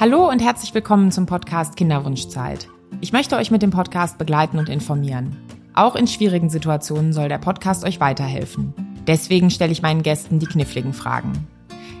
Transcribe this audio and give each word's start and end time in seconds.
Hallo 0.00 0.30
und 0.30 0.40
herzlich 0.40 0.72
willkommen 0.72 1.12
zum 1.12 1.26
Podcast 1.26 1.76
Kinderwunschzeit. 1.76 2.68
Ich 3.02 3.12
möchte 3.12 3.36
euch 3.36 3.50
mit 3.50 3.60
dem 3.60 3.70
Podcast 3.70 4.16
begleiten 4.16 4.58
und 4.58 4.70
informieren. 4.70 5.36
Auch 5.74 5.94
in 5.94 6.06
schwierigen 6.06 6.48
Situationen 6.48 7.12
soll 7.12 7.28
der 7.28 7.36
Podcast 7.36 7.84
euch 7.84 8.00
weiterhelfen. 8.00 8.72
Deswegen 9.06 9.50
stelle 9.50 9.72
ich 9.72 9.82
meinen 9.82 10.02
Gästen 10.02 10.38
die 10.38 10.46
kniffligen 10.46 10.94
Fragen. 10.94 11.46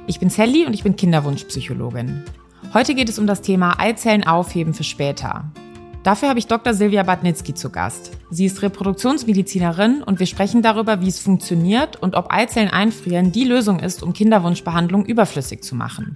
Ich 0.06 0.18
bin 0.18 0.30
Sally 0.30 0.64
und 0.64 0.72
ich 0.72 0.82
bin 0.82 0.96
Kinderwunschpsychologin. 0.96 2.24
Heute 2.72 2.94
geht 2.94 3.10
es 3.10 3.18
um 3.18 3.26
das 3.26 3.42
Thema 3.42 3.78
Eizellen 3.78 4.26
aufheben 4.26 4.72
für 4.72 4.82
später. 4.82 5.52
Dafür 6.02 6.30
habe 6.30 6.38
ich 6.38 6.46
Dr. 6.46 6.72
Silvia 6.72 7.02
Badnitzki 7.02 7.52
zu 7.52 7.68
Gast. 7.68 8.12
Sie 8.30 8.46
ist 8.46 8.62
Reproduktionsmedizinerin 8.62 10.02
und 10.02 10.20
wir 10.20 10.26
sprechen 10.26 10.62
darüber, 10.62 11.02
wie 11.02 11.08
es 11.08 11.18
funktioniert 11.18 12.02
und 12.02 12.14
ob 12.14 12.32
Eizellen 12.32 12.70
einfrieren 12.70 13.30
die 13.30 13.44
Lösung 13.44 13.80
ist, 13.80 14.02
um 14.02 14.14
Kinderwunschbehandlung 14.14 15.04
überflüssig 15.04 15.62
zu 15.62 15.74
machen. 15.74 16.14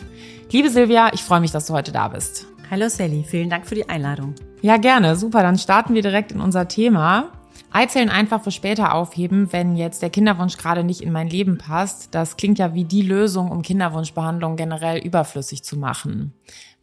Liebe 0.55 0.71
Silvia, 0.71 1.13
ich 1.13 1.25
freue 1.25 1.41
mich, 1.41 1.51
dass 1.51 1.67
du 1.67 1.75
heute 1.75 1.91
da 1.91 2.07
bist. 2.07 2.47
Hallo 2.71 2.89
Sally, 2.89 3.25
vielen 3.25 3.51
Dank 3.51 3.67
für 3.67 3.75
die 3.75 3.89
Einladung. 3.89 4.37
Ja, 4.63 4.77
gerne. 4.77 5.17
Super, 5.17 5.43
dann 5.43 5.59
starten 5.59 5.95
wir 5.95 6.03
direkt 6.03 6.31
in 6.31 6.41
unser 6.41 6.69
Thema. 6.69 7.33
Eizellen 7.73 8.09
einfach 8.09 8.41
für 8.41 8.53
später 8.53 8.95
aufheben, 8.95 9.53
wenn 9.53 9.75
jetzt 9.75 10.01
der 10.01 10.11
Kinderwunsch 10.11 10.57
gerade 10.57 10.85
nicht 10.85 11.01
in 11.01 11.11
mein 11.11 11.29
Leben 11.29 11.59
passt. 11.59 12.15
Das 12.15 12.37
klingt 12.37 12.61
ja 12.61 12.73
wie 12.73 12.85
die 12.85 13.03
Lösung, 13.03 13.51
um 13.51 13.63
Kinderwunschbehandlung 13.63 14.55
generell 14.55 14.99
überflüssig 14.99 15.65
zu 15.65 15.77
machen. 15.77 16.35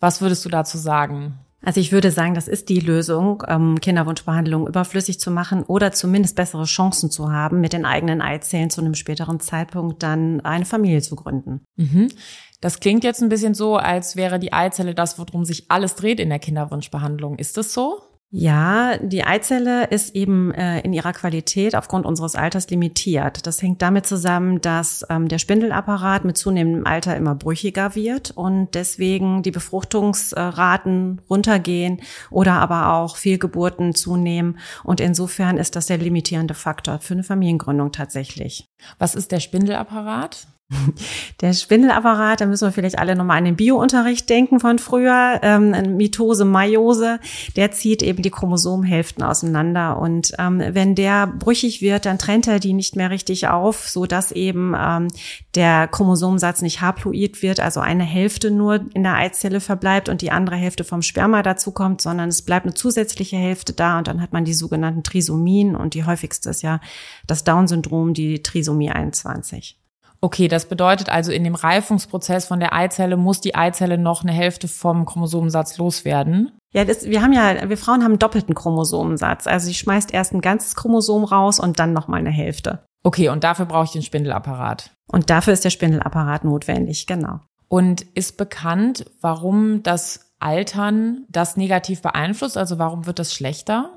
Was 0.02 0.20
würdest 0.20 0.44
du 0.44 0.50
dazu 0.50 0.78
sagen? 0.78 1.40
Also 1.64 1.80
ich 1.80 1.94
würde 1.94 2.12
sagen, 2.12 2.34
das 2.34 2.50
ist 2.50 2.67
die 2.67 2.80
Lösung, 2.80 3.44
ähm, 3.48 3.80
Kinderwunschbehandlung 3.80 4.67
überflüssig 4.67 5.20
zu 5.20 5.31
machen 5.31 5.64
oder 5.64 5.94
zumindest 5.94 6.36
bessere 6.36 6.66
Chancen 6.66 7.09
zu 7.09 7.31
haben, 7.31 7.62
mit 7.62 7.72
den 7.72 7.86
eigenen 7.86 8.22
Eizellen 8.22 8.70
zu 8.70 8.81
einem 8.81 8.95
späteren 8.95 9.40
Zeitpunkt 9.40 10.03
dann 10.03 10.42
eine 10.42 10.66
Familie 10.66 11.02
zu 11.02 11.16
gründen. 11.16 11.62
Mhm. 11.78 12.09
Das 12.62 12.80
klingt 12.80 13.04
jetzt 13.04 13.22
ein 13.22 13.30
bisschen 13.30 13.54
so, 13.54 13.76
als 13.76 14.16
wäre 14.16 14.40
die 14.40 14.54
Eizelle 14.54 14.96
das, 14.96 15.18
worum 15.20 15.46
sich 15.46 15.66
alles 15.70 15.96
dreht 15.96 16.20
in 16.20 16.30
der 16.30 16.40
Kinderwunschbehandlung. 16.40 17.38
Ist 17.38 17.58
das 17.58 17.74
so? 17.74 18.02
Ja, 18.34 18.98
die 18.98 19.26
Eizelle 19.26 19.88
ist 19.88 20.16
eben 20.16 20.53
äh, 20.53 20.80
in 20.81 20.94
ihrer 20.94 21.12
Qualität 21.12 21.76
aufgrund 21.76 22.06
unseres 22.06 22.36
Alters 22.36 22.70
limitiert. 22.70 23.45
Das 23.45 23.62
hängt 23.62 23.81
damit 23.81 24.06
zusammen, 24.06 24.62
dass 24.62 25.06
ähm, 25.09 25.28
der 25.28 25.38
Spindelapparat 25.38 26.23
mit 26.23 26.38
zunehmendem 26.38 26.88
Alter 26.88 27.18
immer 27.18 27.36
brüchiger 27.36 27.94
wird 27.94 28.31
und 28.31 28.73
deswegen 28.73 29.44
die 29.44 29.52
Befruchtungsraten 29.52 31.20
runtergehen 31.30 32.00
oder 32.30 32.53
aber 32.53 32.94
auch 32.94 33.18
Fehlgeburten 33.18 33.96
zunehmen. 33.96 34.59
Und 34.86 35.02
insofern 35.02 35.58
ist 35.58 35.75
das 35.75 35.88
der 35.88 35.98
limitierende 35.98 36.53
Faktor 36.53 37.00
für 37.00 37.16
eine 37.16 37.23
Familiengründung 37.23 37.92
tatsächlich. 37.92 38.66
Was 38.98 39.14
ist 39.14 39.34
der 39.34 39.42
Spindelapparat? 39.42 40.48
Der 41.41 41.53
Spindelapparat, 41.53 42.41
da 42.41 42.45
müssen 42.45 42.67
wir 42.67 42.72
vielleicht 42.72 43.00
alle 43.00 43.16
nochmal 43.16 43.38
an 43.38 43.45
den 43.45 43.55
Biounterricht 43.55 44.30
denken 44.30 44.59
von 44.59 44.80
früher, 44.80 45.39
ähm, 45.41 45.97
Mitose, 45.97 46.45
Meiose, 46.45 47.19
der 47.55 47.72
zieht 47.72 48.02
eben 48.02 48.22
die 48.22 48.30
Chromosomenhälften 48.30 49.23
auseinander 49.23 50.00
und 50.00 50.33
ähm, 50.39 50.61
wenn 50.72 50.95
der 50.95 51.28
brüchig 51.28 51.81
wird, 51.81 52.05
dann 52.05 52.17
trennt 52.17 52.47
er 52.47 52.59
die 52.59 52.73
nicht 52.73 52.95
mehr 52.95 53.09
richtig 53.09 53.47
auf, 53.47 53.89
so 53.89 54.05
dass 54.05 54.31
eben 54.31 54.73
ähm, 54.78 55.08
der 55.55 55.88
Chromosomensatz 55.88 56.61
nicht 56.61 56.81
haploid 56.81 57.41
wird, 57.41 57.59
also 57.59 57.80
eine 57.80 58.03
Hälfte 58.03 58.52
nur 58.52 58.85
in 58.94 59.03
der 59.03 59.16
Eizelle 59.16 59.59
verbleibt 59.59 60.09
und 60.09 60.22
die 60.22 60.31
andere 60.31 60.56
Hälfte 60.56 60.83
vom 60.83 61.02
Sperma 61.02 61.44
dazu 61.44 61.72
kommt, 61.72 62.02
sondern 62.02 62.30
es 62.30 62.41
bleibt 62.41 62.66
eine 62.66 62.73
zusätzliche 62.73 63.38
Hälfte 63.38 63.73
da 63.73 63.97
und 63.97 64.08
dann 64.08 64.22
hat 64.22 64.31
man 64.31 64.45
die 64.45 64.53
sogenannten 64.53 65.03
Trisomien 65.03 65.75
und 65.75 65.94
die 65.94 66.06
häufigste 66.06 66.50
ist 66.50 66.61
ja 66.61 66.80
das 67.28 67.44
Down-Syndrom, 67.44 68.13
die 68.13 68.41
Trisomie 68.41 68.91
21. 68.91 69.81
Okay, 70.23 70.47
das 70.47 70.66
bedeutet 70.67 71.09
also, 71.09 71.31
in 71.31 71.44
dem 71.44 71.55
Reifungsprozess 71.55 72.45
von 72.45 72.59
der 72.59 72.73
Eizelle 72.73 73.17
muss 73.17 73.41
die 73.41 73.55
Eizelle 73.55 73.97
noch 73.97 74.22
eine 74.22 74.31
Hälfte 74.31 74.67
vom 74.67 75.05
Chromosomensatz 75.05 75.80
loswerden. 75.80 76.52
Ja, 76.73 76.86
das, 76.86 77.05
wir 77.05 77.23
haben 77.23 77.33
ja, 77.33 77.67
wir 77.67 77.78
Frauen 77.78 78.03
haben 78.03 78.19
doppelten 78.19 78.53
Chromosomensatz. 78.53 79.47
Also 79.47 79.66
sie 79.66 79.73
schmeißt 79.73 80.13
erst 80.13 80.33
ein 80.33 80.41
ganzes 80.41 80.75
Chromosom 80.75 81.23
raus 81.23 81.59
und 81.59 81.80
dann 81.80 81.91
noch 81.91 82.07
mal 82.07 82.18
eine 82.18 82.29
Hälfte. 82.29 82.84
Okay, 83.03 83.29
und 83.29 83.44
dafür 83.44 83.66
brauche 83.66 83.85
ich 83.85 83.91
den 83.91 84.03
Spindelapparat. 84.03 84.91
Und 85.07 85.31
dafür 85.31 85.53
ist 85.53 85.66
der 85.66 85.72
Spindelapparat 85.72 86.44
notwendig, 86.44 87.07
genau. 87.07 87.40
Und 87.67 88.01
ist 88.13 88.38
bekannt, 88.38 89.06
warum 89.22 89.81
das 89.81 90.34
Altern 90.40 91.25
das 91.29 91.57
negativ 91.57 92.01
beeinflusst? 92.01 92.57
Also 92.57 92.78
warum 92.78 93.07
wird 93.07 93.17
das 93.17 93.34
schlechter? 93.34 93.90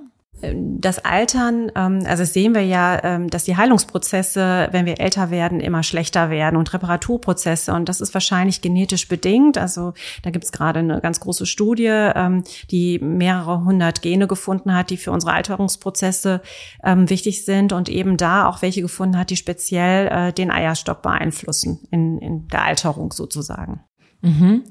Das 0.42 0.98
Altern, 1.04 1.70
ähm, 1.74 2.04
also 2.06 2.24
sehen 2.24 2.54
wir 2.54 2.64
ja, 2.64 3.02
ähm, 3.02 3.30
dass 3.30 3.44
die 3.44 3.56
Heilungsprozesse, 3.56 4.68
wenn 4.72 4.84
wir 4.84 5.00
älter 5.00 5.30
werden, 5.30 5.60
immer 5.60 5.82
schlechter 5.82 6.30
werden 6.30 6.56
und 6.56 6.72
Reparaturprozesse. 6.72 7.72
Und 7.72 7.88
das 7.88 8.00
ist 8.00 8.12
wahrscheinlich 8.14 8.60
genetisch 8.60 9.08
bedingt. 9.08 9.58
Also 9.58 9.94
da 10.22 10.30
gibt 10.30 10.44
es 10.44 10.52
gerade 10.52 10.80
eine 10.80 11.00
ganz 11.00 11.20
große 11.20 11.46
Studie, 11.46 11.86
ähm, 11.86 12.44
die 12.70 12.98
mehrere 12.98 13.64
hundert 13.64 14.02
Gene 14.02 14.26
gefunden 14.26 14.74
hat, 14.74 14.90
die 14.90 14.96
für 14.96 15.12
unsere 15.12 15.32
Alterungsprozesse 15.32 16.42
wichtig 16.82 17.44
sind 17.44 17.72
und 17.72 17.88
eben 17.88 18.16
da 18.16 18.46
auch 18.46 18.60
welche 18.62 18.82
gefunden 18.82 19.18
hat, 19.18 19.30
die 19.30 19.36
speziell 19.36 20.08
äh, 20.08 20.32
den 20.32 20.50
Eierstock 20.50 21.02
beeinflussen 21.02 21.80
in, 21.90 22.18
in 22.18 22.48
der 22.48 22.64
Alterung 22.64 23.12
sozusagen. 23.12 23.84
Mhm. 24.20 24.64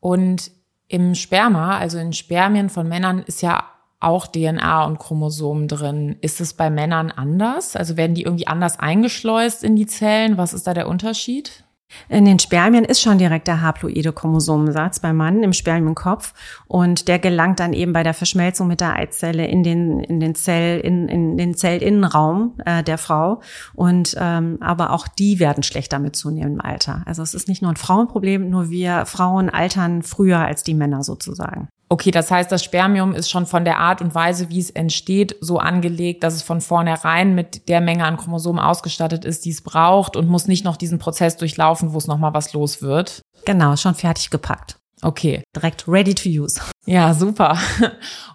Und 0.00 0.50
im 0.88 1.14
Sperma, 1.14 1.78
also 1.78 1.98
in 1.98 2.12
Spermien 2.12 2.68
von 2.68 2.88
Männern, 2.88 3.20
ist 3.20 3.42
ja 3.42 3.64
auch 4.00 4.26
DNA 4.26 4.84
und 4.84 4.98
Chromosomen 4.98 5.68
drin. 5.68 6.16
Ist 6.20 6.40
es 6.40 6.54
bei 6.54 6.70
Männern 6.70 7.10
anders? 7.10 7.76
Also 7.76 7.96
werden 7.96 8.14
die 8.14 8.22
irgendwie 8.22 8.46
anders 8.46 8.78
eingeschleust 8.78 9.64
in 9.64 9.76
die 9.76 9.86
Zellen? 9.86 10.36
Was 10.36 10.52
ist 10.52 10.66
da 10.66 10.74
der 10.74 10.88
Unterschied? 10.88 11.64
In 12.08 12.24
den 12.24 12.38
Spermien 12.38 12.84
ist 12.84 13.00
schon 13.00 13.18
direkt 13.18 13.46
der 13.46 13.62
haploide 13.62 14.12
Chromosomensatz 14.12 15.00
beim 15.00 15.16
Mann 15.16 15.42
im 15.42 15.52
Spermienkopf 15.52 16.34
und 16.66 17.08
der 17.08 17.18
gelangt 17.18 17.60
dann 17.60 17.72
eben 17.72 17.92
bei 17.92 18.02
der 18.02 18.14
Verschmelzung 18.14 18.68
mit 18.68 18.80
der 18.80 18.94
Eizelle 18.94 19.46
in 19.46 19.62
den 19.62 20.00
in 20.00 20.20
den 20.20 20.34
Zell 20.34 20.80
in, 20.80 21.08
in 21.08 21.36
den 21.36 21.54
Zellinnenraum 21.54 22.54
äh, 22.64 22.82
der 22.82 22.98
Frau 22.98 23.40
und 23.74 24.16
ähm, 24.18 24.58
aber 24.60 24.90
auch 24.90 25.08
die 25.08 25.38
werden 25.38 25.62
schlechter 25.62 25.98
mit 25.98 26.16
zunehmendem 26.16 26.60
Alter. 26.60 27.02
Also 27.06 27.22
es 27.22 27.34
ist 27.34 27.48
nicht 27.48 27.62
nur 27.62 27.70
ein 27.70 27.76
Frauenproblem, 27.76 28.50
nur 28.50 28.70
wir 28.70 29.06
Frauen 29.06 29.48
altern 29.50 30.02
früher 30.02 30.38
als 30.38 30.62
die 30.62 30.74
Männer 30.74 31.02
sozusagen. 31.02 31.68
Okay, 31.94 32.10
das 32.10 32.28
heißt, 32.28 32.50
das 32.50 32.64
Spermium 32.64 33.14
ist 33.14 33.30
schon 33.30 33.46
von 33.46 33.64
der 33.64 33.78
Art 33.78 34.02
und 34.02 34.16
Weise, 34.16 34.50
wie 34.50 34.58
es 34.58 34.68
entsteht, 34.68 35.36
so 35.40 35.60
angelegt, 35.60 36.24
dass 36.24 36.34
es 36.34 36.42
von 36.42 36.60
vornherein 36.60 37.36
mit 37.36 37.68
der 37.68 37.80
Menge 37.80 38.04
an 38.04 38.16
Chromosomen 38.16 38.60
ausgestattet 38.60 39.24
ist, 39.24 39.44
die 39.44 39.50
es 39.50 39.62
braucht 39.62 40.16
und 40.16 40.28
muss 40.28 40.48
nicht 40.48 40.64
noch 40.64 40.76
diesen 40.76 40.98
Prozess 40.98 41.36
durchlaufen, 41.36 41.92
wo 41.92 41.98
es 41.98 42.08
nochmal 42.08 42.34
was 42.34 42.52
los 42.52 42.82
wird. 42.82 43.22
Genau, 43.44 43.76
schon 43.76 43.94
fertig 43.94 44.30
gepackt. 44.30 44.74
Okay. 45.02 45.44
Direkt 45.54 45.86
ready 45.86 46.16
to 46.16 46.28
use. 46.28 46.60
Ja, 46.84 47.14
super. 47.14 47.56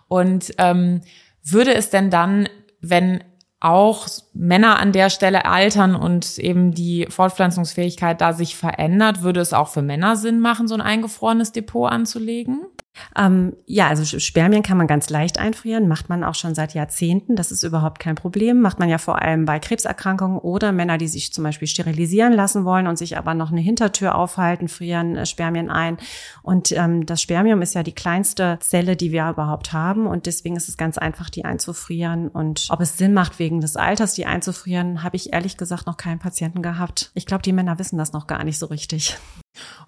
Und 0.07 0.53
ähm, 0.57 1.01
würde 1.43 1.73
es 1.73 1.89
denn 1.89 2.09
dann, 2.09 2.47
wenn 2.79 3.25
auch 3.59 4.07
Männer 4.33 4.79
an 4.79 4.93
der 4.93 5.09
Stelle 5.09 5.43
altern 5.43 5.97
und 5.97 6.37
eben 6.37 6.73
die 6.73 7.07
Fortpflanzungsfähigkeit 7.09 8.21
da 8.21 8.31
sich 8.31 8.55
verändert, 8.55 9.21
würde 9.21 9.41
es 9.41 9.51
auch 9.51 9.67
für 9.67 9.81
Männer 9.81 10.15
Sinn 10.15 10.39
machen, 10.39 10.69
so 10.69 10.75
ein 10.75 10.81
eingefrorenes 10.81 11.51
Depot 11.51 11.91
anzulegen? 11.91 12.61
Ähm, 13.17 13.53
ja, 13.65 13.87
also 13.87 14.19
Spermien 14.19 14.63
kann 14.63 14.77
man 14.77 14.87
ganz 14.87 15.09
leicht 15.09 15.39
einfrieren, 15.39 15.87
macht 15.87 16.09
man 16.09 16.23
auch 16.23 16.35
schon 16.35 16.55
seit 16.55 16.73
Jahrzehnten. 16.73 17.35
Das 17.35 17.51
ist 17.51 17.63
überhaupt 17.63 17.99
kein 17.99 18.15
Problem. 18.15 18.61
Macht 18.61 18.79
man 18.79 18.89
ja 18.89 18.97
vor 18.97 19.21
allem 19.21 19.45
bei 19.45 19.59
Krebserkrankungen 19.59 20.39
oder 20.39 20.71
Männer, 20.71 20.97
die 20.97 21.07
sich 21.07 21.33
zum 21.33 21.43
Beispiel 21.43 21.67
sterilisieren 21.67 22.33
lassen 22.33 22.65
wollen 22.65 22.88
und 22.88 22.97
sich 22.97 23.17
aber 23.17 23.33
noch 23.33 23.51
eine 23.51 23.61
Hintertür 23.61 24.15
aufhalten, 24.15 24.67
frieren 24.67 25.15
äh, 25.15 25.25
Spermien 25.25 25.69
ein. 25.69 25.97
Und 26.41 26.71
ähm, 26.71 27.05
das 27.05 27.21
Spermium 27.21 27.61
ist 27.61 27.75
ja 27.75 27.83
die 27.83 27.93
kleinste 27.93 28.57
Zelle, 28.61 28.95
die 28.95 29.11
wir 29.11 29.29
überhaupt 29.29 29.73
haben. 29.73 30.07
Und 30.07 30.25
deswegen 30.25 30.55
ist 30.55 30.69
es 30.69 30.77
ganz 30.77 30.97
einfach, 30.97 31.29
die 31.29 31.45
einzufrieren. 31.45 32.27
Und 32.27 32.67
ob 32.69 32.81
es 32.81 32.97
Sinn 32.97 33.13
macht, 33.13 33.39
wegen 33.39 33.61
des 33.61 33.75
Alters 33.75 34.13
die 34.13 34.25
einzufrieren, 34.25 35.03
habe 35.03 35.15
ich 35.15 35.33
ehrlich 35.33 35.57
gesagt 35.57 35.88
noch 35.88 35.97
keinen 35.97 36.19
Patienten 36.19 36.61
gehabt. 36.61 37.11
Ich 37.13 37.25
glaube, 37.25 37.43
die 37.43 37.53
Männer 37.53 37.79
wissen 37.79 37.97
das 37.97 38.13
noch 38.13 38.27
gar 38.27 38.43
nicht 38.43 38.59
so 38.59 38.67
richtig. 38.67 39.17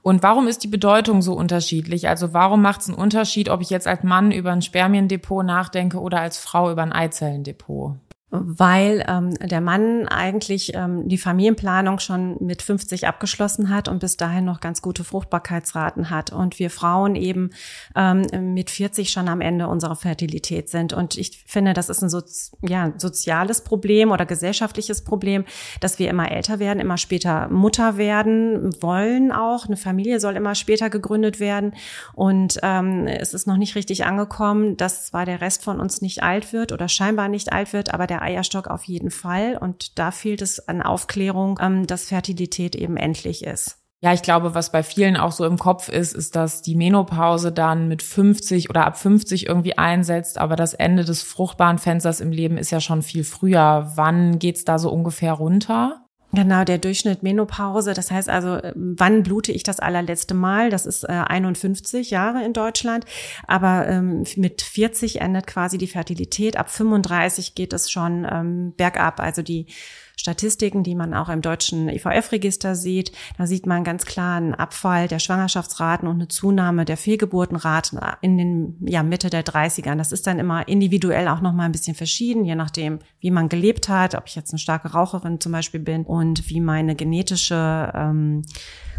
Und 0.02 0.24
warum 0.24 0.48
ist 0.48 0.64
die 0.64 0.68
Bedeutung 0.68 1.22
so 1.22 1.34
unterschiedlich? 1.34 2.08
Also 2.08 2.34
warum 2.34 2.62
macht 2.62 2.82
es 2.82 2.90
einen 2.90 2.98
Unterschied, 2.98 3.50
ob 3.50 3.62
ich 3.62 3.70
jetzt 3.70 3.88
als 3.88 4.04
Mann 4.04 4.32
über 4.32 4.52
ein 4.52 4.62
Spermiendepot 4.62 5.46
nachdenke 5.46 6.00
oder 6.00 6.22
als 6.22 6.38
Frau 6.38 6.72
über 6.72 6.82
ein 6.82 6.94
Eizellendepot? 6.94 7.98
Weil 8.32 9.04
ähm, 9.10 9.34
der 9.36 9.60
Mann 9.60 10.08
eigentlich 10.08 10.74
ähm, 10.74 11.08
die 11.10 11.18
Familienplanung 11.18 12.00
schon 12.00 12.38
mit 12.40 12.62
50 12.62 13.06
abgeschlossen 13.06 13.70
hat 13.70 13.90
und 13.90 14.00
bis 14.00 14.16
dahin 14.16 14.46
noch 14.46 14.62
ganz 14.62 14.82
gute 14.82 15.04
Fruchtbarkeitsraten 15.04 16.10
hat 16.10 16.32
und 16.32 16.58
wir 16.58 16.70
Frauen 16.70 17.16
eben 17.16 17.50
ähm, 17.94 18.54
mit 18.54 18.70
40 18.70 19.12
schon 19.12 19.28
am 19.28 19.42
Ende 19.42 19.68
unserer 19.68 19.98
Fertilität 19.98 20.70
sind. 20.70 20.94
Und 20.94 21.18
ich 21.18 21.44
finde, 21.46 21.74
das 21.74 21.90
ist 21.90 22.02
ein 22.02 22.10
Sozi 22.10 22.52
ja, 22.62 22.94
soziales 22.98 23.62
Problem 23.66 24.12
oder 24.12 24.26
gesellschaftliches 24.26 25.04
Problem, 25.04 25.44
dass 25.82 26.00
wir 26.00 26.10
immer 26.10 26.32
älter 26.32 26.60
werden, 26.60 26.80
immer 26.80 26.98
später 26.98 27.50
Mutter 27.50 27.98
werden 27.98 28.74
wollen 28.82 29.34
auch. 29.34 29.66
Eine 29.66 29.78
Familie 29.78 30.22
soll 30.22 30.38
immer 30.38 30.56
später 30.56 30.90
gegründet 30.90 31.42
werden 31.42 31.74
und 32.14 32.60
ähm, 32.64 33.08
es 33.08 33.34
ist 33.34 33.46
noch 33.46 33.58
nicht 33.58 33.76
richtig 33.76 34.06
angekommen, 34.06 34.78
dass 34.78 35.08
zwar 35.08 35.26
der 35.26 35.42
Rest 35.42 35.64
von 35.64 35.82
uns 35.82 36.02
nicht 36.02 36.24
alt 36.24 36.54
wird 36.54 36.72
oder 36.72 36.88
scheinbar 36.88 37.28
nicht 37.28 37.52
alt 37.52 37.74
wird, 37.74 37.94
aber 37.94 38.08
der 38.08 38.21
Eierstock 38.22 38.68
auf 38.68 38.84
jeden 38.84 39.12
Fall. 39.12 39.58
Und 39.60 40.00
da 40.00 40.12
fehlt 40.12 40.42
es 40.42 40.68
an 40.68 40.82
Aufklärung, 40.82 41.60
ähm, 41.62 41.88
dass 41.88 42.06
Fertilität 42.06 42.76
eben 42.76 42.98
endlich 42.98 43.44
ist. 43.44 43.78
Ja, 44.04 44.14
ich 44.14 44.24
glaube, 44.24 44.56
was 44.56 44.72
bei 44.72 44.82
vielen 44.82 45.16
auch 45.16 45.32
so 45.32 45.46
im 45.46 45.60
Kopf 45.60 45.88
ist, 45.88 46.14
ist, 46.14 46.36
dass 46.36 46.64
die 46.64 46.76
Menopause 46.76 47.52
dann 47.52 47.88
mit 47.88 48.02
50 48.02 48.72
oder 48.72 48.88
ab 48.88 48.98
50 48.98 49.46
irgendwie 49.46 49.78
einsetzt, 49.78 50.40
aber 50.40 50.56
das 50.56 50.74
Ende 50.74 51.06
des 51.06 51.22
fruchtbaren 51.22 51.78
Fensters 51.78 52.20
im 52.20 52.32
Leben 52.32 52.58
ist 52.58 52.72
ja 52.72 52.82
schon 52.82 53.04
viel 53.04 53.24
früher. 53.24 53.92
Wann 53.96 54.40
geht's 54.40 54.66
da 54.66 54.80
so 54.80 54.92
ungefähr 54.92 55.34
runter? 55.34 56.08
Genau, 56.34 56.64
der 56.64 56.78
Durchschnitt 56.78 57.24
Menopause. 57.24 57.94
Das 57.94 58.10
heißt 58.10 58.30
also, 58.30 58.60
wann 58.74 59.24
blute 59.24 59.52
ich 59.52 59.64
das 59.64 59.80
allerletzte 59.80 60.34
Mal? 60.34 60.70
Das 60.70 60.86
ist 60.86 61.04
äh, 61.04 61.08
51 61.08 62.10
Jahre 62.10 62.44
in 62.46 62.54
Deutschland. 62.54 63.06
Aber 63.48 63.88
ähm, 63.88 64.24
mit 64.38 64.62
40 64.62 65.20
endet 65.20 65.46
quasi 65.46 65.78
die 65.78 65.88
Fertilität. 65.88 66.56
Ab 66.56 66.70
35 66.70 67.54
geht 67.54 67.74
es 67.74 67.92
schon 67.92 68.26
ähm, 68.32 68.74
bergab. 68.78 69.20
Also 69.20 69.42
die 69.42 69.68
Statistiken, 70.16 70.84
die 70.84 70.96
man 70.96 71.14
auch 71.14 71.30
im 71.30 71.42
deutschen 71.42 71.90
IVF-Register 71.90 72.76
sieht. 72.76 73.12
Da 73.38 73.48
sieht 73.48 73.66
man 73.66 73.84
ganz 73.84 74.06
klar 74.06 74.38
einen 74.38 74.54
Abfall 74.54 75.08
der 75.08 75.20
Schwangerschaftsraten 75.20 76.08
und 76.08 76.16
eine 76.16 76.28
Zunahme 76.28 76.86
der 76.86 76.98
Fehlgeburtenraten 76.98 78.00
in 78.22 78.38
den 78.38 78.76
ja, 78.82 79.04
Mitte 79.04 79.30
der 79.30 79.44
30ern. 79.44 79.98
Das 79.98 80.12
ist 80.12 80.28
dann 80.28 80.40
immer 80.40 80.68
individuell 80.68 81.28
auch 81.28 81.42
nochmal 81.42 81.66
ein 81.66 81.72
bisschen 81.72 81.96
verschieden, 81.96 82.46
je 82.46 82.56
nachdem, 82.56 83.00
wie 83.20 83.32
man 83.32 83.50
gelebt 83.50 83.90
hat, 83.90 84.16
ob 84.16 84.24
ich 84.28 84.36
jetzt 84.36 84.52
eine 84.52 84.60
starke 84.60 84.92
Raucherin 84.92 85.40
zum 85.40 85.52
Beispiel 85.52 85.80
bin 85.80 86.04
und 86.04 86.50
wie 86.50 86.62
meine 86.62 86.96
genetische 86.96 87.92
ähm, 87.94 88.44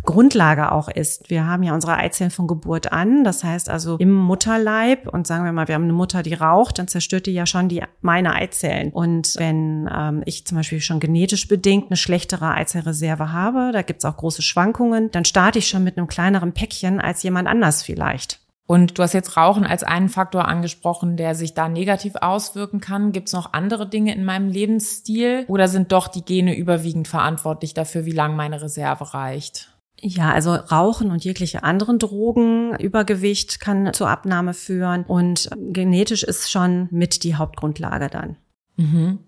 Grundlage 0.04 0.72
auch 0.72 0.88
ist. 0.88 1.30
Wir 1.30 1.46
haben 1.46 1.62
ja 1.62 1.74
unsere 1.74 1.96
Eizellen 1.96 2.30
von 2.30 2.46
Geburt 2.46 2.92
an. 2.92 3.24
Das 3.24 3.44
heißt 3.44 3.70
also 3.70 3.96
im 3.98 4.12
Mutterleib 4.12 5.08
und 5.08 5.26
sagen 5.26 5.44
wir 5.44 5.52
mal, 5.52 5.68
wir 5.68 5.74
haben 5.74 5.84
eine 5.84 5.92
Mutter, 5.92 6.22
die 6.22 6.34
raucht, 6.34 6.78
dann 6.78 6.88
zerstört 6.88 7.26
die 7.26 7.32
ja 7.32 7.46
schon 7.46 7.68
die 7.68 7.82
meine 8.00 8.34
Eizellen. 8.34 8.90
Und 8.90 9.34
wenn 9.38 9.88
ähm, 9.94 10.22
ich 10.24 10.46
zum 10.46 10.56
Beispiel 10.56 10.80
schon 10.80 11.00
genetisch 11.00 11.48
bedingt 11.48 11.86
eine 11.88 11.96
schlechtere 11.96 12.52
Eizellreserve 12.52 13.32
habe, 13.32 13.70
da 13.72 13.82
gibt's 13.82 14.04
auch 14.04 14.16
große 14.16 14.42
Schwankungen, 14.42 15.10
dann 15.10 15.24
starte 15.24 15.58
ich 15.58 15.68
schon 15.68 15.84
mit 15.84 15.96
einem 15.96 16.08
kleineren 16.08 16.52
Päckchen 16.52 17.00
als 17.00 17.22
jemand 17.22 17.48
anders 17.48 17.82
vielleicht. 17.82 18.40
Und 18.66 18.96
du 18.96 19.02
hast 19.02 19.12
jetzt 19.12 19.36
Rauchen 19.36 19.66
als 19.66 19.82
einen 19.82 20.08
Faktor 20.08 20.46
angesprochen, 20.48 21.16
der 21.16 21.34
sich 21.34 21.52
da 21.52 21.68
negativ 21.68 22.14
auswirken 22.16 22.80
kann. 22.80 23.12
Gibt 23.12 23.28
es 23.28 23.34
noch 23.34 23.52
andere 23.52 23.88
Dinge 23.88 24.14
in 24.14 24.24
meinem 24.24 24.48
Lebensstil 24.48 25.44
oder 25.48 25.68
sind 25.68 25.92
doch 25.92 26.08
die 26.08 26.24
Gene 26.24 26.56
überwiegend 26.56 27.08
verantwortlich 27.08 27.74
dafür, 27.74 28.06
wie 28.06 28.12
lang 28.12 28.34
meine 28.34 28.62
Reserve 28.62 29.12
reicht? 29.12 29.71
Ja, 30.04 30.32
also 30.32 30.52
Rauchen 30.52 31.12
und 31.12 31.24
jegliche 31.24 31.62
anderen 31.62 32.00
Drogen, 32.00 32.74
Übergewicht 32.76 33.60
kann 33.60 33.92
zur 33.92 34.10
Abnahme 34.10 34.52
führen 34.52 35.04
und 35.04 35.48
genetisch 35.56 36.24
ist 36.24 36.50
schon 36.50 36.88
mit 36.90 37.22
die 37.22 37.36
Hauptgrundlage 37.36 38.08
dann. 38.08 38.36
Mhm. 38.76 39.20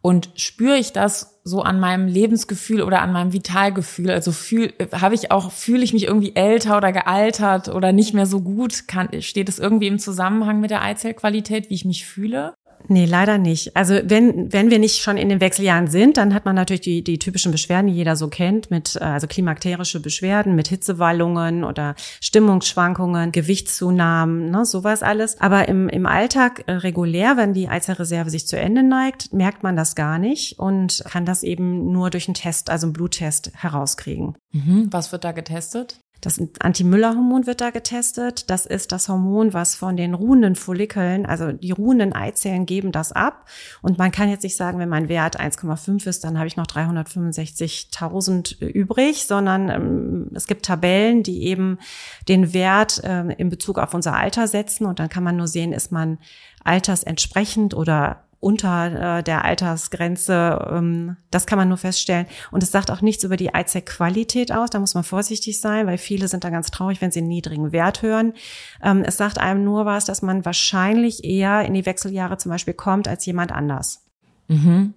Und 0.00 0.30
spüre 0.36 0.76
ich 0.76 0.92
das 0.92 1.40
so 1.44 1.62
an 1.62 1.80
meinem 1.80 2.06
Lebensgefühl 2.06 2.82
oder 2.82 3.02
an 3.02 3.12
meinem 3.12 3.32
Vitalgefühl? 3.32 4.10
Also 4.10 4.32
fühl, 4.32 4.72
habe 4.92 5.14
ich 5.14 5.30
auch, 5.30 5.50
fühle 5.50 5.82
ich 5.82 5.92
mich 5.92 6.04
irgendwie 6.04 6.36
älter 6.36 6.76
oder 6.76 6.92
gealtert 6.92 7.68
oder 7.68 7.92
nicht 7.92 8.14
mehr 8.14 8.26
so 8.26 8.40
gut? 8.40 8.86
Kann, 8.88 9.08
steht 9.22 9.48
es 9.48 9.58
irgendwie 9.58 9.86
im 9.86 9.98
Zusammenhang 9.98 10.60
mit 10.60 10.70
der 10.70 10.82
Eizellqualität, 10.82 11.70
wie 11.70 11.74
ich 11.74 11.84
mich 11.84 12.06
fühle? 12.06 12.54
Nee, 12.88 13.06
leider 13.06 13.38
nicht. 13.38 13.76
Also 13.76 13.98
wenn, 14.04 14.52
wenn 14.52 14.70
wir 14.70 14.78
nicht 14.78 15.00
schon 15.00 15.16
in 15.16 15.28
den 15.28 15.40
Wechseljahren 15.40 15.86
sind, 15.86 16.16
dann 16.16 16.34
hat 16.34 16.44
man 16.44 16.54
natürlich 16.54 16.82
die, 16.82 17.02
die 17.02 17.18
typischen 17.18 17.50
Beschwerden, 17.50 17.86
die 17.86 17.94
jeder 17.94 18.16
so 18.16 18.28
kennt, 18.28 18.70
mit 18.70 18.96
äh, 18.96 19.04
also 19.04 19.26
klimakterische 19.26 20.00
Beschwerden, 20.00 20.54
mit 20.54 20.68
Hitzewallungen 20.68 21.64
oder 21.64 21.94
Stimmungsschwankungen, 22.20 23.32
Gewichtszunahmen, 23.32 24.50
ne, 24.50 24.64
sowas 24.66 25.02
alles. 25.02 25.40
Aber 25.40 25.68
im, 25.68 25.88
im 25.88 26.06
Alltag 26.06 26.64
äh, 26.66 26.72
regulär, 26.72 27.36
wenn 27.36 27.54
die 27.54 27.68
Eizellreserve 27.68 28.28
sich 28.28 28.46
zu 28.46 28.58
Ende 28.58 28.82
neigt, 28.82 29.32
merkt 29.32 29.62
man 29.62 29.76
das 29.76 29.94
gar 29.94 30.18
nicht 30.18 30.58
und 30.58 31.02
kann 31.08 31.24
das 31.24 31.42
eben 31.42 31.90
nur 31.90 32.10
durch 32.10 32.28
einen 32.28 32.34
Test, 32.34 32.68
also 32.68 32.86
einen 32.86 32.92
Bluttest 32.92 33.50
herauskriegen. 33.54 34.36
Mhm. 34.52 34.88
Was 34.90 35.10
wird 35.10 35.24
da 35.24 35.32
getestet? 35.32 36.00
Das 36.24 36.40
Anti-Müller-Hormon 36.58 37.46
wird 37.46 37.60
da 37.60 37.68
getestet. 37.68 38.48
Das 38.48 38.64
ist 38.64 38.92
das 38.92 39.10
Hormon, 39.10 39.52
was 39.52 39.74
von 39.74 39.94
den 39.94 40.14
ruhenden 40.14 40.54
Follikeln, 40.54 41.26
also 41.26 41.52
die 41.52 41.72
ruhenden 41.72 42.14
Eizellen 42.14 42.64
geben 42.64 42.92
das 42.92 43.12
ab. 43.12 43.46
Und 43.82 43.98
man 43.98 44.10
kann 44.10 44.30
jetzt 44.30 44.42
nicht 44.42 44.56
sagen, 44.56 44.78
wenn 44.78 44.88
mein 44.88 45.10
Wert 45.10 45.38
1,5 45.38 46.06
ist, 46.06 46.24
dann 46.24 46.38
habe 46.38 46.46
ich 46.46 46.56
noch 46.56 46.66
365.000 46.66 48.58
übrig, 48.64 49.26
sondern 49.26 49.68
ähm, 49.68 50.30
es 50.34 50.46
gibt 50.46 50.64
Tabellen, 50.64 51.22
die 51.22 51.42
eben 51.44 51.78
den 52.26 52.54
Wert 52.54 53.04
äh, 53.04 53.34
in 53.34 53.50
Bezug 53.50 53.78
auf 53.78 53.92
unser 53.92 54.16
Alter 54.16 54.48
setzen. 54.48 54.86
Und 54.86 55.00
dann 55.00 55.10
kann 55.10 55.24
man 55.24 55.36
nur 55.36 55.48
sehen, 55.48 55.74
ist 55.74 55.92
man 55.92 56.16
altersentsprechend 56.64 57.74
oder 57.74 58.23
unter 58.44 59.18
äh, 59.18 59.22
der 59.22 59.44
Altersgrenze. 59.44 60.68
Ähm, 60.70 61.16
das 61.30 61.46
kann 61.46 61.58
man 61.58 61.68
nur 61.68 61.78
feststellen. 61.78 62.26
Und 62.50 62.62
es 62.62 62.70
sagt 62.70 62.90
auch 62.90 63.00
nichts 63.00 63.24
über 63.24 63.38
die 63.38 63.54
Eizellqualität 63.54 64.52
aus. 64.52 64.68
Da 64.68 64.78
muss 64.78 64.94
man 64.94 65.02
vorsichtig 65.02 65.60
sein, 65.60 65.86
weil 65.86 65.96
viele 65.96 66.28
sind 66.28 66.44
da 66.44 66.50
ganz 66.50 66.70
traurig, 66.70 67.00
wenn 67.00 67.10
sie 67.10 67.20
einen 67.20 67.28
niedrigen 67.28 67.72
Wert 67.72 68.02
hören. 68.02 68.34
Ähm, 68.82 69.02
es 69.02 69.16
sagt 69.16 69.38
einem 69.38 69.64
nur 69.64 69.86
was, 69.86 70.04
dass 70.04 70.20
man 70.20 70.44
wahrscheinlich 70.44 71.24
eher 71.24 71.64
in 71.64 71.72
die 71.72 71.86
Wechseljahre 71.86 72.36
zum 72.36 72.50
Beispiel 72.50 72.74
kommt 72.74 73.08
als 73.08 73.24
jemand 73.24 73.50
anders. 73.50 74.04
Mhm. 74.48 74.92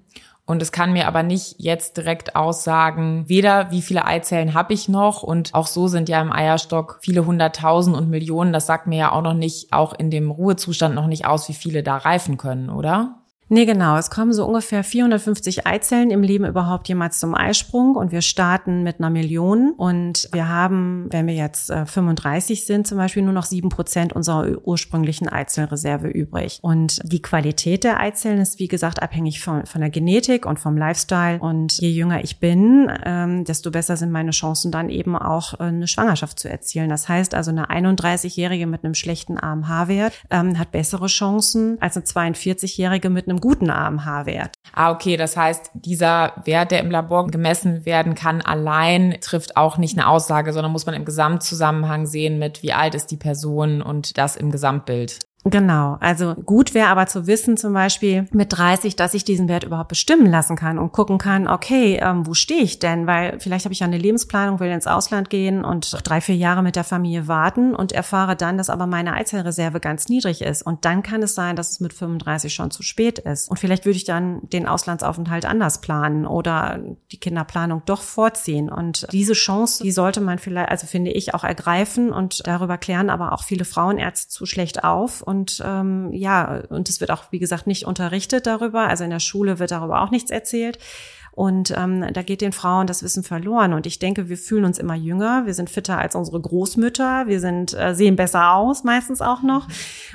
Und 0.45 0.61
es 0.61 0.71
kann 0.71 0.93
mir 0.93 1.07
aber 1.07 1.23
nicht 1.23 1.55
jetzt 1.57 1.97
direkt 1.97 2.35
aussagen, 2.35 3.25
weder 3.27 3.71
wie 3.71 3.81
viele 3.81 4.05
Eizellen 4.05 4.53
habe 4.53 4.73
ich 4.73 4.87
noch 4.89 5.23
und 5.23 5.53
auch 5.53 5.67
so 5.67 5.87
sind 5.87 6.09
ja 6.09 6.21
im 6.21 6.31
Eierstock 6.31 6.99
viele 7.01 7.25
hunderttausend 7.25 7.95
und 7.95 8.09
Millionen. 8.09 8.53
Das 8.53 8.65
sagt 8.65 8.87
mir 8.87 8.97
ja 8.97 9.11
auch 9.11 9.21
noch 9.21 9.33
nicht, 9.33 9.73
auch 9.73 9.93
in 9.93 10.09
dem 10.09 10.31
Ruhezustand 10.31 10.95
noch 10.95 11.07
nicht 11.07 11.25
aus, 11.25 11.49
wie 11.49 11.53
viele 11.53 11.83
da 11.83 11.97
reifen 11.97 12.37
können, 12.37 12.69
oder? 12.69 13.15
Nee, 13.49 13.65
genau. 13.65 13.95
Es 13.97 14.09
kommen 14.09 14.33
so 14.33 14.45
ungefähr 14.45 14.83
450 14.83 15.65
Eizellen 15.65 16.11
im 16.11 16.21
Leben 16.21 16.45
überhaupt 16.45 16.89
jemals 16.89 17.19
zum 17.19 17.33
Eisprung 17.33 17.95
und 17.95 18.11
wir 18.11 18.21
starten 18.21 18.83
mit 18.83 18.99
einer 18.99 19.09
Million 19.09 19.71
und 19.77 20.27
wir 20.33 20.49
haben, 20.49 21.07
wenn 21.11 21.27
wir 21.27 21.33
jetzt 21.33 21.69
äh, 21.69 21.85
35 21.85 22.65
sind, 22.65 22.87
zum 22.87 22.97
Beispiel 22.97 23.23
nur 23.23 23.31
noch 23.31 23.45
sieben 23.45 23.69
Prozent 23.69 24.11
unserer 24.11 24.47
ursprünglichen 24.65 25.29
Eizellreserve 25.29 26.09
übrig. 26.09 26.59
Und 26.61 26.99
die 27.05 27.21
Qualität 27.21 27.85
der 27.85 28.01
Eizellen 28.01 28.39
ist, 28.39 28.59
wie 28.59 28.67
gesagt, 28.67 29.01
abhängig 29.01 29.41
von, 29.41 29.65
von 29.65 29.79
der 29.79 29.91
Genetik 29.91 30.45
und 30.45 30.59
vom 30.59 30.75
Lifestyle. 30.75 31.39
Und 31.39 31.77
je 31.79 31.89
jünger 31.89 32.23
ich 32.23 32.39
bin, 32.39 32.91
ähm, 33.05 33.45
desto 33.45 33.71
besser 33.71 33.95
sind 33.95 34.11
meine 34.11 34.31
Chancen 34.31 34.73
dann 34.73 34.89
eben 34.89 35.15
auch 35.15 35.53
äh, 35.53 35.63
eine 35.63 35.87
Schwangerschaft 35.87 36.37
zu 36.37 36.49
erzielen. 36.49 36.89
Das 36.89 37.07
heißt 37.07 37.33
also, 37.33 37.51
eine 37.51 37.69
31-Jährige 37.69 38.67
mit 38.67 38.83
einem 38.83 38.93
schlechten 38.93 39.41
AMH-Wert 39.41 40.13
ähm, 40.31 40.59
hat 40.59 40.71
bessere 40.71 41.07
Chancen 41.07 41.77
als 41.79 41.95
eine 41.95 42.05
42-Jährige 42.05 43.09
mit 43.09 43.29
einem 43.29 43.36
einem 43.37 43.41
guten 43.41 43.69
AMH-Wert. 43.69 44.55
Ah, 44.73 44.91
okay. 44.91 45.17
Das 45.17 45.37
heißt, 45.37 45.71
dieser 45.73 46.33
Wert, 46.43 46.71
der 46.71 46.79
im 46.79 46.91
Labor 46.91 47.27
gemessen 47.27 47.85
werden 47.85 48.15
kann, 48.15 48.41
allein 48.41 49.17
trifft 49.21 49.57
auch 49.57 49.77
nicht 49.77 49.97
eine 49.97 50.07
Aussage, 50.07 50.53
sondern 50.53 50.71
muss 50.71 50.85
man 50.85 50.95
im 50.95 51.05
Gesamtzusammenhang 51.05 52.05
sehen 52.05 52.39
mit, 52.39 52.63
wie 52.63 52.73
alt 52.73 52.95
ist 52.95 53.11
die 53.11 53.17
Person 53.17 53.81
und 53.81 54.17
das 54.17 54.35
im 54.35 54.51
Gesamtbild. 54.51 55.19
Genau. 55.43 55.97
Also 56.01 56.35
gut 56.35 56.73
wäre 56.73 56.89
aber 56.89 57.07
zu 57.07 57.25
wissen, 57.25 57.55
zum 57.57 57.73
Beispiel 57.73 58.27
mit 58.31 58.57
30, 58.57 58.95
dass 58.95 59.13
ich 59.13 59.23
diesen 59.23 59.47
Wert 59.47 59.63
überhaupt 59.63 59.89
bestimmen 59.89 60.25
lassen 60.25 60.55
kann 60.57 60.77
und 60.77 60.91
gucken 60.91 61.17
kann, 61.17 61.47
okay, 61.47 61.99
ähm, 62.01 62.27
wo 62.27 62.33
stehe 62.33 62.61
ich 62.61 62.79
denn? 62.79 63.07
Weil 63.07 63.39
vielleicht 63.39 63.65
habe 63.65 63.73
ich 63.73 63.79
ja 63.79 63.87
eine 63.87 63.97
Lebensplanung, 63.97 64.59
will 64.59 64.69
ins 64.69 64.87
Ausland 64.87 65.29
gehen 65.29 65.63
und 65.63 65.97
drei, 66.03 66.19
vier 66.19 66.35
Jahre 66.35 66.63
mit 66.63 66.75
der 66.75 66.83
Familie 66.83 67.27
warten 67.27 67.75
und 67.75 67.91
erfahre 67.91 68.35
dann, 68.35 68.57
dass 68.57 68.69
aber 68.69 68.87
meine 68.87 69.13
Eizellreserve 69.13 69.79
ganz 69.79 70.09
niedrig 70.09 70.41
ist. 70.41 70.63
Und 70.63 70.83
dann 70.83 71.01
kann 71.01 71.23
es 71.23 71.35
sein, 71.35 71.55
dass 71.55 71.71
es 71.71 71.79
mit 71.79 71.93
35 71.93 72.53
schon 72.53 72.71
zu 72.71 72.83
spät 72.83 73.19
ist. 73.19 73.49
Und 73.49 73.57
vielleicht 73.57 73.85
würde 73.85 73.97
ich 73.97 74.05
dann 74.05 74.41
den 74.49 74.67
Auslandsaufenthalt 74.67 75.45
anders 75.45 75.79
planen 75.79 76.25
oder 76.25 76.79
die 77.11 77.19
Kinderplanung 77.19 77.83
doch 77.85 78.01
vorziehen. 78.01 78.69
Und 78.69 79.07
diese 79.13 79.33
Chance, 79.33 79.83
die 79.83 79.91
sollte 79.91 80.19
man 80.19 80.39
vielleicht, 80.39 80.69
also 80.69 80.87
finde 80.87 81.11
ich, 81.11 81.33
auch 81.33 81.43
ergreifen 81.43 82.11
und 82.11 82.45
darüber 82.45 82.77
klären 82.77 83.09
aber 83.09 83.31
auch 83.31 83.43
viele 83.43 83.63
Frauenärzte 83.63 84.29
zu 84.29 84.45
schlecht 84.45 84.83
auf 84.83 85.21
und 85.27 85.61
ähm, 85.65 86.13
ja, 86.13 86.61
und 86.69 86.87
es 86.87 87.01
wird 87.01 87.11
auch, 87.11 87.25
wie 87.31 87.39
gesagt, 87.39 87.67
nicht 87.67 87.85
unterrichtet 87.85 88.47
darüber. 88.47 88.87
Also 88.87 89.03
in 89.03 89.09
der 89.09 89.19
Schule 89.19 89.59
wird 89.59 89.71
darüber 89.71 90.01
auch 90.01 90.09
nichts 90.09 90.31
erzählt. 90.31 90.79
Und 91.33 91.73
ähm, 91.77 92.05
da 92.13 92.21
geht 92.21 92.39
den 92.39 92.53
Frauen 92.53 92.87
das 92.87 93.03
Wissen 93.03 93.23
verloren. 93.23 93.73
Und 93.73 93.85
ich 93.85 93.99
denke, 93.99 94.29
wir 94.29 94.37
fühlen 94.37 94.63
uns 94.63 94.79
immer 94.79 94.95
jünger, 94.95 95.45
wir 95.45 95.53
sind 95.53 95.69
fitter 95.69 95.97
als 95.97 96.15
unsere 96.15 96.39
Großmütter, 96.39 97.27
wir 97.27 97.41
sind 97.41 97.73
äh, 97.73 97.93
sehen 97.93 98.15
besser 98.15 98.53
aus, 98.53 98.85
meistens 98.85 99.21
auch 99.21 99.43
noch. 99.43 99.67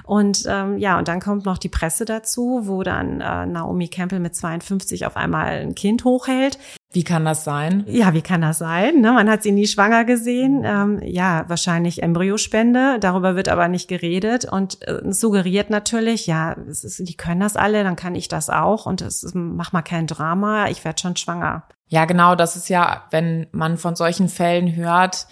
Und 0.04 0.44
ähm, 0.48 0.78
ja, 0.78 0.98
und 0.98 1.08
dann 1.08 1.20
kommt 1.20 1.44
noch 1.44 1.58
die 1.58 1.68
Presse 1.68 2.06
dazu, 2.06 2.62
wo 2.64 2.82
dann 2.82 3.20
äh, 3.20 3.44
Naomi 3.44 3.88
Campbell 3.88 4.18
mit 4.18 4.34
52 4.34 5.04
auf 5.04 5.18
einmal 5.18 5.48
ein 5.48 5.74
Kind 5.74 6.04
hochhält. 6.04 6.58
Wie 6.92 7.04
kann 7.04 7.24
das 7.24 7.44
sein? 7.44 7.84
Ja, 7.86 8.12
wie 8.12 8.20
kann 8.20 8.42
das 8.42 8.58
sein? 8.58 9.00
Ne? 9.00 9.12
Man 9.12 9.30
hat 9.30 9.42
sie 9.42 9.52
nie 9.52 9.66
schwanger 9.66 10.04
gesehen. 10.04 10.62
Ähm, 10.64 11.00
ja, 11.02 11.44
wahrscheinlich 11.48 12.02
Embryospende. 12.02 12.98
Darüber 13.00 13.34
wird 13.34 13.48
aber 13.48 13.68
nicht 13.68 13.88
geredet 13.88 14.44
und 14.44 14.86
äh, 14.86 15.00
suggeriert 15.10 15.70
natürlich, 15.70 16.26
ja, 16.26 16.52
ist, 16.52 16.98
die 17.08 17.16
können 17.16 17.40
das 17.40 17.56
alle, 17.56 17.82
dann 17.82 17.96
kann 17.96 18.14
ich 18.14 18.28
das 18.28 18.50
auch 18.50 18.84
und 18.84 19.00
es 19.00 19.30
mach 19.32 19.72
mal 19.72 19.80
kein 19.80 20.06
Drama. 20.06 20.68
Ich 20.68 20.84
werde 20.84 21.00
schon 21.00 21.16
schwanger. 21.16 21.64
Ja, 21.88 22.04
genau. 22.04 22.34
Das 22.34 22.56
ist 22.56 22.68
ja, 22.68 23.04
wenn 23.10 23.46
man 23.52 23.78
von 23.78 23.96
solchen 23.96 24.28
Fällen 24.28 24.76
hört, 24.76 25.26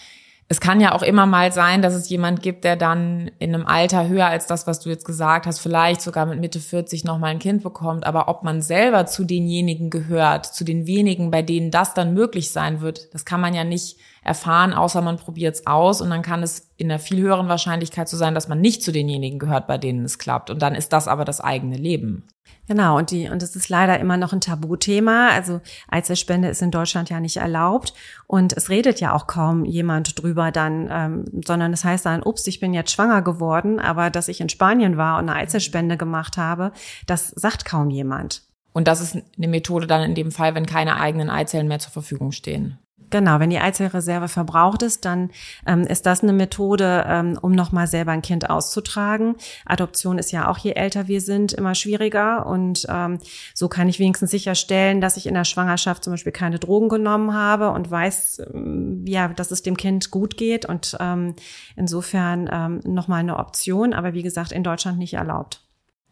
es 0.53 0.61
kann 0.61 0.81
ja 0.81 0.91
auch 0.97 1.03
immer 1.03 1.27
mal 1.27 1.53
sein, 1.53 1.81
dass 1.81 1.95
es 1.95 2.09
jemand 2.09 2.43
gibt, 2.43 2.65
der 2.65 2.75
dann 2.75 3.31
in 3.39 3.55
einem 3.55 3.67
Alter 3.67 4.09
höher 4.09 4.27
als 4.27 4.49
das, 4.49 4.67
was 4.67 4.81
du 4.81 4.91
jetzt 4.91 5.05
gesagt 5.05 5.47
hast, 5.47 5.61
vielleicht 5.61 6.01
sogar 6.01 6.27
mit 6.27 6.41
Mitte 6.41 6.59
40 6.59 7.05
noch 7.05 7.19
mal 7.19 7.29
ein 7.29 7.39
Kind 7.39 7.63
bekommt. 7.63 8.05
Aber 8.05 8.27
ob 8.27 8.43
man 8.43 8.61
selber 8.61 9.07
zu 9.07 9.23
denjenigen 9.23 9.91
gehört, 9.91 10.47
zu 10.47 10.65
den 10.65 10.89
wenigen, 10.89 11.31
bei 11.31 11.43
denen 11.43 11.71
das 11.71 11.95
dann 11.95 12.15
möglich 12.15 12.51
sein 12.51 12.81
wird, 12.81 13.15
das 13.15 13.25
kann 13.25 13.41
man 13.41 13.55
ja 13.55 13.63
nicht 13.63 13.97
erfahren, 14.23 14.73
außer 14.73 15.03
man 15.03 15.17
probiert 15.17 15.57
es 15.57 15.67
aus. 15.67 16.01
Und 16.01 16.11
dann 16.11 16.23
kann 16.23 16.43
es 16.43 16.71
in 16.77 16.91
einer 16.91 16.99
viel 16.99 17.21
höheren 17.21 17.49
Wahrscheinlichkeit 17.49 18.09
so 18.09 18.17
sein, 18.17 18.35
dass 18.35 18.49
man 18.49 18.61
nicht 18.61 18.83
zu 18.83 18.93
denjenigen 18.93 19.39
gehört, 19.39 19.67
bei 19.67 19.79
denen 19.79 20.05
es 20.05 20.19
klappt. 20.19 20.51
Und 20.51 20.61
dann 20.63 20.75
ist 20.75 20.93
das 20.93 21.09
aber 21.09 21.25
das 21.25 21.41
eigene 21.41 21.77
Leben. 21.77 22.25
Genau, 22.69 22.99
und 22.99 23.11
die, 23.11 23.29
und 23.29 23.43
es 23.43 23.57
ist 23.57 23.69
leider 23.69 23.99
immer 23.99 24.17
noch 24.17 24.33
ein 24.33 24.41
Tabuthema. 24.41 25.31
Also 25.31 25.61
Eizellspende 25.89 26.49
ist 26.49 26.63
in 26.63 26.71
Deutschland 26.71 27.11
ja 27.11 27.19
nicht 27.19 27.39
erlaubt. 27.39 27.95
Und 28.29 28.53
es 28.53 28.69
redet 28.69 29.01
ja 29.01 29.13
auch 29.13 29.27
kaum 29.27 29.65
jemand 29.65 30.23
drüber 30.23 30.53
dann, 30.53 30.89
ähm, 30.91 31.25
sondern 31.45 31.73
es 31.73 31.85
heißt 31.85 32.07
dann, 32.07 32.23
ups, 32.23 32.47
ich 32.47 32.61
bin 32.61 32.73
jetzt 32.73 32.93
schwanger 32.93 33.23
geworden, 33.23 33.81
aber 33.81 34.11
dass 34.11 34.29
ich 34.29 34.41
in 34.41 34.49
Spanien 34.49 34.97
war 34.97 35.19
und 35.19 35.29
eine 35.29 35.39
Eizellspende 35.39 35.97
gemacht 35.97 36.37
habe, 36.37 36.73
das 37.07 37.29
sagt 37.31 37.65
kaum 37.65 37.91
jemand. 37.91 38.43
Und 38.73 38.87
das 38.87 39.01
ist 39.01 39.17
eine 39.37 39.49
Methode 39.49 39.89
dann 39.89 40.03
in 40.03 40.15
dem 40.15 40.31
Fall, 40.31 40.55
wenn 40.55 40.67
keine 40.67 41.01
eigenen 41.01 41.29
Eizellen 41.29 41.67
mehr 41.67 41.81
zur 41.81 41.93
Verfügung 41.93 42.31
stehen. 42.31 42.79
Genau, 43.11 43.41
wenn 43.41 43.51
die 43.51 43.59
Eizellreserve 43.59 44.29
verbraucht 44.29 44.83
ist, 44.83 45.05
dann 45.05 45.31
ähm, 45.67 45.83
ist 45.83 46.07
das 46.07 46.23
eine 46.23 46.33
Methode, 46.33 47.05
ähm, 47.09 47.39
um 47.43 47.53
nochmal 47.53 47.89
selber 47.89 48.13
ein 48.13 48.23
Kind 48.23 48.49
auszutragen. 48.49 49.35
Adoption 49.67 50.19
ist 50.19 50.31
ja 50.31 50.49
auch, 50.49 50.59
je 50.59 50.73
älter 50.73 51.09
wir 51.09 51.21
sind, 51.21 51.53
immer 51.53 51.75
schwieriger. 51.75 52.47
Und 52.47 52.87
ähm, 52.89 53.19
so 53.53 53.69
kann 53.69 53.89
ich 53.89 53.99
wenigstens 53.99 54.31
sicherstellen, 54.31 55.01
dass 55.01 55.17
ich 55.17 55.27
in 55.27 55.35
der 55.35 55.45
Schwangerschaft 55.45 56.05
zum 56.05 56.13
Beispiel 56.13 56.33
keine 56.33 56.61
Drogen 56.61 56.89
genommen 56.89 57.35
habe 57.35 57.71
und 57.71 57.91
weiß, 57.91 58.43
ähm, 58.55 59.05
ja, 59.07 59.29
dass 59.29 59.51
es 59.51 59.63
dem 59.63 59.77
Kind 59.77 60.13
gut 60.13 60.37
geht. 60.37 60.65
Und 60.65 60.97
ähm, 61.01 61.35
insofern 61.75 62.49
ähm, 62.53 62.81
nochmal 62.85 63.21
eine 63.21 63.39
Option, 63.39 63.93
aber 63.93 64.15
wie 64.15 64.23
gesagt, 64.23 64.53
in 64.53 64.63
Deutschland 64.63 64.99
nicht 64.99 65.15
erlaubt. 65.15 65.63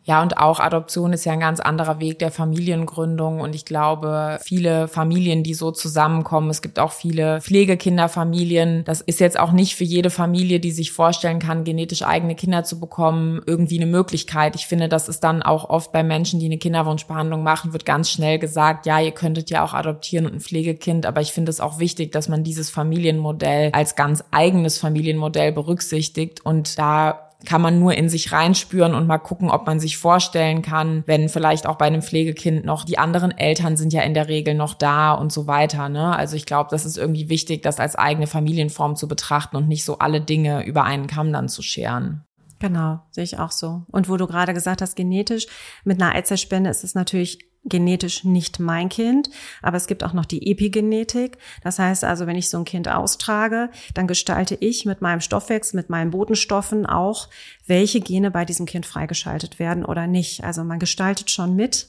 Ja, 0.08 0.22
und 0.22 0.38
auch 0.38 0.58
Adoption 0.58 1.12
ist 1.12 1.26
ja 1.26 1.34
ein 1.34 1.40
ganz 1.40 1.60
anderer 1.60 2.00
Weg 2.00 2.18
der 2.18 2.30
Familiengründung. 2.30 3.42
Und 3.42 3.54
ich 3.54 3.66
glaube, 3.66 4.38
viele 4.42 4.88
Familien, 4.88 5.42
die 5.42 5.52
so 5.52 5.70
zusammenkommen, 5.70 6.48
es 6.48 6.62
gibt 6.62 6.78
auch 6.78 6.92
viele 6.92 7.42
Pflegekinderfamilien. 7.42 8.84
Das 8.86 9.02
ist 9.02 9.20
jetzt 9.20 9.38
auch 9.38 9.52
nicht 9.52 9.76
für 9.76 9.84
jede 9.84 10.08
Familie, 10.08 10.60
die 10.60 10.70
sich 10.70 10.92
vorstellen 10.92 11.40
kann, 11.40 11.62
genetisch 11.62 12.04
eigene 12.04 12.34
Kinder 12.36 12.64
zu 12.64 12.80
bekommen, 12.80 13.42
irgendwie 13.44 13.76
eine 13.76 13.84
Möglichkeit. 13.84 14.56
Ich 14.56 14.66
finde, 14.66 14.88
das 14.88 15.10
ist 15.10 15.20
dann 15.24 15.42
auch 15.42 15.68
oft 15.68 15.92
bei 15.92 16.02
Menschen, 16.02 16.40
die 16.40 16.46
eine 16.46 16.56
Kinderwunschbehandlung 16.56 17.42
machen, 17.42 17.74
wird 17.74 17.84
ganz 17.84 18.10
schnell 18.10 18.38
gesagt, 18.38 18.86
ja, 18.86 18.98
ihr 19.00 19.12
könntet 19.12 19.50
ja 19.50 19.62
auch 19.62 19.74
adoptieren 19.74 20.24
und 20.24 20.36
ein 20.36 20.40
Pflegekind. 20.40 21.04
Aber 21.04 21.20
ich 21.20 21.32
finde 21.32 21.50
es 21.50 21.60
auch 21.60 21.80
wichtig, 21.80 22.12
dass 22.12 22.30
man 22.30 22.44
dieses 22.44 22.70
Familienmodell 22.70 23.72
als 23.74 23.94
ganz 23.94 24.24
eigenes 24.30 24.78
Familienmodell 24.78 25.52
berücksichtigt 25.52 26.46
und 26.46 26.78
da 26.78 27.27
kann 27.46 27.62
man 27.62 27.78
nur 27.78 27.94
in 27.94 28.08
sich 28.08 28.32
reinspüren 28.32 28.94
und 28.94 29.06
mal 29.06 29.18
gucken, 29.18 29.50
ob 29.50 29.66
man 29.66 29.78
sich 29.78 29.96
vorstellen 29.96 30.60
kann, 30.62 31.04
wenn 31.06 31.28
vielleicht 31.28 31.66
auch 31.66 31.76
bei 31.76 31.86
einem 31.86 32.02
Pflegekind 32.02 32.64
noch 32.64 32.84
die 32.84 32.98
anderen 32.98 33.36
Eltern 33.36 33.76
sind 33.76 33.92
ja 33.92 34.02
in 34.02 34.14
der 34.14 34.28
Regel 34.28 34.54
noch 34.54 34.74
da 34.74 35.12
und 35.12 35.32
so 35.32 35.46
weiter. 35.46 35.88
Ne? 35.88 36.16
Also 36.16 36.34
ich 36.34 36.46
glaube, 36.46 36.70
das 36.70 36.84
ist 36.84 36.98
irgendwie 36.98 37.28
wichtig, 37.28 37.62
das 37.62 37.78
als 37.78 37.94
eigene 37.94 38.26
Familienform 38.26 38.96
zu 38.96 39.06
betrachten 39.06 39.56
und 39.56 39.68
nicht 39.68 39.84
so 39.84 39.98
alle 39.98 40.20
Dinge 40.20 40.64
über 40.64 40.82
einen 40.82 41.06
Kamm 41.06 41.32
dann 41.32 41.48
zu 41.48 41.62
scheren. 41.62 42.24
Genau, 42.58 43.00
sehe 43.10 43.22
ich 43.22 43.38
auch 43.38 43.52
so. 43.52 43.84
Und 43.92 44.08
wo 44.08 44.16
du 44.16 44.26
gerade 44.26 44.52
gesagt 44.52 44.82
hast, 44.82 44.96
genetisch, 44.96 45.46
mit 45.84 46.02
einer 46.02 46.14
Eizellspende 46.14 46.70
ist 46.70 46.82
es 46.82 46.96
natürlich 46.96 47.38
genetisch 47.68 48.24
nicht 48.24 48.60
mein 48.60 48.88
Kind, 48.88 49.30
aber 49.62 49.76
es 49.76 49.86
gibt 49.86 50.04
auch 50.04 50.12
noch 50.12 50.24
die 50.24 50.50
Epigenetik. 50.50 51.38
Das 51.62 51.78
heißt 51.78 52.04
also, 52.04 52.26
wenn 52.26 52.36
ich 52.36 52.50
so 52.50 52.58
ein 52.58 52.64
Kind 52.64 52.88
austrage, 52.88 53.70
dann 53.94 54.06
gestalte 54.06 54.56
ich 54.60 54.84
mit 54.84 55.00
meinem 55.00 55.20
Stoffwechsel, 55.20 55.76
mit 55.76 55.90
meinen 55.90 56.10
Botenstoffen 56.10 56.86
auch, 56.86 57.28
welche 57.66 58.00
Gene 58.00 58.30
bei 58.30 58.44
diesem 58.44 58.66
Kind 58.66 58.86
freigeschaltet 58.86 59.58
werden 59.58 59.84
oder 59.84 60.06
nicht. 60.06 60.44
Also 60.44 60.64
man 60.64 60.78
gestaltet 60.78 61.30
schon 61.30 61.56
mit, 61.56 61.88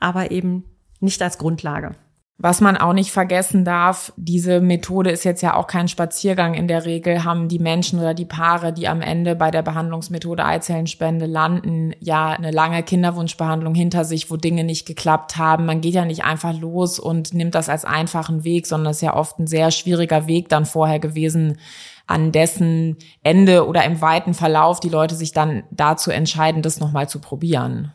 aber 0.00 0.30
eben 0.30 0.64
nicht 1.00 1.22
als 1.22 1.38
Grundlage. 1.38 1.94
Was 2.40 2.60
man 2.60 2.76
auch 2.76 2.92
nicht 2.92 3.10
vergessen 3.10 3.64
darf, 3.64 4.12
diese 4.16 4.60
Methode 4.60 5.10
ist 5.10 5.24
jetzt 5.24 5.42
ja 5.42 5.56
auch 5.56 5.66
kein 5.66 5.88
Spaziergang. 5.88 6.54
In 6.54 6.68
der 6.68 6.84
Regel 6.84 7.24
haben 7.24 7.48
die 7.48 7.58
Menschen 7.58 7.98
oder 7.98 8.14
die 8.14 8.26
Paare, 8.26 8.72
die 8.72 8.86
am 8.86 9.00
Ende 9.00 9.34
bei 9.34 9.50
der 9.50 9.62
Behandlungsmethode 9.62 10.44
Eizellenspende 10.44 11.26
landen, 11.26 11.94
ja 11.98 12.28
eine 12.28 12.52
lange 12.52 12.84
Kinderwunschbehandlung 12.84 13.74
hinter 13.74 14.04
sich, 14.04 14.30
wo 14.30 14.36
Dinge 14.36 14.62
nicht 14.62 14.86
geklappt 14.86 15.36
haben. 15.36 15.66
Man 15.66 15.80
geht 15.80 15.94
ja 15.94 16.04
nicht 16.04 16.24
einfach 16.24 16.56
los 16.56 17.00
und 17.00 17.34
nimmt 17.34 17.56
das 17.56 17.68
als 17.68 17.84
einfachen 17.84 18.44
Weg, 18.44 18.68
sondern 18.68 18.92
es 18.92 18.98
ist 18.98 19.02
ja 19.02 19.16
oft 19.16 19.40
ein 19.40 19.48
sehr 19.48 19.72
schwieriger 19.72 20.28
Weg 20.28 20.48
dann 20.48 20.64
vorher 20.64 21.00
gewesen, 21.00 21.58
an 22.06 22.30
dessen 22.30 22.98
Ende 23.24 23.66
oder 23.66 23.84
im 23.84 24.00
weiten 24.00 24.32
Verlauf 24.32 24.78
die 24.78 24.88
Leute 24.88 25.16
sich 25.16 25.32
dann 25.32 25.64
dazu 25.72 26.12
entscheiden, 26.12 26.62
das 26.62 26.78
nochmal 26.78 27.08
zu 27.08 27.18
probieren. 27.18 27.92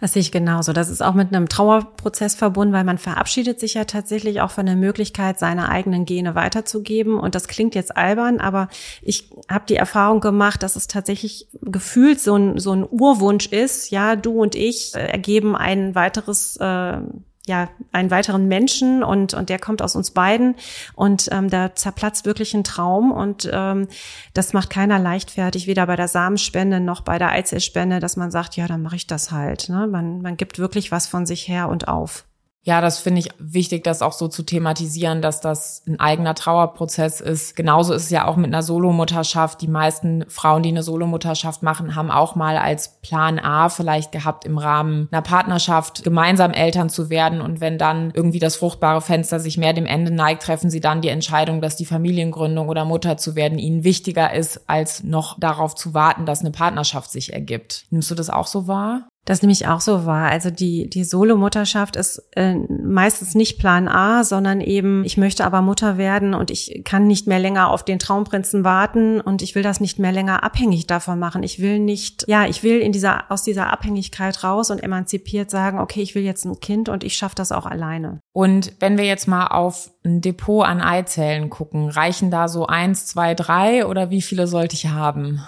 Das 0.00 0.12
sehe 0.12 0.20
ich 0.20 0.32
genauso. 0.32 0.72
Das 0.72 0.90
ist 0.90 1.02
auch 1.02 1.14
mit 1.14 1.34
einem 1.34 1.48
Trauerprozess 1.48 2.34
verbunden, 2.34 2.74
weil 2.74 2.84
man 2.84 2.98
verabschiedet 2.98 3.60
sich 3.60 3.74
ja 3.74 3.84
tatsächlich 3.84 4.40
auch 4.40 4.50
von 4.50 4.66
der 4.66 4.76
Möglichkeit, 4.76 5.38
seine 5.38 5.68
eigenen 5.68 6.04
Gene 6.04 6.34
weiterzugeben. 6.34 7.18
Und 7.18 7.34
das 7.34 7.48
klingt 7.48 7.74
jetzt 7.74 7.96
albern, 7.96 8.40
aber 8.40 8.68
ich 9.02 9.30
habe 9.50 9.64
die 9.68 9.76
Erfahrung 9.76 10.20
gemacht, 10.20 10.62
dass 10.62 10.76
es 10.76 10.86
tatsächlich 10.86 11.48
gefühlt 11.62 12.20
so 12.20 12.36
ein, 12.36 12.58
so 12.58 12.72
ein 12.72 12.86
Urwunsch 12.88 13.46
ist. 13.46 13.90
Ja, 13.90 14.16
du 14.16 14.40
und 14.40 14.54
ich 14.54 14.94
äh, 14.94 15.06
ergeben 15.06 15.56
ein 15.56 15.94
weiteres 15.94 16.56
äh, 16.56 16.98
ja 17.46 17.68
einen 17.92 18.10
weiteren 18.10 18.48
Menschen 18.48 19.02
und 19.02 19.34
und 19.34 19.48
der 19.48 19.58
kommt 19.58 19.82
aus 19.82 19.96
uns 19.96 20.10
beiden 20.10 20.56
und 20.94 21.28
ähm, 21.32 21.48
da 21.48 21.74
zerplatzt 21.74 22.26
wirklich 22.26 22.54
ein 22.54 22.64
Traum 22.64 23.12
und 23.12 23.48
ähm, 23.52 23.88
das 24.34 24.52
macht 24.52 24.70
keiner 24.70 24.98
leichtfertig 24.98 25.66
weder 25.66 25.86
bei 25.86 25.96
der 25.96 26.08
Samenspende 26.08 26.80
noch 26.80 27.00
bei 27.00 27.18
der 27.18 27.30
Eizellspende, 27.30 28.00
dass 28.00 28.16
man 28.16 28.30
sagt 28.30 28.56
ja 28.56 28.66
dann 28.66 28.82
mache 28.82 28.96
ich 28.96 29.06
das 29.06 29.30
halt. 29.30 29.68
Ne? 29.68 29.86
Man 29.86 30.20
man 30.22 30.36
gibt 30.36 30.58
wirklich 30.58 30.92
was 30.92 31.06
von 31.06 31.26
sich 31.26 31.48
her 31.48 31.68
und 31.68 31.88
auf. 31.88 32.26
Ja, 32.66 32.80
das 32.80 32.98
finde 32.98 33.20
ich 33.20 33.28
wichtig, 33.38 33.84
das 33.84 34.02
auch 34.02 34.12
so 34.12 34.26
zu 34.26 34.42
thematisieren, 34.42 35.22
dass 35.22 35.40
das 35.40 35.84
ein 35.86 36.00
eigener 36.00 36.34
Trauerprozess 36.34 37.20
ist. 37.20 37.54
Genauso 37.54 37.94
ist 37.94 38.06
es 38.06 38.10
ja 38.10 38.26
auch 38.26 38.34
mit 38.34 38.48
einer 38.48 38.64
Solomutterschaft. 38.64 39.60
Die 39.60 39.68
meisten 39.68 40.24
Frauen, 40.26 40.64
die 40.64 40.70
eine 40.70 40.82
Solomutterschaft 40.82 41.62
machen, 41.62 41.94
haben 41.94 42.10
auch 42.10 42.34
mal 42.34 42.56
als 42.56 43.00
Plan 43.02 43.38
A 43.38 43.68
vielleicht 43.68 44.10
gehabt, 44.10 44.44
im 44.44 44.58
Rahmen 44.58 45.06
einer 45.12 45.22
Partnerschaft 45.22 46.02
gemeinsam 46.02 46.50
Eltern 46.50 46.90
zu 46.90 47.08
werden. 47.08 47.40
Und 47.40 47.60
wenn 47.60 47.78
dann 47.78 48.10
irgendwie 48.14 48.40
das 48.40 48.56
fruchtbare 48.56 49.00
Fenster 49.00 49.38
sich 49.38 49.58
mehr 49.58 49.72
dem 49.72 49.86
Ende 49.86 50.10
neigt, 50.10 50.42
treffen 50.42 50.68
sie 50.68 50.80
dann 50.80 51.02
die 51.02 51.08
Entscheidung, 51.08 51.60
dass 51.60 51.76
die 51.76 51.86
Familiengründung 51.86 52.68
oder 52.68 52.84
Mutter 52.84 53.16
zu 53.16 53.36
werden 53.36 53.60
ihnen 53.60 53.84
wichtiger 53.84 54.34
ist, 54.34 54.68
als 54.68 55.04
noch 55.04 55.38
darauf 55.38 55.76
zu 55.76 55.94
warten, 55.94 56.26
dass 56.26 56.40
eine 56.40 56.50
Partnerschaft 56.50 57.12
sich 57.12 57.32
ergibt. 57.32 57.86
Nimmst 57.90 58.10
du 58.10 58.16
das 58.16 58.28
auch 58.28 58.48
so 58.48 58.66
wahr? 58.66 59.06
Das 59.26 59.42
nämlich 59.42 59.66
auch 59.66 59.80
so 59.80 60.06
war. 60.06 60.30
Also 60.30 60.50
die, 60.50 60.88
die 60.88 61.02
Solo-Mutterschaft 61.02 61.96
ist 61.96 62.22
äh, 62.36 62.54
meistens 62.54 63.34
nicht 63.34 63.58
Plan 63.58 63.88
A, 63.88 64.22
sondern 64.22 64.60
eben, 64.60 65.04
ich 65.04 65.16
möchte 65.16 65.44
aber 65.44 65.62
Mutter 65.62 65.98
werden 65.98 66.32
und 66.32 66.52
ich 66.52 66.82
kann 66.84 67.08
nicht 67.08 67.26
mehr 67.26 67.40
länger 67.40 67.70
auf 67.70 67.84
den 67.84 67.98
Traumprinzen 67.98 68.62
warten 68.62 69.20
und 69.20 69.42
ich 69.42 69.56
will 69.56 69.64
das 69.64 69.80
nicht 69.80 69.98
mehr 69.98 70.12
länger 70.12 70.44
abhängig 70.44 70.86
davon 70.86 71.18
machen. 71.18 71.42
Ich 71.42 71.58
will 71.58 71.80
nicht, 71.80 72.24
ja, 72.28 72.46
ich 72.46 72.62
will 72.62 72.78
in 72.78 72.92
dieser, 72.92 73.24
aus 73.28 73.42
dieser 73.42 73.72
Abhängigkeit 73.72 74.44
raus 74.44 74.70
und 74.70 74.80
emanzipiert 74.80 75.50
sagen, 75.50 75.80
okay, 75.80 76.02
ich 76.02 76.14
will 76.14 76.22
jetzt 76.22 76.44
ein 76.44 76.60
Kind 76.60 76.88
und 76.88 77.02
ich 77.02 77.16
schaffe 77.16 77.34
das 77.34 77.50
auch 77.50 77.66
alleine. 77.66 78.20
Und 78.32 78.74
wenn 78.78 78.96
wir 78.96 79.06
jetzt 79.06 79.26
mal 79.26 79.48
auf 79.48 79.90
ein 80.04 80.20
Depot 80.20 80.64
an 80.64 80.80
Eizellen 80.80 81.50
gucken, 81.50 81.88
reichen 81.88 82.30
da 82.30 82.46
so 82.46 82.68
eins, 82.68 83.06
zwei, 83.06 83.34
drei 83.34 83.86
oder 83.86 84.10
wie 84.10 84.22
viele 84.22 84.46
sollte 84.46 84.76
ich 84.76 84.86
haben? 84.86 85.42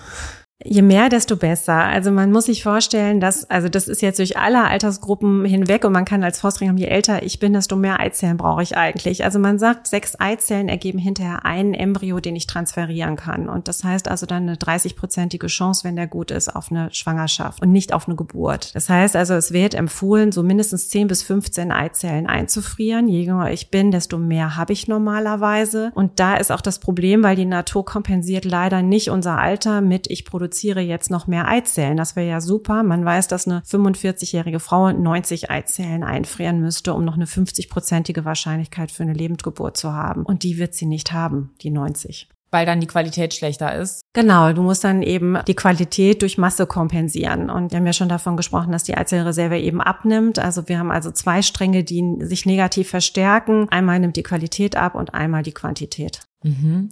Je 0.64 0.82
mehr, 0.82 1.08
desto 1.08 1.36
besser. 1.36 1.84
Also 1.84 2.10
man 2.10 2.32
muss 2.32 2.46
sich 2.46 2.64
vorstellen, 2.64 3.20
dass, 3.20 3.48
also 3.48 3.68
das 3.68 3.86
ist 3.86 4.02
jetzt 4.02 4.18
durch 4.18 4.36
alle 4.36 4.64
Altersgruppen 4.64 5.44
hinweg 5.44 5.84
und 5.84 5.92
man 5.92 6.04
kann 6.04 6.24
als 6.24 6.40
Faustregel 6.40 6.70
haben, 6.70 6.78
je 6.78 6.86
älter 6.86 7.22
ich 7.22 7.38
bin, 7.38 7.52
desto 7.52 7.76
mehr 7.76 8.00
Eizellen 8.00 8.36
brauche 8.36 8.64
ich 8.64 8.76
eigentlich. 8.76 9.22
Also 9.22 9.38
man 9.38 9.60
sagt, 9.60 9.86
sechs 9.86 10.18
Eizellen 10.18 10.68
ergeben 10.68 10.98
hinterher 10.98 11.44
einen 11.44 11.74
Embryo, 11.74 12.18
den 12.18 12.34
ich 12.34 12.48
transferieren 12.48 13.14
kann. 13.14 13.48
Und 13.48 13.68
das 13.68 13.84
heißt 13.84 14.08
also 14.08 14.26
dann 14.26 14.48
eine 14.48 14.56
30-prozentige 14.56 15.46
Chance, 15.46 15.84
wenn 15.84 15.94
der 15.94 16.08
gut 16.08 16.32
ist, 16.32 16.48
auf 16.48 16.72
eine 16.72 16.92
Schwangerschaft 16.92 17.62
und 17.62 17.70
nicht 17.70 17.92
auf 17.92 18.08
eine 18.08 18.16
Geburt. 18.16 18.74
Das 18.74 18.88
heißt 18.88 19.14
also, 19.14 19.34
es 19.34 19.52
wird 19.52 19.74
empfohlen, 19.74 20.32
so 20.32 20.42
mindestens 20.42 20.88
10 20.88 21.06
bis 21.06 21.22
15 21.22 21.70
Eizellen 21.70 22.26
einzufrieren. 22.26 23.06
Je 23.06 23.22
jünger 23.22 23.52
ich 23.52 23.70
bin, 23.70 23.92
desto 23.92 24.18
mehr 24.18 24.56
habe 24.56 24.72
ich 24.72 24.88
normalerweise. 24.88 25.92
Und 25.94 26.18
da 26.18 26.34
ist 26.34 26.50
auch 26.50 26.60
das 26.60 26.80
Problem, 26.80 27.22
weil 27.22 27.36
die 27.36 27.44
Natur 27.44 27.84
kompensiert 27.84 28.44
leider 28.44 28.82
nicht 28.82 29.10
unser 29.10 29.38
Alter 29.38 29.82
mit, 29.82 30.10
ich 30.10 30.24
produziere 30.24 30.47
produziere 30.48 30.80
jetzt 30.80 31.10
noch 31.10 31.26
mehr 31.26 31.46
Eizellen. 31.46 31.98
Das 31.98 32.16
wäre 32.16 32.26
ja 32.26 32.40
super. 32.40 32.82
Man 32.82 33.04
weiß, 33.04 33.28
dass 33.28 33.46
eine 33.46 33.60
45-jährige 33.60 34.60
Frau 34.60 34.90
90 34.90 35.50
Eizellen 35.50 36.02
einfrieren 36.02 36.60
müsste, 36.60 36.94
um 36.94 37.04
noch 37.04 37.16
eine 37.16 37.26
50-prozentige 37.26 38.24
Wahrscheinlichkeit 38.24 38.90
für 38.90 39.02
eine 39.02 39.12
Lebendgeburt 39.12 39.76
zu 39.76 39.92
haben. 39.92 40.24
Und 40.24 40.44
die 40.44 40.56
wird 40.56 40.74
sie 40.74 40.86
nicht 40.86 41.12
haben, 41.12 41.52
die 41.60 41.70
90 41.70 42.28
weil 42.50 42.64
dann 42.64 42.80
die 42.80 42.86
Qualität 42.86 43.34
schlechter 43.34 43.74
ist. 43.74 44.00
Genau, 44.14 44.54
du 44.54 44.62
musst 44.62 44.82
dann 44.82 45.02
eben 45.02 45.36
die 45.46 45.54
Qualität 45.54 46.22
durch 46.22 46.38
Masse 46.38 46.66
kompensieren. 46.66 47.50
Und 47.50 47.72
wir 47.72 47.76
haben 47.76 47.84
ja 47.84 47.92
schon 47.92 48.08
davon 48.08 48.38
gesprochen, 48.38 48.72
dass 48.72 48.84
die 48.84 48.96
Eizellreserve 48.96 49.58
eben 49.58 49.82
abnimmt. 49.82 50.38
Also 50.38 50.66
wir 50.66 50.78
haben 50.78 50.90
also 50.90 51.10
zwei 51.10 51.42
Stränge, 51.42 51.84
die 51.84 52.16
sich 52.20 52.46
negativ 52.46 52.88
verstärken. 52.88 53.68
Einmal 53.68 54.00
nimmt 54.00 54.16
die 54.16 54.22
Qualität 54.22 54.76
ab 54.76 54.94
und 54.94 55.12
einmal 55.12 55.42
die 55.42 55.52
Quantität. 55.52 56.22
Mhm. 56.42 56.88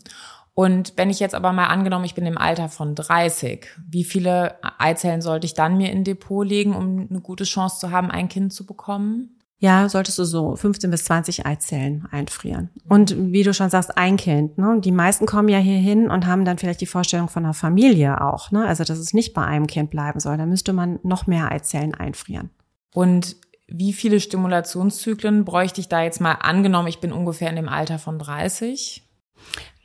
Und 0.58 0.94
wenn 0.96 1.10
ich 1.10 1.20
jetzt 1.20 1.34
aber 1.34 1.52
mal 1.52 1.66
angenommen, 1.66 2.06
ich 2.06 2.14
bin 2.14 2.25
im 2.25 2.38
Alter 2.38 2.70
von 2.70 2.94
30, 2.94 3.66
wie 3.90 4.04
viele 4.04 4.56
Eizellen 4.78 5.20
sollte 5.20 5.44
ich 5.44 5.52
dann 5.52 5.76
mir 5.76 5.92
in 5.92 6.02
Depot 6.02 6.46
legen, 6.46 6.75
um 6.75 7.06
eine 7.10 7.20
gute 7.20 7.44
Chance 7.44 7.78
zu 7.78 7.90
haben, 7.90 8.10
ein 8.10 8.30
Kind 8.30 8.54
zu 8.54 8.64
bekommen? 8.64 9.36
Ja, 9.58 9.86
solltest 9.90 10.18
du 10.18 10.25
so 10.25 10.56
15 10.56 10.90
bis 10.90 11.04
20 11.04 11.44
Eizellen 11.44 12.08
einfrieren. 12.10 12.70
Und 12.88 13.14
wie 13.32 13.42
du 13.42 13.52
schon 13.52 13.68
sagst, 13.68 13.98
ein 13.98 14.16
Kind. 14.16 14.56
Ne? 14.56 14.80
Die 14.80 14.92
meisten 14.92 15.26
kommen 15.26 15.50
ja 15.50 15.58
hier 15.58 15.76
hin 15.76 16.10
und 16.10 16.25
haben 16.25 16.46
dann 16.46 16.56
vielleicht 16.56 16.80
die 16.80 16.86
Vorstellung 16.86 17.28
von 17.28 17.44
einer 17.44 17.52
Familie 17.52 18.22
auch. 18.22 18.50
Ne? 18.50 18.66
Also, 18.66 18.82
dass 18.82 18.98
es 18.98 19.12
nicht 19.12 19.34
bei 19.34 19.44
einem 19.44 19.66
Kind 19.66 19.90
bleiben 19.90 20.20
soll. 20.20 20.38
Da 20.38 20.46
müsste 20.46 20.72
man 20.72 21.00
noch 21.02 21.26
mehr 21.26 21.52
Eizellen 21.52 21.92
einfrieren. 21.92 22.48
Und 22.94 23.36
wie 23.68 23.92
viele 23.92 24.20
Stimulationszyklen 24.20 25.44
bräuchte 25.44 25.82
ich 25.82 25.88
da 25.90 26.02
jetzt 26.02 26.22
mal 26.22 26.32
angenommen? 26.32 26.88
Ich 26.88 27.00
bin 27.00 27.12
ungefähr 27.12 27.50
in 27.50 27.56
dem 27.56 27.68
Alter 27.68 27.98
von 27.98 28.18
30. 28.18 29.02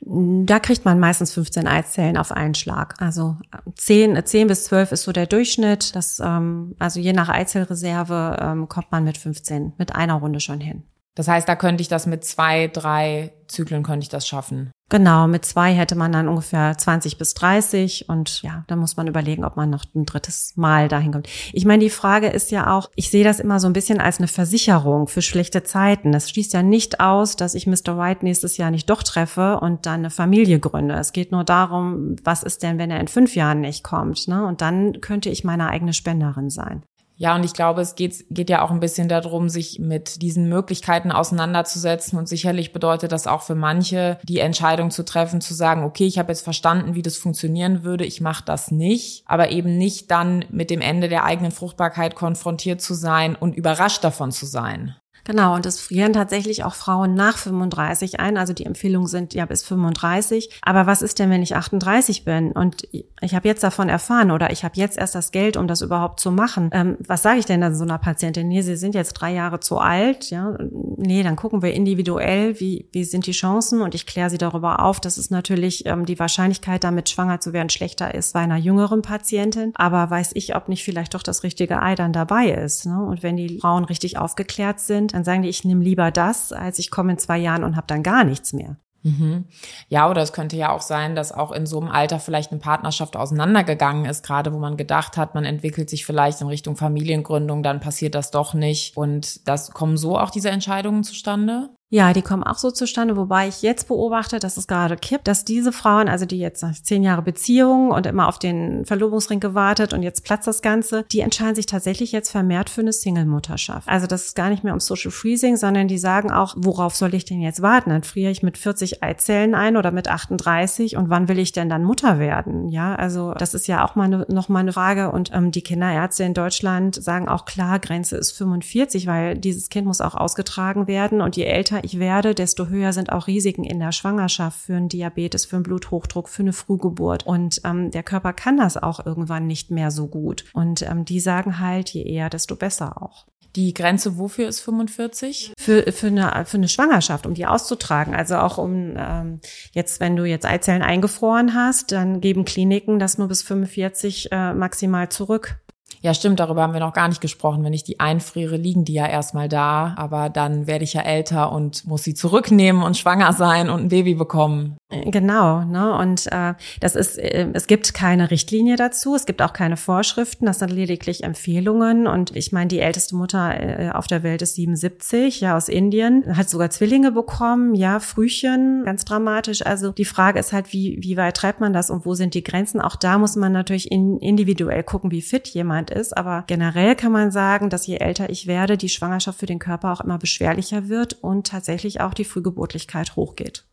Da 0.04 0.58
kriegt 0.58 0.84
man 0.84 0.98
meistens 0.98 1.32
15 1.32 1.68
Eizellen 1.68 2.16
auf 2.16 2.32
einen 2.32 2.54
Schlag. 2.54 3.00
Also 3.00 3.36
10, 3.76 4.24
10 4.24 4.48
bis 4.48 4.64
12 4.64 4.92
ist 4.92 5.04
so 5.04 5.12
der 5.12 5.26
Durchschnitt. 5.26 5.94
Das, 5.94 6.18
ähm, 6.18 6.74
also 6.80 6.98
je 6.98 7.12
nach 7.12 7.28
Eizellreserve 7.28 8.36
ähm, 8.40 8.68
kommt 8.68 8.90
man 8.90 9.04
mit 9.04 9.16
15, 9.16 9.74
mit 9.78 9.94
einer 9.94 10.14
Runde 10.14 10.40
schon 10.40 10.60
hin. 10.60 10.82
Das 11.14 11.28
heißt, 11.28 11.48
da 11.48 11.56
könnte 11.56 11.82
ich 11.82 11.88
das 11.88 12.06
mit 12.06 12.24
zwei, 12.24 12.68
drei 12.68 13.32
Zyklen 13.46 13.82
könnte 13.82 14.04
ich 14.04 14.08
das 14.08 14.26
schaffen. 14.26 14.72
Genau, 14.92 15.26
mit 15.26 15.46
zwei 15.46 15.72
hätte 15.72 15.94
man 15.94 16.12
dann 16.12 16.28
ungefähr 16.28 16.76
20 16.76 17.16
bis 17.16 17.32
30 17.32 18.10
und 18.10 18.42
ja, 18.42 18.64
da 18.66 18.76
muss 18.76 18.98
man 18.98 19.06
überlegen, 19.06 19.42
ob 19.42 19.56
man 19.56 19.70
noch 19.70 19.86
ein 19.94 20.04
drittes 20.04 20.52
Mal 20.56 20.88
dahin 20.88 21.12
kommt. 21.12 21.30
Ich 21.54 21.64
meine, 21.64 21.82
die 21.82 21.88
Frage 21.88 22.26
ist 22.26 22.50
ja 22.50 22.76
auch, 22.76 22.90
ich 22.94 23.08
sehe 23.08 23.24
das 23.24 23.40
immer 23.40 23.58
so 23.58 23.66
ein 23.68 23.72
bisschen 23.72 24.02
als 24.02 24.18
eine 24.18 24.28
Versicherung 24.28 25.08
für 25.08 25.22
schlechte 25.22 25.62
Zeiten. 25.62 26.12
Das 26.12 26.28
schließt 26.28 26.52
ja 26.52 26.62
nicht 26.62 27.00
aus, 27.00 27.36
dass 27.36 27.54
ich 27.54 27.66
Mr. 27.66 27.96
White 27.96 28.22
nächstes 28.22 28.58
Jahr 28.58 28.70
nicht 28.70 28.90
doch 28.90 29.02
treffe 29.02 29.60
und 29.60 29.86
dann 29.86 30.00
eine 30.00 30.10
Familie 30.10 30.60
gründe. 30.60 30.96
Es 30.96 31.14
geht 31.14 31.32
nur 31.32 31.44
darum, 31.44 32.16
was 32.22 32.42
ist 32.42 32.62
denn, 32.62 32.76
wenn 32.76 32.90
er 32.90 33.00
in 33.00 33.08
fünf 33.08 33.34
Jahren 33.34 33.62
nicht 33.62 33.82
kommt, 33.82 34.28
ne? 34.28 34.44
Und 34.46 34.60
dann 34.60 35.00
könnte 35.00 35.30
ich 35.30 35.42
meine 35.42 35.70
eigene 35.70 35.94
Spenderin 35.94 36.50
sein. 36.50 36.82
Ja, 37.16 37.34
und 37.34 37.44
ich 37.44 37.52
glaube, 37.52 37.80
es 37.82 37.94
geht, 37.94 38.24
geht 38.30 38.50
ja 38.50 38.62
auch 38.62 38.70
ein 38.70 38.80
bisschen 38.80 39.08
darum, 39.08 39.48
sich 39.48 39.78
mit 39.78 40.22
diesen 40.22 40.48
Möglichkeiten 40.48 41.12
auseinanderzusetzen. 41.12 42.18
Und 42.18 42.28
sicherlich 42.28 42.72
bedeutet 42.72 43.12
das 43.12 43.26
auch 43.26 43.42
für 43.42 43.54
manche, 43.54 44.18
die 44.22 44.38
Entscheidung 44.38 44.90
zu 44.90 45.04
treffen, 45.04 45.40
zu 45.40 45.54
sagen, 45.54 45.84
okay, 45.84 46.06
ich 46.06 46.18
habe 46.18 46.32
jetzt 46.32 46.42
verstanden, 46.42 46.94
wie 46.94 47.02
das 47.02 47.16
funktionieren 47.16 47.84
würde, 47.84 48.04
ich 48.04 48.20
mache 48.20 48.44
das 48.44 48.70
nicht, 48.70 49.24
aber 49.26 49.50
eben 49.50 49.78
nicht 49.78 50.10
dann 50.10 50.44
mit 50.50 50.70
dem 50.70 50.80
Ende 50.80 51.08
der 51.08 51.24
eigenen 51.24 51.52
Fruchtbarkeit 51.52 52.14
konfrontiert 52.14 52.80
zu 52.80 52.94
sein 52.94 53.36
und 53.36 53.56
überrascht 53.56 54.02
davon 54.04 54.32
zu 54.32 54.46
sein. 54.46 54.96
Genau, 55.24 55.54
und 55.54 55.66
es 55.66 55.80
frieren 55.80 56.12
tatsächlich 56.12 56.64
auch 56.64 56.74
Frauen 56.74 57.14
nach 57.14 57.38
35 57.38 58.18
ein. 58.18 58.36
Also 58.36 58.52
die 58.52 58.66
Empfehlungen 58.66 59.06
sind 59.06 59.34
ja 59.34 59.46
bis 59.46 59.62
35. 59.62 60.50
Aber 60.62 60.86
was 60.86 61.00
ist 61.02 61.18
denn, 61.18 61.30
wenn 61.30 61.42
ich 61.42 61.54
38 61.54 62.24
bin 62.24 62.52
und 62.52 62.88
ich 63.20 63.34
habe 63.34 63.46
jetzt 63.46 63.62
davon 63.62 63.88
erfahren 63.88 64.32
oder 64.32 64.50
ich 64.50 64.64
habe 64.64 64.74
jetzt 64.76 64.98
erst 64.98 65.14
das 65.14 65.30
Geld, 65.30 65.56
um 65.56 65.68
das 65.68 65.80
überhaupt 65.80 66.18
zu 66.18 66.32
machen? 66.32 66.70
Ähm, 66.72 66.96
was 67.06 67.22
sage 67.22 67.38
ich 67.38 67.46
denn 67.46 67.60
dann 67.60 67.74
so 67.74 67.84
einer 67.84 67.98
Patientin? 67.98 68.48
Nee, 68.48 68.62
sie 68.62 68.76
sind 68.76 68.94
jetzt 68.94 69.14
drei 69.14 69.32
Jahre 69.32 69.60
zu 69.60 69.78
alt. 69.78 70.30
Ja, 70.30 70.56
nee, 70.96 71.22
dann 71.22 71.36
gucken 71.36 71.62
wir 71.62 71.72
individuell, 71.72 72.58
wie, 72.58 72.88
wie 72.90 73.04
sind 73.04 73.26
die 73.26 73.32
Chancen 73.32 73.80
und 73.80 73.94
ich 73.94 74.06
kläre 74.06 74.30
sie 74.30 74.38
darüber 74.38 74.80
auf, 74.84 74.98
dass 74.98 75.18
es 75.18 75.30
natürlich 75.30 75.86
ähm, 75.86 76.04
die 76.04 76.18
Wahrscheinlichkeit, 76.18 76.82
damit 76.82 77.08
schwanger 77.08 77.38
zu 77.38 77.52
werden, 77.52 77.70
schlechter 77.70 78.14
ist 78.14 78.32
bei 78.32 78.40
einer 78.40 78.56
jüngeren 78.56 79.02
Patientin. 79.02 79.72
Aber 79.76 80.10
weiß 80.10 80.32
ich, 80.34 80.56
ob 80.56 80.68
nicht 80.68 80.82
vielleicht 80.82 81.14
doch 81.14 81.22
das 81.22 81.44
richtige 81.44 81.80
Ei 81.80 81.94
dann 81.94 82.12
dabei 82.12 82.50
ist. 82.50 82.86
Ne? 82.86 83.00
Und 83.00 83.22
wenn 83.22 83.36
die 83.36 83.60
Frauen 83.60 83.84
richtig 83.84 84.18
aufgeklärt 84.18 84.80
sind, 84.80 85.11
dann 85.12 85.24
sagen 85.24 85.42
die, 85.42 85.48
ich 85.48 85.64
nehme 85.64 85.84
lieber 85.84 86.10
das, 86.10 86.52
als 86.52 86.78
ich 86.78 86.90
komme 86.90 87.12
in 87.12 87.18
zwei 87.18 87.38
Jahren 87.38 87.64
und 87.64 87.76
habe 87.76 87.86
dann 87.86 88.02
gar 88.02 88.24
nichts 88.24 88.52
mehr. 88.52 88.76
Mhm. 89.02 89.46
Ja, 89.88 90.08
oder 90.08 90.22
es 90.22 90.32
könnte 90.32 90.56
ja 90.56 90.70
auch 90.70 90.80
sein, 90.80 91.16
dass 91.16 91.32
auch 91.32 91.50
in 91.50 91.66
so 91.66 91.80
einem 91.80 91.90
Alter 91.90 92.20
vielleicht 92.20 92.52
eine 92.52 92.60
Partnerschaft 92.60 93.16
auseinandergegangen 93.16 94.04
ist, 94.04 94.24
gerade 94.24 94.52
wo 94.52 94.58
man 94.58 94.76
gedacht 94.76 95.16
hat, 95.16 95.34
man 95.34 95.44
entwickelt 95.44 95.90
sich 95.90 96.06
vielleicht 96.06 96.40
in 96.40 96.46
Richtung 96.46 96.76
Familiengründung, 96.76 97.62
dann 97.62 97.80
passiert 97.80 98.14
das 98.14 98.30
doch 98.30 98.54
nicht. 98.54 98.96
Und 98.96 99.48
das 99.48 99.72
kommen 99.72 99.96
so 99.96 100.18
auch 100.18 100.30
diese 100.30 100.50
Entscheidungen 100.50 101.02
zustande? 101.02 101.70
Ja, 101.94 102.14
die 102.14 102.22
kommen 102.22 102.42
auch 102.42 102.56
so 102.56 102.70
zustande, 102.70 103.18
wobei 103.18 103.48
ich 103.48 103.60
jetzt 103.60 103.86
beobachte, 103.86 104.38
dass 104.38 104.56
es 104.56 104.66
gerade 104.66 104.96
kippt, 104.96 105.28
dass 105.28 105.44
diese 105.44 105.72
Frauen, 105.72 106.08
also 106.08 106.24
die 106.24 106.38
jetzt 106.38 106.62
nach 106.62 106.72
zehn 106.72 107.02
Jahre 107.02 107.20
Beziehung 107.20 107.90
und 107.90 108.06
immer 108.06 108.28
auf 108.28 108.38
den 108.38 108.86
Verlobungsring 108.86 109.40
gewartet 109.40 109.92
und 109.92 110.02
jetzt 110.02 110.24
platzt 110.24 110.46
das 110.46 110.62
Ganze, 110.62 111.04
die 111.12 111.20
entscheiden 111.20 111.54
sich 111.54 111.66
tatsächlich 111.66 112.10
jetzt 112.10 112.30
vermehrt 112.30 112.70
für 112.70 112.80
eine 112.80 112.94
Single-Mutterschaft. 112.94 113.86
Also 113.90 114.06
das 114.06 114.24
ist 114.24 114.34
gar 114.34 114.48
nicht 114.48 114.64
mehr 114.64 114.72
um 114.72 114.80
Social 114.80 115.10
Freezing, 115.10 115.58
sondern 115.58 115.86
die 115.86 115.98
sagen 115.98 116.30
auch, 116.30 116.54
worauf 116.56 116.96
soll 116.96 117.12
ich 117.12 117.26
denn 117.26 117.42
jetzt 117.42 117.60
warten? 117.60 117.90
Dann 117.90 118.04
friere 118.04 118.30
ich 118.30 118.42
mit 118.42 118.56
40 118.56 119.02
Eizellen 119.02 119.54
ein 119.54 119.76
oder 119.76 119.90
mit 119.90 120.08
38 120.08 120.96
und 120.96 121.10
wann 121.10 121.28
will 121.28 121.38
ich 121.38 121.52
denn 121.52 121.68
dann 121.68 121.84
Mutter 121.84 122.18
werden? 122.18 122.70
Ja, 122.70 122.94
also 122.94 123.34
das 123.34 123.52
ist 123.52 123.66
ja 123.66 123.84
auch 123.84 123.96
mal 123.96 124.04
eine, 124.04 124.24
noch 124.30 124.48
mal 124.48 124.60
eine 124.60 124.72
Frage 124.72 125.12
und 125.12 125.30
ähm, 125.34 125.50
die 125.50 125.60
Kinderärzte 125.60 126.24
in 126.24 126.32
Deutschland 126.32 126.94
sagen 126.94 127.28
auch 127.28 127.44
klar, 127.44 127.78
Grenze 127.80 128.16
ist 128.16 128.32
45, 128.32 129.06
weil 129.06 129.36
dieses 129.36 129.68
Kind 129.68 129.86
muss 129.86 130.00
auch 130.00 130.14
ausgetragen 130.14 130.86
werden 130.86 131.20
und 131.20 131.36
je 131.36 131.44
älter 131.44 131.81
ich 131.82 131.98
werde, 131.98 132.34
desto 132.34 132.68
höher 132.68 132.92
sind 132.92 133.12
auch 133.12 133.26
Risiken 133.26 133.64
in 133.64 133.80
der 133.80 133.92
Schwangerschaft 133.92 134.58
für 134.58 134.76
einen 134.76 134.88
Diabetes, 134.88 135.44
für 135.44 135.56
einen 135.56 135.62
Bluthochdruck, 135.62 136.28
für 136.28 136.42
eine 136.42 136.52
Frühgeburt. 136.52 137.26
Und 137.26 137.60
ähm, 137.64 137.90
der 137.90 138.02
Körper 138.02 138.32
kann 138.32 138.56
das 138.56 138.76
auch 138.76 139.04
irgendwann 139.04 139.46
nicht 139.46 139.70
mehr 139.70 139.90
so 139.90 140.08
gut. 140.08 140.44
Und 140.52 140.82
ähm, 140.82 141.04
die 141.04 141.20
sagen 141.20 141.58
halt, 141.58 141.90
je 141.90 142.02
eher, 142.02 142.30
desto 142.30 142.56
besser 142.56 143.02
auch. 143.02 143.26
Die 143.54 143.74
Grenze 143.74 144.16
wofür 144.16 144.48
ist 144.48 144.60
45? 144.60 145.52
Für, 145.58 145.92
für, 145.92 146.06
eine, 146.06 146.44
für 146.46 146.56
eine 146.56 146.68
Schwangerschaft, 146.68 147.26
um 147.26 147.34
die 147.34 147.44
auszutragen. 147.44 148.14
Also 148.14 148.36
auch 148.36 148.56
um 148.56 148.94
ähm, 148.96 149.40
jetzt, 149.72 150.00
wenn 150.00 150.16
du 150.16 150.24
jetzt 150.24 150.46
Eizellen 150.46 150.82
eingefroren 150.82 151.54
hast, 151.54 151.92
dann 151.92 152.22
geben 152.22 152.46
Kliniken 152.46 152.98
das 152.98 153.18
nur 153.18 153.28
bis 153.28 153.42
45 153.42 154.32
äh, 154.32 154.54
maximal 154.54 155.10
zurück. 155.10 155.58
Ja, 156.00 156.14
stimmt, 156.14 156.40
darüber 156.40 156.62
haben 156.62 156.72
wir 156.72 156.80
noch 156.80 156.92
gar 156.92 157.08
nicht 157.08 157.20
gesprochen. 157.20 157.64
Wenn 157.64 157.72
ich 157.72 157.84
die 157.84 158.00
einfriere, 158.00 158.56
liegen 158.56 158.84
die 158.84 158.94
ja 158.94 159.06
erstmal 159.06 159.48
da, 159.48 159.94
aber 159.96 160.30
dann 160.30 160.66
werde 160.66 160.84
ich 160.84 160.94
ja 160.94 161.02
älter 161.02 161.52
und 161.52 161.86
muss 161.86 162.02
sie 162.02 162.14
zurücknehmen 162.14 162.82
und 162.82 162.96
schwanger 162.96 163.32
sein 163.32 163.68
und 163.70 163.82
ein 163.82 163.88
Baby 163.88 164.14
bekommen. 164.14 164.76
Genau, 164.90 165.64
ne? 165.64 165.96
Und 165.96 166.30
äh, 166.30 166.54
das 166.80 166.96
ist, 166.96 167.18
äh, 167.18 167.48
es 167.54 167.66
gibt 167.66 167.94
keine 167.94 168.30
Richtlinie 168.30 168.76
dazu, 168.76 169.14
es 169.14 169.26
gibt 169.26 169.40
auch 169.40 169.52
keine 169.52 169.76
Vorschriften, 169.76 170.46
das 170.46 170.58
sind 170.58 170.70
lediglich 170.70 171.24
Empfehlungen. 171.24 172.06
Und 172.06 172.36
ich 172.36 172.52
meine, 172.52 172.68
die 172.68 172.80
älteste 172.80 173.16
Mutter 173.16 173.58
äh, 173.58 173.90
auf 173.90 174.06
der 174.06 174.22
Welt 174.22 174.42
ist 174.42 174.54
77, 174.56 175.40
ja, 175.40 175.56
aus 175.56 175.68
Indien, 175.68 176.36
hat 176.36 176.50
sogar 176.50 176.70
Zwillinge 176.70 177.12
bekommen, 177.12 177.74
ja, 177.74 178.00
Frühchen, 178.00 178.84
ganz 178.84 179.04
dramatisch. 179.04 179.64
Also 179.64 179.92
die 179.92 180.04
Frage 180.04 180.38
ist 180.38 180.52
halt, 180.52 180.72
wie, 180.72 180.98
wie 181.00 181.16
weit 181.16 181.36
treibt 181.36 181.60
man 181.60 181.72
das 181.72 181.90
und 181.90 182.04
wo 182.04 182.14
sind 182.14 182.34
die 182.34 182.44
Grenzen? 182.44 182.80
Auch 182.80 182.96
da 182.96 183.18
muss 183.18 183.36
man 183.36 183.52
natürlich 183.52 183.90
in, 183.90 184.18
individuell 184.18 184.82
gucken, 184.82 185.10
wie 185.10 185.22
fit 185.22 185.48
jemand 185.48 185.81
ist. 185.90 186.16
Aber 186.16 186.44
generell 186.46 186.94
kann 186.96 187.12
man 187.12 187.30
sagen, 187.30 187.70
dass 187.70 187.86
je 187.86 187.96
älter 187.96 188.30
ich 188.30 188.46
werde, 188.46 188.76
die 188.76 188.88
Schwangerschaft 188.88 189.38
für 189.38 189.46
den 189.46 189.58
Körper 189.58 189.92
auch 189.92 190.00
immer 190.00 190.18
beschwerlicher 190.18 190.88
wird 190.88 191.14
und 191.22 191.46
tatsächlich 191.46 192.00
auch 192.00 192.14
die 192.14 192.24
Frühgeburtlichkeit 192.24 193.16
hochgeht. 193.16 193.64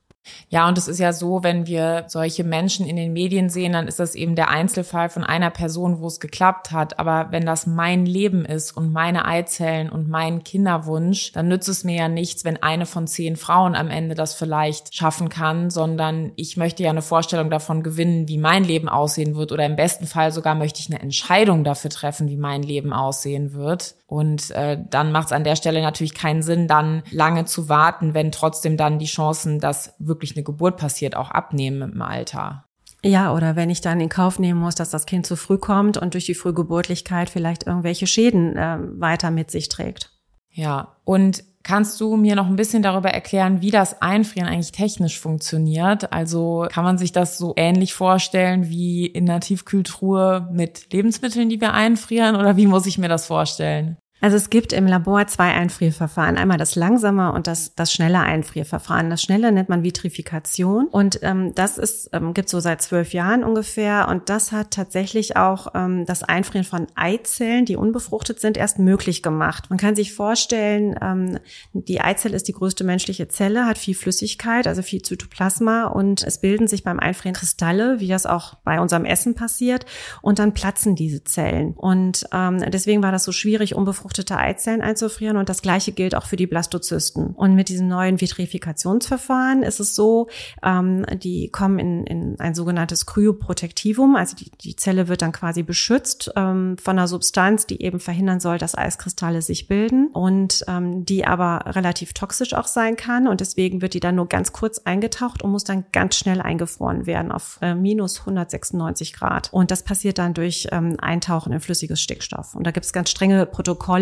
Ja, 0.49 0.67
und 0.67 0.77
es 0.77 0.87
ist 0.87 0.99
ja 0.99 1.13
so, 1.13 1.43
wenn 1.43 1.67
wir 1.67 2.05
solche 2.07 2.43
Menschen 2.43 2.85
in 2.85 2.95
den 2.95 3.13
Medien 3.13 3.49
sehen, 3.49 3.73
dann 3.73 3.87
ist 3.87 3.99
das 3.99 4.15
eben 4.15 4.35
der 4.35 4.49
Einzelfall 4.49 5.09
von 5.09 5.23
einer 5.23 5.49
Person, 5.49 5.99
wo 6.01 6.07
es 6.07 6.19
geklappt 6.19 6.71
hat. 6.71 6.99
Aber 6.99 7.27
wenn 7.31 7.45
das 7.45 7.67
mein 7.67 8.05
Leben 8.05 8.45
ist 8.45 8.75
und 8.75 8.91
meine 8.91 9.25
Eizellen 9.25 9.89
und 9.89 10.09
mein 10.09 10.43
Kinderwunsch, 10.43 11.31
dann 11.31 11.47
nützt 11.47 11.69
es 11.69 11.83
mir 11.83 11.95
ja 11.95 12.07
nichts, 12.09 12.45
wenn 12.45 12.61
eine 12.61 12.85
von 12.85 13.07
zehn 13.07 13.35
Frauen 13.35 13.75
am 13.75 13.89
Ende 13.89 14.15
das 14.15 14.33
vielleicht 14.33 14.95
schaffen 14.95 15.29
kann, 15.29 15.69
sondern 15.69 16.31
ich 16.35 16.57
möchte 16.57 16.83
ja 16.83 16.89
eine 16.89 17.01
Vorstellung 17.01 17.49
davon 17.49 17.83
gewinnen, 17.83 18.27
wie 18.27 18.37
mein 18.37 18.63
Leben 18.63 18.89
aussehen 18.89 19.35
wird. 19.35 19.51
Oder 19.51 19.65
im 19.65 19.75
besten 19.75 20.07
Fall 20.07 20.31
sogar 20.31 20.55
möchte 20.55 20.79
ich 20.79 20.89
eine 20.89 21.01
Entscheidung 21.01 21.63
dafür 21.63 21.91
treffen, 21.91 22.27
wie 22.27 22.37
mein 22.37 22.63
Leben 22.63 22.91
aussehen 22.91 23.53
wird. 23.53 23.95
Und 24.09 24.49
äh, 24.51 24.79
dann 24.89 25.11
macht 25.11 25.27
es 25.27 25.33
an 25.33 25.43
der 25.43 25.55
Stelle 25.55 25.83
natürlich 25.83 26.15
keinen 26.15 26.41
Sinn, 26.41 26.67
dann 26.67 27.03
lange 27.11 27.45
zu 27.45 27.69
warten, 27.69 28.15
wenn 28.15 28.31
trotzdem 28.31 28.75
dann 28.75 28.97
die 28.97 29.05
Chancen, 29.05 29.59
dass 29.59 29.93
wirklich 30.09 30.35
eine 30.35 30.43
Geburt 30.43 30.75
passiert, 30.75 31.15
auch 31.15 31.31
abnehmen 31.31 31.93
im 31.93 32.01
Alter. 32.01 32.65
Ja, 33.01 33.33
oder 33.33 33.55
wenn 33.55 33.69
ich 33.69 33.79
dann 33.79 34.01
in 34.01 34.09
Kauf 34.09 34.39
nehmen 34.39 34.59
muss, 34.59 34.75
dass 34.75 34.89
das 34.89 35.05
Kind 35.05 35.25
zu 35.25 35.37
früh 35.37 35.57
kommt 35.57 35.97
und 35.97 36.15
durch 36.15 36.25
die 36.25 36.35
Frühgeburtlichkeit 36.35 37.29
vielleicht 37.29 37.65
irgendwelche 37.65 38.07
Schäden 38.07 38.57
äh, 38.57 38.77
weiter 38.99 39.31
mit 39.31 39.49
sich 39.51 39.69
trägt. 39.69 40.11
Ja, 40.51 40.97
und 41.05 41.43
Kannst 41.63 41.99
du 41.99 42.15
mir 42.15 42.35
noch 42.35 42.47
ein 42.47 42.55
bisschen 42.55 42.81
darüber 42.81 43.09
erklären, 43.09 43.61
wie 43.61 43.69
das 43.69 44.01
Einfrieren 44.01 44.47
eigentlich 44.47 44.71
technisch 44.71 45.19
funktioniert? 45.19 46.13
Also 46.13 46.65
kann 46.71 46.85
man 46.85 46.97
sich 46.97 47.11
das 47.11 47.37
so 47.37 47.53
ähnlich 47.57 47.93
vorstellen 47.93 48.69
wie 48.69 49.05
in 49.05 49.29
einer 49.29 49.41
Tiefkühltruhe 49.41 50.47
mit 50.51 50.91
Lebensmitteln, 50.93 51.49
die 51.49 51.59
wir 51.59 51.73
einfrieren? 51.73 52.37
Oder 52.37 52.55
wie 52.55 52.65
muss 52.65 52.85
ich 52.85 52.97
mir 52.97 53.09
das 53.09 53.27
vorstellen? 53.27 53.97
Also 54.21 54.35
es 54.35 54.49
gibt 54.49 54.73
im 54.73 54.85
Labor 54.85 55.27
zwei 55.27 55.53
Einfrierverfahren. 55.53 56.37
Einmal 56.37 56.57
das 56.57 56.75
langsame 56.75 57.31
und 57.31 57.47
das, 57.47 57.73
das 57.75 57.93
schnelle 57.93 58.19
Einfrierverfahren. 58.19 59.09
Das 59.09 59.21
schnelle 59.21 59.51
nennt 59.51 59.69
man 59.69 59.83
Vitrifikation 59.83 60.87
und 60.87 61.19
ähm, 61.21 61.55
das 61.55 61.77
ist 61.77 62.09
ähm, 62.11 62.33
gibt 62.33 62.49
so 62.49 62.59
seit 62.59 62.81
zwölf 62.81 63.13
Jahren 63.13 63.43
ungefähr 63.43 64.07
und 64.09 64.29
das 64.29 64.51
hat 64.51 64.71
tatsächlich 64.71 65.37
auch 65.37 65.67
ähm, 65.73 66.05
das 66.05 66.23
Einfrieren 66.23 66.65
von 66.65 66.87
Eizellen, 66.95 67.65
die 67.65 67.77
unbefruchtet 67.77 68.39
sind, 68.41 68.57
erst 68.57 68.79
möglich 68.79 69.23
gemacht. 69.23 69.69
Man 69.69 69.79
kann 69.79 69.95
sich 69.95 70.13
vorstellen, 70.13 70.95
ähm, 71.01 71.39
die 71.73 72.01
Eizelle 72.01 72.35
ist 72.35 72.47
die 72.47 72.53
größte 72.53 72.83
menschliche 72.83 73.29
Zelle, 73.29 73.65
hat 73.65 73.77
viel 73.77 73.95
Flüssigkeit, 73.95 74.67
also 74.67 74.81
viel 74.81 75.01
Zytoplasma 75.01 75.85
und 75.85 76.23
es 76.23 76.41
bilden 76.41 76.67
sich 76.67 76.83
beim 76.83 76.99
Einfrieren 76.99 77.35
Kristalle, 77.35 77.99
wie 77.99 78.07
das 78.07 78.25
auch 78.25 78.55
bei 78.65 78.81
unserem 78.81 79.05
Essen 79.05 79.35
passiert 79.35 79.85
und 80.21 80.39
dann 80.39 80.53
platzen 80.53 80.95
diese 80.95 81.23
Zellen 81.23 81.73
und 81.73 82.25
ähm, 82.33 82.59
deswegen 82.69 83.01
war 83.01 83.13
das 83.13 83.23
so 83.23 83.31
schwierig, 83.31 83.75
unbefruchtet 83.75 84.08
befruchtete 84.09 84.37
Eizellen 84.37 84.81
einzufrieren 84.81 85.37
und 85.37 85.49
das 85.49 85.61
gleiche 85.61 85.91
gilt 85.91 86.15
auch 86.15 86.25
für 86.25 86.35
die 86.35 86.47
Blastozysten. 86.47 87.27
Und 87.35 87.53
mit 87.53 87.69
diesem 87.69 87.87
neuen 87.87 88.19
Vitrifikationsverfahren 88.19 89.61
ist 89.61 89.79
es 89.79 89.93
so, 89.93 90.27
ähm, 90.63 91.05
die 91.21 91.49
kommen 91.49 91.77
in, 91.77 92.03
in 92.05 92.39
ein 92.39 92.55
sogenanntes 92.55 93.05
Kryoprotektivum, 93.05 94.15
also 94.15 94.35
die, 94.35 94.49
die 94.49 94.75
Zelle 94.75 95.07
wird 95.07 95.21
dann 95.21 95.31
quasi 95.31 95.61
beschützt 95.61 96.31
ähm, 96.35 96.77
von 96.81 96.97
einer 96.97 97.07
Substanz, 97.07 97.67
die 97.67 97.83
eben 97.83 97.99
verhindern 97.99 98.39
soll, 98.39 98.57
dass 98.57 98.75
Eiskristalle 98.75 99.43
sich 99.43 99.67
bilden 99.67 100.07
und 100.07 100.63
ähm, 100.67 101.05
die 101.05 101.25
aber 101.25 101.75
relativ 101.75 102.13
toxisch 102.13 102.55
auch 102.55 102.67
sein 102.67 102.95
kann 102.95 103.27
und 103.27 103.41
deswegen 103.41 103.81
wird 103.81 103.93
die 103.93 103.99
dann 103.99 104.15
nur 104.15 104.27
ganz 104.27 104.53
kurz 104.53 104.79
eingetaucht 104.79 105.43
und 105.43 105.51
muss 105.51 105.65
dann 105.65 105.85
ganz 105.91 106.15
schnell 106.15 106.41
eingefroren 106.41 107.05
werden 107.05 107.31
auf 107.31 107.59
äh, 107.61 107.75
minus 107.75 108.21
196 108.21 109.13
Grad. 109.13 109.49
Und 109.53 109.69
das 109.69 109.83
passiert 109.83 110.17
dann 110.17 110.33
durch 110.33 110.67
ähm, 110.71 110.95
Eintauchen 110.99 111.53
in 111.53 111.59
flüssiges 111.59 112.01
Stickstoff. 112.01 112.55
Und 112.55 112.65
da 112.65 112.71
gibt 112.71 112.85
es 112.85 112.93
ganz 112.93 113.11
strenge 113.11 113.45
Protokolle, 113.45 113.98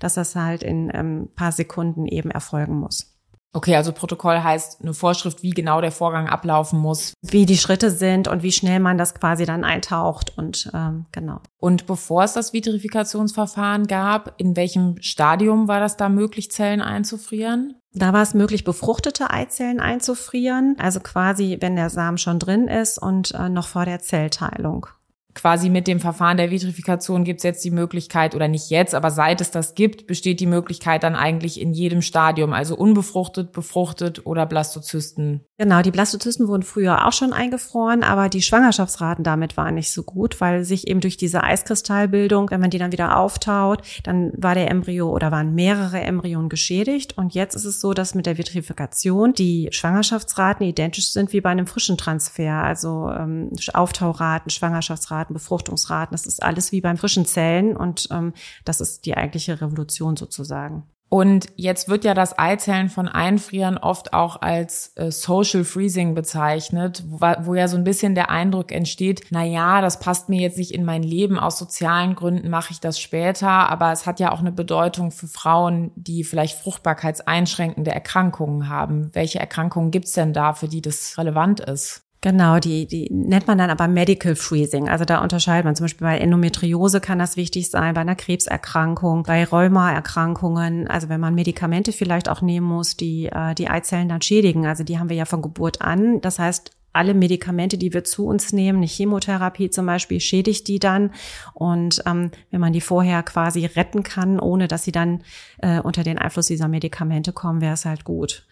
dass 0.00 0.14
das 0.14 0.36
halt 0.36 0.62
in 0.62 0.90
ähm, 0.94 1.28
paar 1.34 1.52
Sekunden 1.52 2.06
eben 2.06 2.30
erfolgen 2.30 2.76
muss. 2.76 3.12
Okay, 3.54 3.76
also 3.76 3.92
Protokoll 3.92 4.42
heißt 4.42 4.80
eine 4.80 4.94
Vorschrift, 4.94 5.42
wie 5.42 5.50
genau 5.50 5.82
der 5.82 5.92
Vorgang 5.92 6.26
ablaufen 6.26 6.78
muss. 6.78 7.12
Wie 7.20 7.44
die 7.44 7.58
Schritte 7.58 7.90
sind 7.90 8.26
und 8.26 8.42
wie 8.42 8.52
schnell 8.52 8.80
man 8.80 8.96
das 8.96 9.14
quasi 9.14 9.44
dann 9.44 9.62
eintaucht 9.62 10.36
und 10.38 10.70
ähm, 10.72 11.04
genau. 11.12 11.40
Und 11.58 11.86
bevor 11.86 12.24
es 12.24 12.32
das 12.32 12.54
Vitrifikationsverfahren 12.54 13.86
gab, 13.86 14.40
in 14.40 14.56
welchem 14.56 14.96
Stadium 15.02 15.68
war 15.68 15.80
das 15.80 15.98
da 15.98 16.08
möglich, 16.08 16.50
Zellen 16.50 16.80
einzufrieren? 16.80 17.74
Da 17.92 18.14
war 18.14 18.22
es 18.22 18.32
möglich, 18.32 18.64
befruchtete 18.64 19.30
Eizellen 19.30 19.80
einzufrieren, 19.80 20.76
also 20.78 21.00
quasi, 21.00 21.58
wenn 21.60 21.76
der 21.76 21.90
Samen 21.90 22.16
schon 22.16 22.38
drin 22.38 22.68
ist 22.68 22.96
und 22.96 23.32
äh, 23.32 23.50
noch 23.50 23.66
vor 23.66 23.84
der 23.84 23.98
Zellteilung 23.98 24.86
quasi 25.34 25.70
mit 25.70 25.86
dem 25.86 26.00
Verfahren 26.00 26.36
der 26.36 26.50
Vitrifikation 26.50 27.24
gibt 27.24 27.38
es 27.38 27.44
jetzt 27.44 27.64
die 27.64 27.70
Möglichkeit, 27.70 28.34
oder 28.34 28.48
nicht 28.48 28.70
jetzt, 28.70 28.94
aber 28.94 29.10
seit 29.10 29.40
es 29.40 29.50
das 29.50 29.74
gibt, 29.74 30.06
besteht 30.06 30.40
die 30.40 30.46
Möglichkeit 30.46 31.02
dann 31.02 31.14
eigentlich 31.14 31.60
in 31.60 31.72
jedem 31.72 32.02
Stadium, 32.02 32.52
also 32.52 32.76
unbefruchtet, 32.76 33.52
befruchtet 33.52 34.26
oder 34.26 34.46
Blastozysten. 34.46 35.40
Genau, 35.58 35.80
die 35.82 35.92
Blastozysten 35.92 36.48
wurden 36.48 36.64
früher 36.64 37.06
auch 37.06 37.12
schon 37.12 37.32
eingefroren, 37.32 38.02
aber 38.02 38.28
die 38.28 38.42
Schwangerschaftsraten 38.42 39.22
damit 39.22 39.56
waren 39.56 39.76
nicht 39.76 39.92
so 39.92 40.02
gut, 40.02 40.40
weil 40.40 40.64
sich 40.64 40.88
eben 40.88 41.00
durch 41.00 41.16
diese 41.16 41.44
Eiskristallbildung, 41.44 42.50
wenn 42.50 42.60
man 42.60 42.70
die 42.70 42.78
dann 42.78 42.90
wieder 42.90 43.16
auftaut, 43.16 43.82
dann 44.02 44.32
war 44.36 44.54
der 44.56 44.68
Embryo 44.68 45.10
oder 45.10 45.30
waren 45.30 45.54
mehrere 45.54 46.00
Embryonen 46.00 46.48
geschädigt. 46.48 47.16
Und 47.16 47.34
jetzt 47.34 47.54
ist 47.54 47.64
es 47.64 47.80
so, 47.80 47.94
dass 47.94 48.16
mit 48.16 48.26
der 48.26 48.38
Vitrifikation 48.38 49.34
die 49.34 49.68
Schwangerschaftsraten 49.70 50.66
identisch 50.66 51.12
sind 51.12 51.32
wie 51.32 51.40
bei 51.40 51.50
einem 51.50 51.68
frischen 51.68 51.96
Transfer, 51.96 52.54
also 52.54 53.10
ähm, 53.10 53.50
Auftauraten, 53.72 54.50
Schwangerschaftsraten 54.50 55.21
Geburtsraten, 55.22 55.34
Befruchtungsraten. 55.34 56.14
Das 56.14 56.26
ist 56.26 56.42
alles 56.42 56.72
wie 56.72 56.80
beim 56.80 56.96
frischen 56.96 57.26
Zellen 57.26 57.76
und 57.76 58.08
ähm, 58.10 58.32
das 58.64 58.80
ist 58.80 59.06
die 59.06 59.16
eigentliche 59.16 59.60
Revolution 59.60 60.16
sozusagen. 60.16 60.84
Und 61.08 61.48
jetzt 61.56 61.90
wird 61.90 62.04
ja 62.04 62.14
das 62.14 62.38
Eizellen 62.38 62.88
von 62.88 63.06
Einfrieren 63.06 63.76
oft 63.76 64.14
auch 64.14 64.40
als 64.40 64.96
äh, 64.96 65.10
Social 65.10 65.62
Freezing 65.62 66.14
bezeichnet, 66.14 67.04
wo, 67.06 67.18
wo, 67.40 67.54
ja 67.54 67.68
so 67.68 67.76
ein 67.76 67.84
bisschen 67.84 68.14
der 68.14 68.30
Eindruck 68.30 68.72
entsteht, 68.72 69.26
na 69.28 69.44
ja, 69.44 69.82
das 69.82 70.00
passt 70.00 70.30
mir 70.30 70.40
jetzt 70.40 70.56
nicht 70.56 70.72
in 70.72 70.86
mein 70.86 71.02
Leben, 71.02 71.38
aus 71.38 71.58
sozialen 71.58 72.14
Gründen 72.14 72.48
mache 72.48 72.72
ich 72.72 72.80
das 72.80 72.98
später, 72.98 73.50
aber 73.50 73.92
es 73.92 74.06
hat 74.06 74.20
ja 74.20 74.32
auch 74.32 74.40
eine 74.40 74.52
Bedeutung 74.52 75.10
für 75.10 75.28
Frauen, 75.28 75.90
die 75.96 76.24
vielleicht 76.24 76.58
fruchtbarkeitseinschränkende 76.58 77.90
Erkrankungen 77.90 78.70
haben. 78.70 79.10
Welche 79.12 79.38
Erkrankungen 79.38 79.90
gibt's 79.90 80.12
denn 80.12 80.32
da, 80.32 80.54
für 80.54 80.68
die 80.68 80.80
das 80.80 81.18
relevant 81.18 81.60
ist? 81.60 82.06
Genau, 82.24 82.60
die, 82.60 82.86
die 82.86 83.08
nennt 83.10 83.48
man 83.48 83.58
dann 83.58 83.68
aber 83.68 83.88
Medical 83.88 84.36
Freezing. 84.36 84.88
Also 84.88 85.04
da 85.04 85.20
unterscheidet 85.22 85.64
man 85.64 85.74
zum 85.74 85.84
Beispiel 85.84 86.06
bei 86.06 86.18
Endometriose 86.18 87.00
kann 87.00 87.18
das 87.18 87.36
wichtig 87.36 87.68
sein, 87.68 87.94
bei 87.94 88.00
einer 88.00 88.14
Krebserkrankung, 88.14 89.24
bei 89.24 89.44
Rheumaerkrankungen. 89.44 90.86
Also 90.86 91.08
wenn 91.08 91.18
man 91.18 91.34
Medikamente 91.34 91.90
vielleicht 91.90 92.28
auch 92.28 92.40
nehmen 92.40 92.68
muss, 92.68 92.96
die 92.96 93.26
äh, 93.26 93.56
die 93.56 93.68
Eizellen 93.68 94.08
dann 94.08 94.22
schädigen. 94.22 94.66
Also 94.66 94.84
die 94.84 95.00
haben 95.00 95.08
wir 95.08 95.16
ja 95.16 95.24
von 95.24 95.42
Geburt 95.42 95.82
an. 95.82 96.20
Das 96.20 96.38
heißt, 96.38 96.70
alle 96.92 97.14
Medikamente, 97.14 97.76
die 97.76 97.92
wir 97.92 98.04
zu 98.04 98.26
uns 98.26 98.52
nehmen, 98.52 98.78
eine 98.78 98.86
Chemotherapie 98.86 99.70
zum 99.70 99.86
Beispiel, 99.86 100.20
schädigt 100.20 100.68
die 100.68 100.78
dann. 100.78 101.10
Und 101.54 102.04
ähm, 102.06 102.30
wenn 102.52 102.60
man 102.60 102.72
die 102.72 102.80
vorher 102.80 103.24
quasi 103.24 103.66
retten 103.66 104.04
kann, 104.04 104.38
ohne 104.38 104.68
dass 104.68 104.84
sie 104.84 104.92
dann 104.92 105.24
äh, 105.58 105.80
unter 105.80 106.04
den 106.04 106.18
Einfluss 106.18 106.46
dieser 106.46 106.68
Medikamente 106.68 107.32
kommen, 107.32 107.60
wäre 107.60 107.74
es 107.74 107.84
halt 107.84 108.04
gut. 108.04 108.46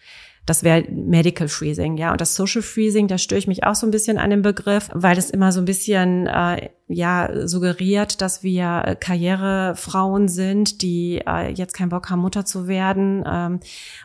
Das 0.45 0.63
wäre 0.63 0.83
Medical 0.89 1.47
Freezing, 1.47 1.97
ja. 1.97 2.11
Und 2.11 2.21
das 2.21 2.35
Social 2.35 2.61
Freezing, 2.61 3.07
da 3.07 3.17
störe 3.17 3.39
ich 3.39 3.47
mich 3.47 3.63
auch 3.63 3.75
so 3.75 3.85
ein 3.85 3.91
bisschen 3.91 4.17
an 4.17 4.31
dem 4.31 4.41
Begriff, 4.41 4.89
weil 4.93 5.17
es 5.17 5.29
immer 5.29 5.51
so 5.51 5.59
ein 5.59 5.65
bisschen 5.65 6.27
äh, 6.27 6.69
ja 6.91 7.47
suggeriert, 7.47 8.21
dass 8.21 8.43
wir 8.43 8.83
äh, 8.85 8.95
Karrierefrauen 8.95 10.27
sind, 10.27 10.81
die 10.81 11.21
äh, 11.25 11.51
jetzt 11.51 11.73
keinen 11.73 11.89
Bock 11.89 12.09
haben, 12.09 12.21
Mutter 12.21 12.45
zu 12.45 12.67
werden. 12.67 13.23
Ähm, 13.25 13.59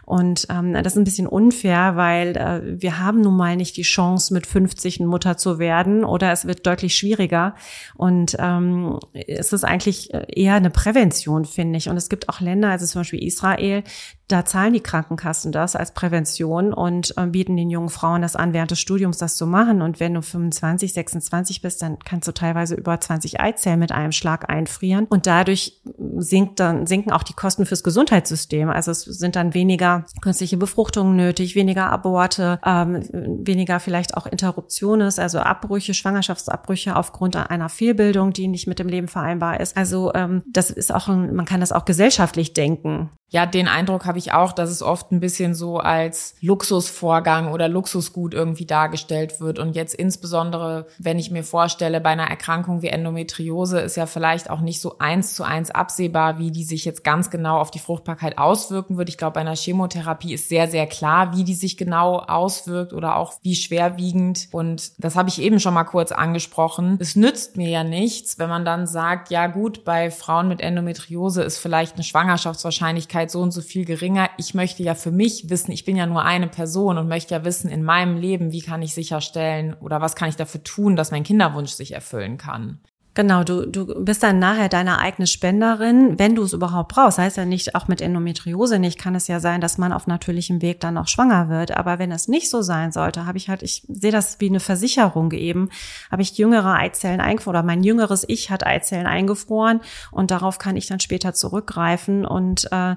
und 0.05 0.47
ähm, 0.51 0.73
das 0.75 0.95
ist 0.95 0.99
ein 0.99 1.05
bisschen 1.05 1.27
unfair, 1.27 1.97
weil 1.97 2.37
äh, 2.37 2.81
wir 2.81 2.99
haben 2.99 3.21
nun 3.21 3.37
mal 3.37 3.57
nicht 3.57 3.77
die 3.77 3.83
Chance, 3.83 4.33
mit 4.33 4.47
50 4.47 5.01
eine 5.01 5.09
Mutter 5.09 5.37
zu 5.37 5.59
werden 5.59 6.05
oder 6.05 6.33
es 6.33 6.47
wird 6.47 6.67
deutlich 6.67 6.97
schwieriger. 6.97 7.55
Und 7.95 8.37
ähm, 8.39 8.99
es 9.13 9.53
ist 9.53 9.65
eigentlich 9.65 10.13
äh, 10.15 10.27
eher 10.29 10.55
eine 10.55 10.71
Prävention, 10.71 11.45
finde 11.45 11.79
ich. 11.79 11.89
Und 11.89 11.97
es 11.97 12.09
gibt 12.09 12.29
auch 12.29 12.41
Länder, 12.41 12.71
also 12.71 12.87
zum 12.87 13.01
Beispiel 13.01 13.23
Israel, 13.25 13.83
da 14.29 14.45
zahlen 14.45 14.73
die 14.73 14.81
Krankenkassen 14.81 15.53
das 15.53 15.77
als 15.77 15.95
Prävention 15.95 16.73
und 16.73 17.15
äh, 17.17 17.27
bieten 17.27 17.57
den 17.57 17.71
jungen 17.71 17.91
Frauen 17.91 18.23
das 18.23 18.35
an, 18.35 18.53
während 18.53 18.73
des 18.73 18.81
Studiums 18.81 19.19
das 19.19 19.37
zu 19.37 19.47
machen. 19.47 19.83
Und 19.83 20.01
wenn 20.01 20.15
du 20.15 20.23
25, 20.23 20.93
26 20.93 21.63
bist, 21.63 21.81
dann 21.83 21.99
kannst 22.01 22.27
du 22.27 22.33
teilweise 22.33 22.76
über 22.77 23.01
20 23.01 23.41
Eizellen 23.41 23.79
mit 23.79 23.93
einem 23.93 24.13
Schlag 24.13 24.49
einfrieren. 24.49 25.07
Und 25.09 25.27
dadurch 25.27 25.81
sinkt 26.19 26.61
dann, 26.61 26.87
sinken 26.87 27.13
auch 27.13 27.23
die 27.23 27.33
Kosten 27.33 27.67
fürs 27.67 27.83
Gesundheitssystem. 27.83 28.69
Also 28.69 28.91
es 28.91 29.03
sind 29.03 29.37
dann 29.37 29.55
weniger 29.55 30.05
künstliche 30.21 30.57
Befruchtungen 30.57 31.17
nötig, 31.17 31.55
weniger 31.55 31.91
Aborte, 31.91 32.61
ähm, 32.65 33.03
weniger 33.13 33.81
vielleicht 33.81 34.17
auch 34.17 34.27
Interruptiones, 34.27 35.19
also 35.19 35.39
Abbrüche, 35.39 35.95
Schwangerschaftsabbrüche 35.95 36.97
aufgrund 36.97 37.37
einer 37.37 37.69
Fehlbildung, 37.69 38.33
die 38.33 38.49
nicht 38.49 38.67
mit 38.67 38.79
dem 38.79 38.89
Leben 38.89 39.09
vereinbar 39.09 39.61
ist. 39.61 39.77
Also 39.77 40.13
ähm, 40.15 40.43
das 40.47 40.71
ist 40.71 40.95
auch, 40.95 41.09
ein, 41.09 41.35
man 41.35 41.47
kann 41.47 41.61
das 41.61 41.73
auch 41.73 41.85
gesellschaftlich 41.85 42.53
denken. 42.53 43.11
Ja, 43.29 43.45
den 43.45 43.67
Eindruck 43.67 44.05
habe 44.05 44.19
ich 44.19 44.33
auch, 44.33 44.53
dass 44.53 44.71
es 44.71 44.83
oft 44.83 45.11
ein 45.11 45.19
bisschen 45.19 45.55
so 45.55 45.79
als 45.79 46.37
Luxusvorgang 46.41 47.53
oder 47.53 47.69
Luxusgut 47.69 48.35
irgendwie 48.35 48.67
dargestellt 48.67 49.41
wird. 49.41 49.59
Und 49.59 49.75
jetzt 49.75 49.95
insbesondere, 49.95 50.87
wenn 50.99 51.19
ich 51.19 51.33
mir 51.33 51.43
vorstelle, 51.43 52.01
bei 52.01 52.11
einer 52.11 52.29
Erkrankung 52.29 52.83
wie 52.83 52.89
Endometriose 52.89 53.81
ist 53.81 53.97
ja 53.97 54.07
vielleicht 54.07 54.49
auch 54.49 54.61
nicht 54.61 54.81
so 54.81 54.99
eins 54.99 55.35
zu 55.35 55.43
eins 55.43 55.73
absehbar, 55.73 56.39
wie 56.39 56.53
die 56.53 56.63
sich 56.63 56.85
jetzt 56.85 57.03
ganz 57.03 57.29
genau 57.29 57.59
auf 57.59 57.73
die 57.73 57.81
Fruchtbarkeit 57.81 58.39
auswirken 58.39 58.97
wird. 58.97 59.09
Ich 59.09 59.19
glaube, 59.19 59.35
bei 59.35 59.41
einer 59.41 59.57
Chemotherapie 59.57 60.35
ist 60.35 60.49
sehr, 60.49 60.69
sehr 60.69 60.87
klar, 60.87 61.37
wie 61.37 61.43
die 61.43 61.55
sich 61.55 61.77
genau 61.77 62.21
auswirkt 62.21 62.93
oder 62.93 63.17
auch 63.17 63.35
wie 63.43 63.57
schwerwiegend. 63.57 64.49
Und 64.53 64.93
das 65.03 65.17
habe 65.17 65.31
ich 65.31 65.43
eben 65.43 65.59
schon 65.59 65.75
mal 65.75 65.85
kurz 65.85 66.13
angesprochen. 66.13 66.97
Es 67.01 67.17
nützt 67.17 67.57
mir 67.57 67.71
ja 67.71 67.83
nichts, 67.83 68.39
wenn 68.39 68.49
man 68.49 68.65
dann 68.65 68.87
sagt, 68.87 69.31
ja 69.31 69.49
gut, 69.49 69.85
bei 69.85 70.13
Frauen 70.13 70.47
mit 70.47 70.61
Endometriose 70.61 71.43
ist 71.43 71.59
vielleicht 71.59 71.95
eine 71.95 72.05
Schwangerschaftswahrscheinlichkeit 72.05 73.16
Wahrscheinlichkeit 73.17 73.31
so 73.31 73.41
und 73.41 73.51
so 73.51 73.63
viel 73.63 73.85
geringer. 73.85 74.31
Ich 74.37 74.55
möchte 74.55 74.83
ja 74.83 74.95
für 74.95 75.11
mich 75.11 75.49
wissen, 75.49 75.73
ich 75.73 75.85
bin 75.85 75.97
ja 75.97 76.07
nur 76.07 76.23
eine 76.23 76.49
Person 76.49 76.99
und 76.99 77.09
möchte 77.09 77.35
ja 77.35 77.45
wissen 77.45 77.71
in 77.71 77.83
meinem 77.83 78.17
Leben, 78.17 78.53
wie 78.53 78.61
kann 78.61 78.83
ich 78.83 78.95
sicherstellen 78.95 79.75
oder 79.75 80.01
was 80.01 80.15
kann 80.15 80.29
ich 80.29 80.37
dafür 80.37 80.63
tun, 80.63 80.97
dass 80.97 81.11
mein 81.11 81.25
Kinderwunsch 81.25 81.73
sich 81.73 81.93
erfüllen 81.93 82.37
kann. 82.37 82.81
Genau, 83.17 83.45
du, 83.45 83.65
du 83.67 84.05
bist 84.05 84.23
dann 84.23 84.39
nachher 84.39 84.69
deine 84.69 84.99
eigene 84.99 85.27
Spenderin, 85.27 86.19
wenn 86.19 86.35
du 86.35 86.43
es 86.43 86.53
überhaupt 86.53 86.93
brauchst. 86.93 87.17
Heißt 87.17 87.39
ja 87.39 87.47
nicht, 87.47 87.75
auch 87.75 87.89
mit 87.89 88.03
Endometriose 88.03 88.79
nicht, 88.79 88.99
kann 88.99 89.15
es 89.15 89.27
ja 89.27 89.41
sein, 89.41 89.63
dass 89.63 89.79
man 89.79 89.91
auf 89.91 90.07
natürlichem 90.07 90.61
Weg 90.61 90.81
dann 90.81 90.99
auch 90.99 91.09
schwanger 91.09 91.49
wird. 91.49 91.75
Aber 91.75 91.99
wenn 91.99 92.13
es 92.13 92.29
nicht 92.29 92.51
so 92.51 92.61
sein 92.61 92.93
sollte, 92.93 93.25
habe 93.25 93.39
ich 93.39 93.49
halt, 93.49 93.63
ich 93.63 93.87
sehe 93.89 94.13
das 94.13 94.39
wie 94.41 94.51
eine 94.51 94.61
Versicherung 94.61 95.33
eben, 95.33 95.71
habe 96.11 96.21
ich 96.21 96.37
jüngere 96.37 96.75
Eizellen 96.75 97.23
eingefroren 97.23 97.57
oder 97.57 97.63
mein 97.63 97.83
jüngeres 97.83 98.27
Ich 98.29 98.51
hat 98.51 98.67
Eizellen 98.67 99.07
eingefroren 99.07 99.81
und 100.11 100.31
darauf 100.31 100.59
kann 100.59 100.77
ich 100.77 100.87
dann 100.87 101.01
später 101.01 101.33
zurückgreifen 101.33 102.27
und 102.27 102.71
äh, 102.71 102.97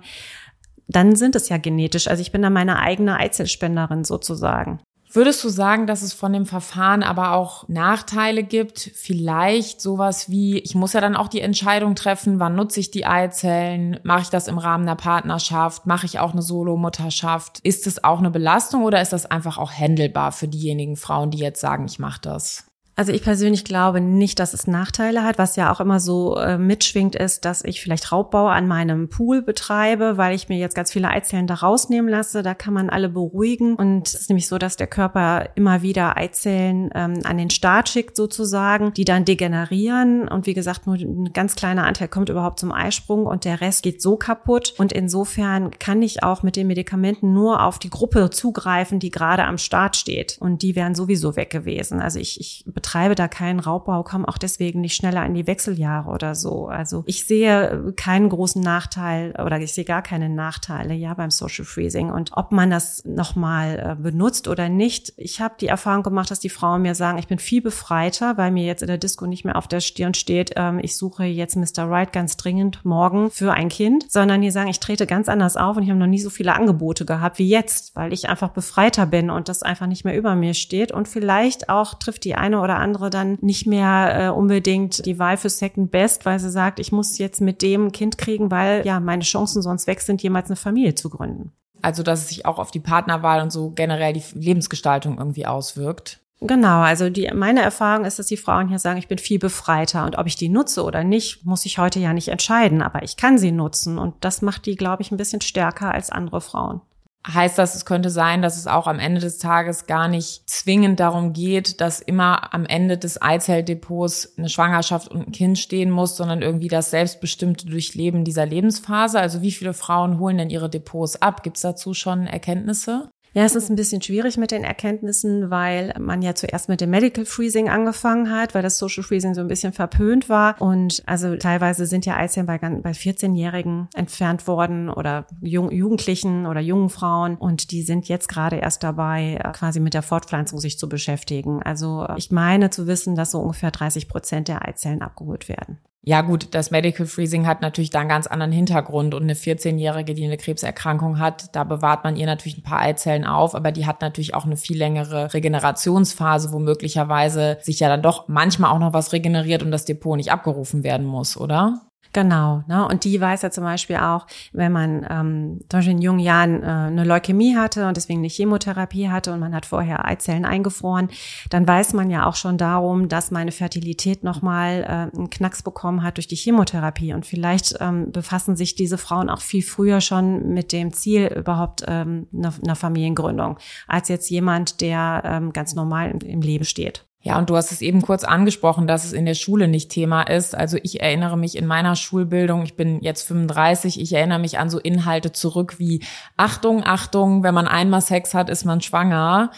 dann 0.90 1.16
sind 1.16 1.38
es 1.38 1.48
ja 1.48 1.56
genetisch. 1.56 2.10
Also 2.10 2.20
ich 2.22 2.34
bin 2.34 2.42
dann 2.42 2.52
meine 2.52 2.80
eigene 2.80 3.16
Eizellspenderin 3.18 4.04
sozusagen. 4.04 4.82
Würdest 5.12 5.44
du 5.44 5.50
sagen, 5.50 5.88
dass 5.88 6.04
es 6.04 6.14
von 6.14 6.34
dem 6.34 6.46
Verfahren 6.46 7.02
aber 7.02 7.34
auch 7.34 7.68
Nachteile 7.68 8.44
gibt? 8.44 8.92
Vielleicht 8.94 9.82
sowas 9.82 10.30
wie, 10.30 10.60
ich 10.60 10.76
muss 10.76 10.94
ja 10.94 11.02
dann 11.02 11.16
auch 11.16 11.28
die 11.28 11.42
Entscheidung 11.42 11.96
treffen, 11.96 12.40
wann 12.40 12.56
nutze 12.56 12.80
ich 12.80 12.92
die 12.92 13.08
Eizellen? 13.08 14.00
Mache 14.04 14.22
ich 14.22 14.30
das 14.30 14.48
im 14.48 14.60
Rahmen 14.60 14.84
einer 14.84 14.96
Partnerschaft? 14.96 15.88
Mache 15.88 16.06
ich 16.06 16.20
auch 16.20 16.34
eine 16.34 16.44
Solomutterschaft? 16.44 17.60
Ist 17.64 17.88
es 17.88 18.04
auch 18.04 18.20
eine 18.20 18.30
Belastung 18.30 18.84
oder 18.84 19.02
ist 19.02 19.12
das 19.12 19.26
einfach 19.26 19.58
auch 19.58 19.72
händelbar 19.72 20.32
für 20.32 20.48
diejenigen 20.48 20.96
Frauen, 20.96 21.32
die 21.32 21.40
jetzt 21.40 21.60
sagen, 21.60 21.86
ich 21.86 21.98
mache 21.98 22.22
das? 22.22 22.69
Also 23.00 23.14
ich 23.14 23.24
persönlich 23.24 23.64
glaube 23.64 24.02
nicht, 24.02 24.40
dass 24.40 24.54
es 24.54 24.68
Nachteile 24.68 25.24
hat. 25.24 25.38
Was 25.38 25.56
ja 25.56 25.72
auch 25.72 25.80
immer 25.80 26.02
so 26.02 26.36
äh, 26.36 26.58
mitschwingt, 26.58 27.16
ist, 27.16 27.46
dass 27.46 27.64
ich 27.64 27.80
vielleicht 27.80 28.12
Raubbau 28.12 28.48
an 28.48 28.68
meinem 28.68 29.08
Pool 29.08 29.42
betreibe, 29.42 30.18
weil 30.18 30.36
ich 30.36 30.50
mir 30.50 30.58
jetzt 30.58 30.76
ganz 30.76 30.92
viele 30.92 31.08
Eizellen 31.08 31.48
da 31.48 31.54
rausnehmen 31.54 32.12
lasse. 32.12 32.44
Da 32.44 32.54
kann 32.54 32.74
man 32.74 32.90
alle 32.90 33.08
beruhigen. 33.08 33.76
Und 33.76 34.06
es 34.06 34.16
ist 34.16 34.30
nämlich 34.30 34.50
so, 34.50 34.58
dass 34.58 34.76
der 34.76 34.88
Körper 34.88 35.48
immer 35.56 35.82
wieder 35.82 36.18
Eizellen 36.18 36.90
ähm, 36.94 37.22
an 37.24 37.38
den 37.38 37.50
Start 37.52 37.88
schickt 37.88 38.18
sozusagen, 38.18 38.92
die 38.94 39.06
dann 39.06 39.24
degenerieren. 39.24 40.28
Und 40.28 40.46
wie 40.46 40.54
gesagt, 40.54 40.86
nur 40.86 40.98
ein 40.98 41.32
ganz 41.32 41.56
kleiner 41.56 41.86
Anteil 41.86 42.10
kommt 42.10 42.28
überhaupt 42.28 42.60
zum 42.60 42.74
Eisprung 42.74 43.26
und 43.26 43.46
der 43.46 43.62
Rest 43.62 43.82
geht 43.82 44.02
so 44.02 44.18
kaputt. 44.18 44.74
Und 44.78 44.92
insofern 44.92 45.72
kann 45.80 46.02
ich 46.02 46.22
auch 46.22 46.44
mit 46.44 46.58
den 46.58 46.68
Medikamenten 46.68 47.32
nur 47.32 47.64
auf 47.64 47.80
die 47.80 47.90
Gruppe 47.90 48.30
zugreifen, 48.30 49.00
die 49.00 49.10
gerade 49.10 49.46
am 49.46 49.58
Start 49.58 49.96
steht. 49.96 50.36
Und 50.42 50.64
die 50.64 50.76
wären 50.76 50.96
sowieso 50.96 51.38
weg 51.38 51.50
gewesen. 51.50 52.02
Also 52.02 52.20
ich, 52.20 52.42
ich 52.42 52.66
betreibe 52.66 52.89
da 53.16 53.28
keinen 53.28 53.60
Raubbau, 53.60 54.04
komme 54.04 54.28
auch 54.28 54.38
deswegen 54.38 54.82
nicht 54.82 54.96
schneller 54.96 55.26
in 55.26 55.34
die 55.34 55.48
Wechseljahre 55.48 56.10
oder 56.10 56.36
so. 56.36 56.68
Also 56.68 57.04
ich 57.06 57.26
sehe 57.26 57.94
keinen 57.96 58.30
großen 58.30 58.62
Nachteil 58.62 59.34
oder 59.44 59.60
ich 59.60 59.74
sehe 59.74 59.86
gar 59.86 60.02
keine 60.02 60.30
Nachteile 60.30 60.94
ja 60.94 61.14
beim 61.14 61.32
Social 61.32 61.66
Freezing 61.66 62.12
und 62.12 62.32
ob 62.34 62.52
man 62.52 62.70
das 62.70 63.04
nochmal 63.06 63.98
äh, 64.00 64.02
benutzt 64.02 64.48
oder 64.48 64.70
nicht. 64.70 65.14
Ich 65.18 65.42
habe 65.42 65.56
die 65.60 65.68
Erfahrung 65.68 66.04
gemacht, 66.04 66.32
dass 66.32 66.40
die 66.40 66.50
Frauen 66.50 66.82
mir 66.82 66.96
sagen, 66.96 67.18
ich 67.18 67.28
bin 67.28 67.40
viel 67.40 67.62
befreiter, 67.62 68.38
weil 68.38 68.52
mir 68.52 68.66
jetzt 68.66 68.82
in 68.82 68.88
der 68.88 68.98
Disco 68.98 69.26
nicht 69.26 69.46
mehr 69.46 69.56
auf 69.56 69.68
der 69.68 69.80
Stirn 69.80 70.14
steht, 70.14 70.54
ähm, 70.56 70.80
ich 70.82 70.98
suche 70.98 71.26
jetzt 71.26 71.56
Mr. 71.56 71.90
Right 71.90 72.12
ganz 72.12 72.38
dringend 72.38 72.84
morgen 72.84 73.30
für 73.32 73.54
ein 73.54 73.70
Kind, 73.70 74.12
sondern 74.12 74.42
die 74.42 74.52
sagen, 74.52 74.70
ich 74.70 74.80
trete 74.80 75.06
ganz 75.06 75.30
anders 75.30 75.58
auf 75.58 75.78
und 75.78 75.84
ich 75.84 75.90
habe 75.90 76.00
noch 76.00 76.08
nie 76.08 76.20
so 76.20 76.30
viele 76.30 76.54
Angebote 76.54 77.06
gehabt 77.06 77.40
wie 77.40 77.50
jetzt, 77.50 77.96
weil 77.96 78.14
ich 78.14 78.30
einfach 78.30 78.50
befreiter 78.50 79.06
bin 79.06 79.30
und 79.30 79.50
das 79.50 79.64
einfach 79.64 79.88
nicht 79.88 80.06
mehr 80.06 80.18
über 80.18 80.36
mir 80.36 80.54
steht 80.54 80.92
und 80.92 81.08
vielleicht 81.08 81.70
auch 81.70 81.94
trifft 81.96 82.24
die 82.24 82.36
eine 82.36 82.62
oder 82.62 82.79
andere 82.80 83.10
dann 83.10 83.38
nicht 83.42 83.68
mehr 83.68 84.28
äh, 84.28 84.30
unbedingt 84.30 85.06
die 85.06 85.20
Wahl 85.20 85.38
für 85.38 85.50
Second 85.50 85.92
Best, 85.92 86.26
weil 86.26 86.40
sie 86.40 86.50
sagt, 86.50 86.80
ich 86.80 86.92
muss 86.92 87.18
jetzt 87.18 87.42
mit 87.42 87.62
dem 87.62 87.88
ein 87.88 87.92
Kind 87.92 88.18
kriegen, 88.18 88.52
weil 88.52 88.86
ja 88.86 89.00
meine 89.00 89.24
Chancen 89.24 89.62
sonst 89.62 89.88
weg 89.88 90.02
sind, 90.02 90.22
jemals 90.22 90.48
eine 90.48 90.56
Familie 90.56 90.96
zu 90.96 91.10
gründen. 91.10 91.52
Also, 91.82 92.04
dass 92.04 92.22
es 92.22 92.30
sich 92.30 92.46
auch 92.46 92.60
auf 92.60 92.72
die 92.72 92.80
Partnerwahl 92.80 93.42
und 93.42 93.52
so 93.52 93.72
generell 93.72 94.14
die 94.14 94.24
Lebensgestaltung 94.34 95.18
irgendwie 95.18 95.46
auswirkt. 95.46 96.20
Genau, 96.42 96.80
also 96.80 97.10
die, 97.10 97.30
meine 97.34 97.62
Erfahrung 97.62 98.06
ist, 98.06 98.18
dass 98.18 98.28
die 98.28 98.38
Frauen 98.38 98.70
hier 98.70 98.80
sagen, 98.80 98.98
ich 98.98 99.10
bin 99.10 99.18
viel 99.18 99.40
befreiter 99.40 100.06
und 100.06 100.18
ob 100.18 100.26
ich 100.26 100.38
die 100.38 100.48
nutze 100.48 100.84
oder 100.84 101.04
nicht, 101.04 101.46
muss 101.46 101.66
ich 101.66 101.80
heute 101.80 102.00
ja 102.00 102.14
nicht 102.14 102.30
entscheiden, 102.30 102.82
aber 102.82 103.04
ich 103.04 103.18
kann 103.18 103.38
sie 103.38 103.52
nutzen 103.52 103.98
und 103.98 104.16
das 104.22 104.42
macht 104.42 104.66
die, 104.66 104.78
glaube 104.78 105.02
ich, 105.02 105.12
ein 105.12 105.18
bisschen 105.18 105.42
stärker 105.42 105.94
als 105.94 106.12
andere 106.12 106.40
Frauen. 106.40 106.80
Heißt 107.28 107.58
das, 107.58 107.76
es 107.76 107.86
könnte 107.86 108.10
sein, 108.10 108.42
dass 108.42 108.58
es 108.58 108.66
auch 108.66 108.88
am 108.88 108.98
Ende 108.98 109.20
des 109.20 109.40
Tages 109.40 109.88
gar 109.88 110.08
nicht 110.08 110.50
zwingend 110.50 111.02
darum 111.02 111.34
geht, 111.34 111.82
dass 111.82 112.00
immer 112.00 112.54
am 112.54 112.66
Ende 112.66 112.98
des 112.98 113.22
Eizelldepots 113.22 114.38
eine 114.38 114.48
Schwangerschaft 114.48 115.10
und 115.10 115.28
ein 115.28 115.32
Kind 115.34 115.60
stehen 115.60 115.92
muss, 115.92 116.16
sondern 116.16 116.42
irgendwie 116.42 116.70
das 116.70 116.92
selbstbestimmte 116.92 117.66
Durchleben 117.66 118.24
dieser 118.24 118.46
Lebensphase? 118.46 119.20
Also 119.20 119.42
wie 119.42 119.52
viele 119.52 119.74
Frauen 119.74 120.18
holen 120.18 120.38
denn 120.38 120.50
ihre 120.50 120.70
Depots 120.70 121.22
ab? 121.22 121.44
Gibt 121.44 121.58
es 121.58 121.62
dazu 121.62 121.94
schon 121.94 122.26
Erkenntnisse? 122.26 123.12
Ja, 123.34 123.44
es 123.44 123.56
ist 123.56 123.70
ein 123.70 123.76
bisschen 123.76 124.02
schwierig 124.02 124.38
mit 124.38 124.52
den 124.52 124.64
Erkenntnissen, 124.64 125.52
weil 125.52 125.94
man 126.00 126.22
ja 126.22 126.34
zuerst 126.34 126.68
mit 126.68 126.82
dem 126.82 126.90
Medical 126.90 127.26
Freezing 127.26 127.70
angefangen 127.70 128.32
hat, 128.32 128.56
weil 128.56 128.64
das 128.64 128.80
Social 128.80 129.04
Freezing 129.04 129.36
so 129.36 129.42
ein 129.42 129.48
bisschen 129.48 129.72
verpönt 129.72 130.30
war. 130.30 130.60
Und 130.60 131.04
also 131.06 131.36
teilweise 131.36 131.86
sind 131.86 132.06
ja 132.06 132.18
Eizellen 132.18 132.48
bei, 132.48 132.58
bei 132.58 132.92
14-Jährigen 132.92 133.88
entfernt 133.94 134.48
worden 134.48 134.90
oder 134.90 135.28
Jung, 135.42 135.72
Jugendlichen 135.72 136.48
oder 136.48 136.60
jungen 136.60 136.90
Frauen. 136.90 137.36
Und 137.36 137.72
die 137.72 137.84
sind 137.84 138.08
jetzt 138.08 138.30
gerade 138.30 138.58
erst 138.58 138.84
dabei, 138.84 139.40
quasi 139.54 139.80
mit 139.80 139.94
der 139.94 140.02
Fortpflanzung 140.02 140.60
sich 140.60 140.80
zu 140.80 140.90
beschäftigen. 140.90 141.62
Also 141.62 142.08
ich 142.18 142.32
meine 142.32 142.72
zu 142.72 142.88
wissen, 142.88 143.16
dass 143.16 143.32
so 143.32 143.40
ungefähr 143.40 143.72
30 143.72 144.08
Prozent 144.08 144.48
der 144.48 144.68
Eizellen 144.68 145.04
abgeholt 145.04 145.50
werden. 145.50 145.78
Ja 146.02 146.22
gut, 146.22 146.56
das 146.56 146.72
Medical 146.72 147.06
Freezing 147.06 147.46
hat 147.46 147.62
natürlich 147.62 147.90
da 147.90 148.00
einen 148.00 148.10
ganz 148.10 148.26
anderen 148.26 148.54
Hintergrund 148.54 149.14
und 149.14 149.24
eine 149.24 149.34
14-Jährige, 149.34 150.14
die 150.14 150.24
eine 150.24 150.38
Krebserkrankung 150.38 151.20
hat, 151.20 151.54
da 151.56 151.66
bewahrt 151.66 152.06
man 152.06 152.16
ihr 152.16 152.26
natürlich 152.26 152.58
ein 152.58 152.64
paar 152.64 152.80
Eizellen 152.80 153.26
auf, 153.26 153.54
aber 153.54 153.74
die 153.74 153.86
hat 153.86 154.02
natürlich 154.02 154.34
auch 154.34 154.46
eine 154.46 154.56
viel 154.56 154.78
längere 154.78 155.34
Regenerationsphase, 155.34 156.54
wo 156.54 156.60
möglicherweise 156.60 157.58
sich 157.62 157.82
ja 157.82 157.90
dann 157.90 158.02
doch 158.02 158.30
manchmal 158.30 158.72
auch 158.72 158.80
noch 158.80 158.94
was 158.94 159.12
regeneriert 159.12 159.62
und 159.62 159.72
das 159.72 159.84
Depot 159.84 160.16
nicht 160.16 160.32
abgerufen 160.32 160.84
werden 160.84 161.06
muss, 161.06 161.36
oder? 161.36 161.82
Genau, 162.12 162.64
ne? 162.68 162.88
Und 162.88 163.04
die 163.04 163.22
weiß 163.22 163.44
ja 163.44 163.52
zum 163.52 163.64
Beispiel 163.64 163.98
auch, 163.98 164.26
wenn 164.52 164.72
man 164.72 165.06
ähm, 165.10 165.60
zum 165.70 165.78
Beispiel 165.78 165.94
in 165.94 166.02
jungen 166.02 166.20
Jahren 166.20 166.64
äh, 166.64 166.66
eine 166.66 167.04
Leukämie 167.04 167.56
hatte 167.56 167.88
und 167.88 167.98
deswegen 167.98 168.20
eine 168.20 168.30
Chemotherapie 168.30 169.10
hatte 169.10 169.32
und 169.32 169.40
man 169.40 169.54
hat 169.54 169.68
vorher 169.68 170.06
Eizellen 170.06 170.44
eingefroren, 170.44 171.10
dann 171.52 171.68
weiß 171.68 171.94
man 171.94 172.10
ja 172.10 172.26
auch 172.26 172.36
schon 172.36 172.58
darum, 172.58 173.10
dass 173.10 173.30
meine 173.30 173.52
Fertilität 173.52 174.24
nochmal 174.24 174.84
äh, 174.84 175.16
einen 175.16 175.30
Knacks 175.30 175.62
bekommen 175.62 176.02
hat 176.02 176.18
durch 176.18 176.28
die 176.28 176.36
Chemotherapie. 176.36 177.14
Und 177.14 177.28
vielleicht 177.28 177.76
ähm, 177.80 178.12
befassen 178.12 178.56
sich 178.56 178.74
diese 178.74 178.98
Frauen 178.98 179.30
auch 179.30 179.42
viel 179.42 179.62
früher 179.62 180.02
schon 180.02 180.52
mit 180.54 180.72
dem 180.72 180.94
Ziel 180.94 181.28
überhaupt 181.28 181.84
ähm, 181.88 182.28
einer, 182.34 182.54
einer 182.64 182.76
Familiengründung, 182.76 183.60
als 183.88 184.10
jetzt 184.10 184.32
jemand, 184.32 184.82
der 184.82 185.22
ähm, 185.26 185.54
ganz 185.54 185.76
normal 185.76 186.18
im 186.24 186.42
Leben 186.42 186.66
steht. 186.66 187.09
Ja, 187.22 187.38
und 187.38 187.50
du 187.50 187.58
hast 187.58 187.74
es 187.74 187.82
eben 187.82 188.02
kurz 188.02 188.24
angesprochen, 188.24 188.88
dass 188.88 189.04
es 189.04 189.12
in 189.12 189.26
der 189.26 189.34
Schule 189.34 189.68
nicht 189.68 189.92
Thema 189.92 190.22
ist. 190.22 190.56
Also 190.56 190.78
ich 190.82 191.02
erinnere 191.02 191.38
mich 191.38 191.58
in 191.58 191.68
meiner 191.68 191.98
Schulbildung, 191.98 192.64
ich 192.64 192.78
bin 192.78 193.02
jetzt 193.02 193.24
35, 193.24 194.00
ich 194.00 194.14
erinnere 194.14 194.40
mich 194.40 194.58
an 194.58 194.70
so 194.70 194.80
Inhalte 194.80 195.34
zurück 195.34 195.80
wie 195.80 196.02
Achtung, 196.38 196.86
Achtung, 196.86 197.44
wenn 197.44 197.54
man 197.54 197.68
einmal 197.68 198.02
Sex 198.02 198.34
hat, 198.34 198.50
ist 198.50 198.64
man 198.64 198.80
schwanger. 198.80 199.52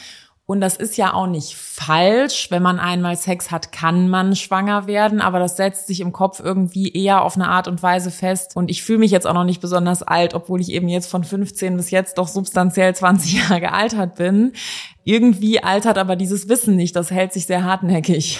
Und 0.52 0.60
das 0.60 0.76
ist 0.76 0.97
ja 0.97 1.13
auch 1.13 1.28
nicht 1.28 1.56
falsch. 1.56 2.52
Wenn 2.52 2.62
man 2.62 2.78
einmal 2.78 3.15
Sex 3.15 3.52
hat, 3.52 3.71
kann 3.71 4.10
man 4.10 4.36
schwanger 4.36 4.86
werden, 4.86 5.21
aber 5.21 5.39
das 5.39 5.56
setzt 5.56 5.88
sich 5.88 6.02
im 6.02 6.12
Kopf 6.12 6.41
irgendwie 6.43 6.91
eher 6.91 7.24
auf 7.24 7.36
eine 7.36 7.47
Art 7.47 7.69
und 7.69 7.82
Weise 7.82 8.12
fest. 8.12 8.58
Und 8.58 8.69
ich 8.69 8.84
fühle 8.84 9.00
mich 9.00 9.12
jetzt 9.12 9.26
auch 9.26 9.34
noch 9.34 9.45
nicht 9.45 9.62
besonders 9.62 10.04
alt, 10.04 10.34
obwohl 10.34 10.60
ich 10.60 10.74
eben 10.74 10.89
jetzt 10.89 11.10
von 11.10 11.24
15 11.24 11.78
bis 11.78 11.89
jetzt 11.89 12.17
doch 12.17 12.28
substanziell 12.28 12.93
20 12.93 13.34
Jahre 13.50 13.62
gealtert 13.62 14.15
bin. 14.15 14.52
Irgendwie 15.03 15.63
altert 15.63 15.97
aber 15.97 16.15
dieses 16.15 16.47
Wissen 16.47 16.75
nicht. 16.75 16.95
Das 16.95 17.11
hält 17.11 17.33
sich 17.33 17.45
sehr 17.45 17.63
hartnäckig. 17.63 18.39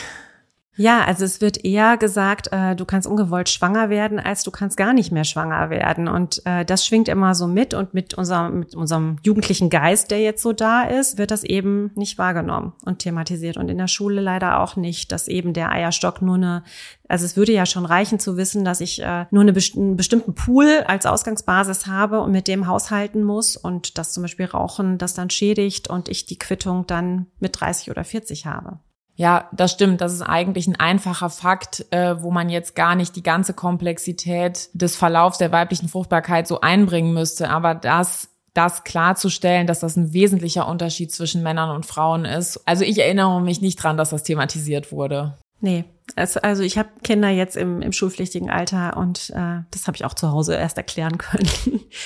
Ja, 0.78 1.04
also 1.04 1.26
es 1.26 1.42
wird 1.42 1.66
eher 1.66 1.98
gesagt, 1.98 2.48
äh, 2.54 2.78
du 2.78 2.86
kannst 2.86 3.06
ungewollt 3.06 3.50
schwanger 3.50 3.90
werden, 3.90 4.20
als 4.20 4.44
du 4.44 4.52
kannst 4.52 4.78
gar 4.78 4.94
nicht 4.94 5.12
mehr 5.12 5.26
schwanger 5.26 5.70
werden. 5.70 6.08
Und 6.08 6.46
äh, 6.46 6.64
das 6.64 6.86
schwingt 6.86 7.10
immer 7.10 7.36
so 7.36 7.46
mit 7.46 7.74
und 7.74 7.94
mit 7.94 8.14
unserem, 8.14 8.60
mit 8.60 8.74
unserem 8.74 9.18
jugendlichen 9.22 9.70
Geist, 9.70 10.12
der 10.12 10.22
jetzt 10.22 10.42
so 10.42 10.54
da 10.54 10.84
ist, 10.84 11.18
wird 11.18 11.32
das 11.32 11.44
eben 11.44 11.92
nicht 11.96 12.18
wahrgenommen 12.18 12.72
und 12.86 13.00
thematisiert. 13.00 13.58
Und 13.58 13.68
in 13.68 13.78
der 13.78 13.90
Schule 13.90 14.22
leider 14.22 14.62
auch 14.62 14.78
nicht, 14.78 15.12
dass 15.12 15.28
eben 15.28 15.52
der 15.52 15.72
Eierstock 15.72 16.22
nur 16.22 16.36
eine, 16.36 16.64
also 17.10 17.26
es 17.26 17.36
würde 17.36 17.52
ja 17.52 17.66
schon 17.66 17.86
reichen 17.86 18.20
zu 18.20 18.38
wissen, 18.38 18.64
dass 18.64 18.80
ich 18.80 19.02
äh, 19.02 19.26
nur 19.30 19.42
eine 19.42 19.52
best 19.52 19.76
einen 19.76 19.98
bestimmten 19.98 20.36
Pool 20.36 20.84
als 20.88 21.06
Ausgangsbasis 21.06 21.86
habe 21.88 22.22
und 22.22 22.32
mit 22.32 22.48
dem 22.48 22.68
haushalten 22.68 23.24
muss 23.24 23.58
und 23.58 23.98
dass 23.98 24.14
zum 24.14 24.24
Beispiel 24.24 24.46
Rauchen 24.46 24.98
das 24.98 25.14
dann 25.14 25.30
schädigt 25.30 25.90
und 25.90 26.08
ich 26.08 26.26
die 26.26 26.40
Quittung 26.40 26.88
dann 26.88 27.28
mit 27.40 27.60
30 27.60 27.92
oder 27.92 28.06
40 28.06 28.46
habe. 28.46 28.80
Ja, 29.22 29.48
das 29.52 29.74
stimmt. 29.74 30.02
Das 30.02 30.14
ist 30.14 30.24
eigentlich 30.24 30.66
ein 30.66 30.80
einfacher 30.80 31.30
Fakt, 31.30 31.86
äh, 31.92 32.20
wo 32.24 32.32
man 32.32 32.50
jetzt 32.50 32.76
gar 32.76 32.96
nicht 32.96 33.16
die 33.16 33.22
ganze 33.22 33.54
Komplexität 33.54 34.70
des 34.74 34.96
Verlaufs 34.96 35.38
der 35.38 35.52
weiblichen 35.52 35.90
Fruchtbarkeit 35.90 36.48
so 36.48 36.62
einbringen 36.62 37.14
müsste. 37.14 37.52
Aber 37.52 37.76
das 37.76 38.30
das 38.56 38.84
klarzustellen, 38.84 39.68
dass 39.68 39.80
das 39.80 39.96
ein 39.96 40.12
wesentlicher 40.12 40.68
Unterschied 40.68 41.12
zwischen 41.14 41.44
Männern 41.44 41.70
und 41.70 41.86
Frauen 41.86 42.26
ist. 42.26 42.68
Also 42.68 42.84
ich 42.84 42.98
erinnere 42.98 43.40
mich 43.42 43.62
nicht 43.62 43.76
dran, 43.76 43.96
dass 43.96 44.10
das 44.10 44.24
thematisiert 44.24 44.92
wurde. 44.92 45.38
Nee, 45.60 45.86
es, 46.16 46.36
also 46.38 46.64
ich 46.64 46.80
habe 46.80 46.90
Kinder 47.04 47.30
jetzt 47.30 47.56
im, 47.56 47.84
im 47.84 47.94
schulpflichtigen 47.94 48.50
Alter 48.50 48.98
und 48.98 49.30
äh, 49.36 49.60
das 49.70 49.86
habe 49.86 49.96
ich 49.96 50.04
auch 50.04 50.16
zu 50.16 50.32
Hause 50.32 50.56
erst 50.56 50.78
erklären 50.78 51.18
können. 51.20 51.48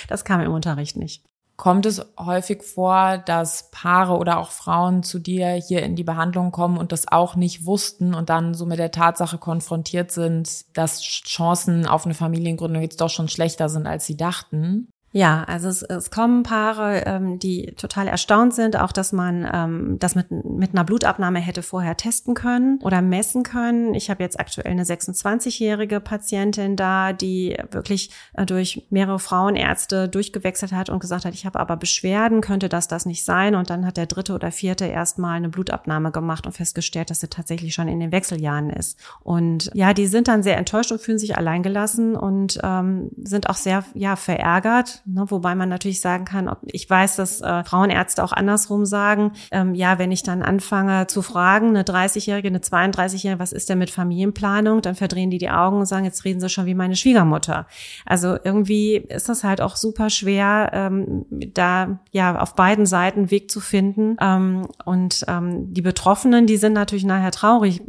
Das 0.09 0.25
kam 0.25 0.41
im 0.41 0.51
Unterricht 0.51 0.97
nicht. 0.97 1.23
Kommt 1.57 1.85
es 1.85 2.05
häufig 2.19 2.63
vor, 2.63 3.17
dass 3.17 3.71
Paare 3.71 4.17
oder 4.17 4.39
auch 4.39 4.51
Frauen 4.51 5.03
zu 5.03 5.19
dir 5.19 5.51
hier 5.53 5.83
in 5.83 5.95
die 5.95 6.03
Behandlung 6.03 6.51
kommen 6.51 6.77
und 6.77 6.91
das 6.91 7.07
auch 7.07 7.37
nicht 7.37 7.65
wussten 7.65 8.13
und 8.13 8.29
dann 8.29 8.53
so 8.53 8.65
mit 8.65 8.77
der 8.77 8.91
Tatsache 8.91 9.37
konfrontiert 9.37 10.11
sind, 10.11 10.65
dass 10.75 11.01
Chancen 11.01 11.87
auf 11.87 12.05
eine 12.05 12.13
Familiengründung 12.13 12.81
jetzt 12.81 12.99
doch 12.99 13.09
schon 13.09 13.29
schlechter 13.29 13.69
sind, 13.69 13.87
als 13.87 14.05
sie 14.05 14.17
dachten? 14.17 14.89
Ja, 15.15 15.45
also 15.45 15.69
es, 15.69 15.81
es 15.81 16.11
kommen 16.11 16.43
Paare, 16.43 17.03
ähm, 17.05 17.39
die 17.39 17.67
total 17.77 18.09
erstaunt 18.09 18.53
sind, 18.53 18.77
auch 18.77 18.91
dass 18.91 19.13
man 19.13 19.49
ähm, 19.49 19.95
das 19.97 20.13
mit, 20.13 20.29
mit 20.29 20.71
einer 20.73 20.83
Blutabnahme 20.83 21.39
hätte 21.39 21.63
vorher 21.63 21.95
testen 21.95 22.33
können 22.33 22.79
oder 22.81 23.01
messen 23.01 23.43
können. 23.43 23.93
Ich 23.93 24.09
habe 24.09 24.21
jetzt 24.21 24.37
aktuell 24.37 24.69
eine 24.69 24.83
26-jährige 24.83 26.01
Patientin 26.01 26.75
da, 26.75 27.13
die 27.13 27.55
wirklich 27.71 28.09
äh, 28.33 28.45
durch 28.45 28.87
mehrere 28.89 29.17
Frauenärzte 29.17 30.09
durchgewechselt 30.09 30.73
hat 30.73 30.89
und 30.89 30.99
gesagt 30.99 31.23
hat, 31.23 31.33
ich 31.33 31.45
habe 31.45 31.61
aber 31.61 31.77
Beschwerden, 31.77 32.41
könnte 32.41 32.67
das 32.67 32.89
das 32.89 33.05
nicht 33.05 33.23
sein? 33.23 33.55
Und 33.55 33.69
dann 33.69 33.85
hat 33.85 33.95
der 33.95 34.07
dritte 34.07 34.33
oder 34.33 34.51
vierte 34.51 34.83
erstmal 34.83 35.37
eine 35.37 35.47
Blutabnahme 35.47 36.11
gemacht 36.11 36.45
und 36.45 36.51
festgestellt, 36.51 37.09
dass 37.09 37.21
sie 37.21 37.29
tatsächlich 37.29 37.73
schon 37.73 37.87
in 37.87 38.01
den 38.01 38.11
Wechseljahren 38.11 38.69
ist. 38.69 38.99
Und 39.23 39.71
ja, 39.73 39.93
die 39.93 40.07
sind 40.07 40.27
dann 40.27 40.43
sehr 40.43 40.57
enttäuscht 40.57 40.91
und 40.91 40.99
fühlen 40.99 41.19
sich 41.19 41.37
alleingelassen 41.37 42.17
und 42.17 42.59
ähm, 42.61 43.11
sind 43.23 43.49
auch 43.49 43.55
sehr 43.55 43.85
ja 43.93 44.17
verärgert 44.17 45.03
ne, 45.05 45.25
wobei 45.29 45.55
man 45.55 45.69
natürlich 45.69 46.01
sagen 46.01 46.25
kann, 46.25 46.49
ob, 46.49 46.59
ich 46.63 46.89
weiß, 46.89 47.15
dass 47.15 47.41
äh, 47.41 47.63
Frauenärzte 47.63 48.23
auch 48.23 48.31
andersrum 48.31 48.85
sagen, 48.85 49.31
ähm, 49.51 49.75
ja, 49.75 49.99
wenn 49.99 50.11
ich 50.11 50.23
dann 50.23 50.41
anfange 50.41 51.07
zu 51.07 51.21
fragen, 51.21 51.69
eine 51.69 51.83
30-Jährige, 51.83 52.47
eine 52.47 52.59
32-Jährige, 52.59 53.39
was 53.39 53.51
ist 53.51 53.69
denn 53.69 53.77
mit 53.77 53.89
Familienplanung, 53.89 54.81
dann 54.81 54.95
verdrehen 54.95 55.29
die 55.29 55.37
die 55.37 55.49
Augen 55.49 55.79
und 55.79 55.85
sagen, 55.85 56.05
jetzt 56.05 56.25
reden 56.25 56.39
sie 56.39 56.49
schon 56.49 56.65
wie 56.65 56.75
meine 56.75 56.95
Schwiegermutter. 56.95 57.67
Also 58.05 58.37
irgendwie 58.43 58.95
ist 58.95 59.29
das 59.29 59.43
halt 59.43 59.61
auch 59.61 59.75
super 59.75 60.09
schwer, 60.09 60.71
ähm, 60.73 61.25
da 61.29 61.99
ja 62.11 62.39
auf 62.39 62.55
beiden 62.55 62.85
Seiten 62.85 63.31
Weg 63.31 63.51
zu 63.51 63.59
finden. 63.59 64.17
Ähm, 64.19 64.67
und 64.85 65.25
ähm, 65.27 65.73
die 65.73 65.81
Betroffenen, 65.81 66.47
die 66.47 66.57
sind 66.57 66.73
natürlich 66.73 67.05
nachher 67.05 67.31
traurig, 67.31 67.81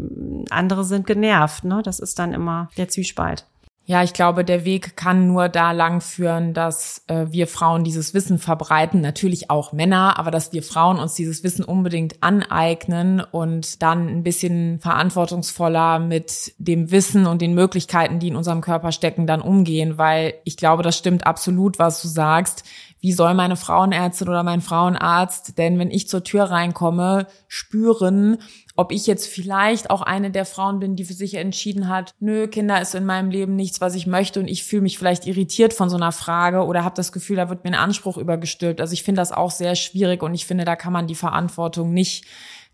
andere 0.51 0.85
sind 0.85 1.07
genervt. 1.07 1.65
Ne? 1.65 1.83
Das 1.83 1.99
ist 1.99 2.19
dann 2.19 2.33
immer 2.33 2.69
der 2.77 2.89
Zwiespalt. 2.89 3.47
Ja, 3.89 4.03
ich 4.03 4.13
glaube, 4.13 4.45
der 4.45 4.65
Weg 4.65 4.97
kann 4.97 5.29
nur 5.29 5.49
da 5.49 5.71
lang 5.71 6.01
führen, 6.01 6.55
dass 6.55 7.05
äh, 7.07 7.27
wir 7.31 7.47
Frauen 7.47 7.85
dieses 7.85 8.15
Wissen 8.15 8.41
verbreiten, 8.41 9.01
natürlich 9.01 9.49
auch 9.49 9.73
Männer, 9.73 10.19
aber 10.19 10.33
dass 10.33 10.53
wir 10.53 10.65
Frauen 10.65 10.99
uns 10.99 11.15
dieses 11.15 11.45
Wissen 11.45 11.65
unbedingt 11.65 12.21
aneignen 12.21 13.21
und 13.21 13.81
dann 13.83 14.09
ein 14.09 14.25
bisschen 14.25 14.81
verantwortungsvoller 14.81 16.01
mit 16.01 16.53
dem 16.59 16.91
Wissen 16.91 17.29
und 17.29 17.41
den 17.41 17.55
Möglichkeiten, 17.55 18.19
die 18.19 18.27
in 18.27 18.35
unserem 18.35 18.61
Körper 18.61 18.91
stecken, 18.91 19.29
dann 19.29 19.41
umgehen, 19.41 19.99
weil 19.99 20.35
ich 20.43 20.57
glaube, 20.57 20.83
das 20.83 20.99
stimmt 20.99 21.25
absolut, 21.25 21.79
was 21.79 22.03
du 22.03 22.09
sagst. 22.09 22.65
Wie 22.99 23.13
soll 23.13 23.35
meine 23.35 23.55
Frauenärztin 23.55 24.29
oder 24.29 24.43
mein 24.43 24.63
Frauenarzt 24.63 25.59
denn, 25.59 25.79
wenn 25.79 25.93
ich 25.93 26.09
zur 26.09 26.25
Tür 26.25 26.45
reinkomme, 26.45 27.29
spüren, 27.47 28.39
ob 28.77 28.93
ich 28.93 29.07
jetzt 29.07 29.27
vielleicht 29.27 29.91
auch 29.91 30.03
eine 30.03 30.31
der 30.31 30.45
Frauen 30.45 30.79
bin, 30.79 30.97
die 30.97 31.05
für 31.05 31.15
sich 31.15 31.35
entschieden 31.35 31.89
hat, 31.89 32.13
nö, 32.21 32.47
Kinder 32.47 32.81
ist 32.81 32.95
in 32.95 33.07
meinem 33.07 33.31
Leben 33.31 33.57
nichts, 33.57 33.81
was 33.81 33.95
ich 33.95 34.07
möchte 34.07 34.39
und 34.39 34.49
ich 34.49 34.65
fühle 34.65 34.83
mich 34.83 34.99
vielleicht 34.99 35.27
irritiert 35.27 35.73
von 35.73 35.89
so 35.89 35.97
einer 35.97 36.13
Frage 36.13 36.65
oder 36.65 36.85
habe 36.85 36.95
das 36.95 37.13
Gefühl, 37.13 37.37
da 37.37 37.49
wird 37.49 37.65
mir 37.65 37.71
ein 37.71 37.75
Anspruch 37.75 38.19
übergestülpt. 38.19 38.81
Also 38.81 38.93
ich 38.93 39.03
finde 39.03 39.21
das 39.21 39.33
auch 39.33 39.51
sehr 39.51 39.75
schwierig 39.75 40.23
und 40.23 40.35
ich 40.35 40.47
finde, 40.47 40.65
da 40.65 40.77
kann 40.77 40.93
man 40.93 41.07
die 41.07 41.15
Verantwortung 41.15 41.93
nicht 41.93 42.27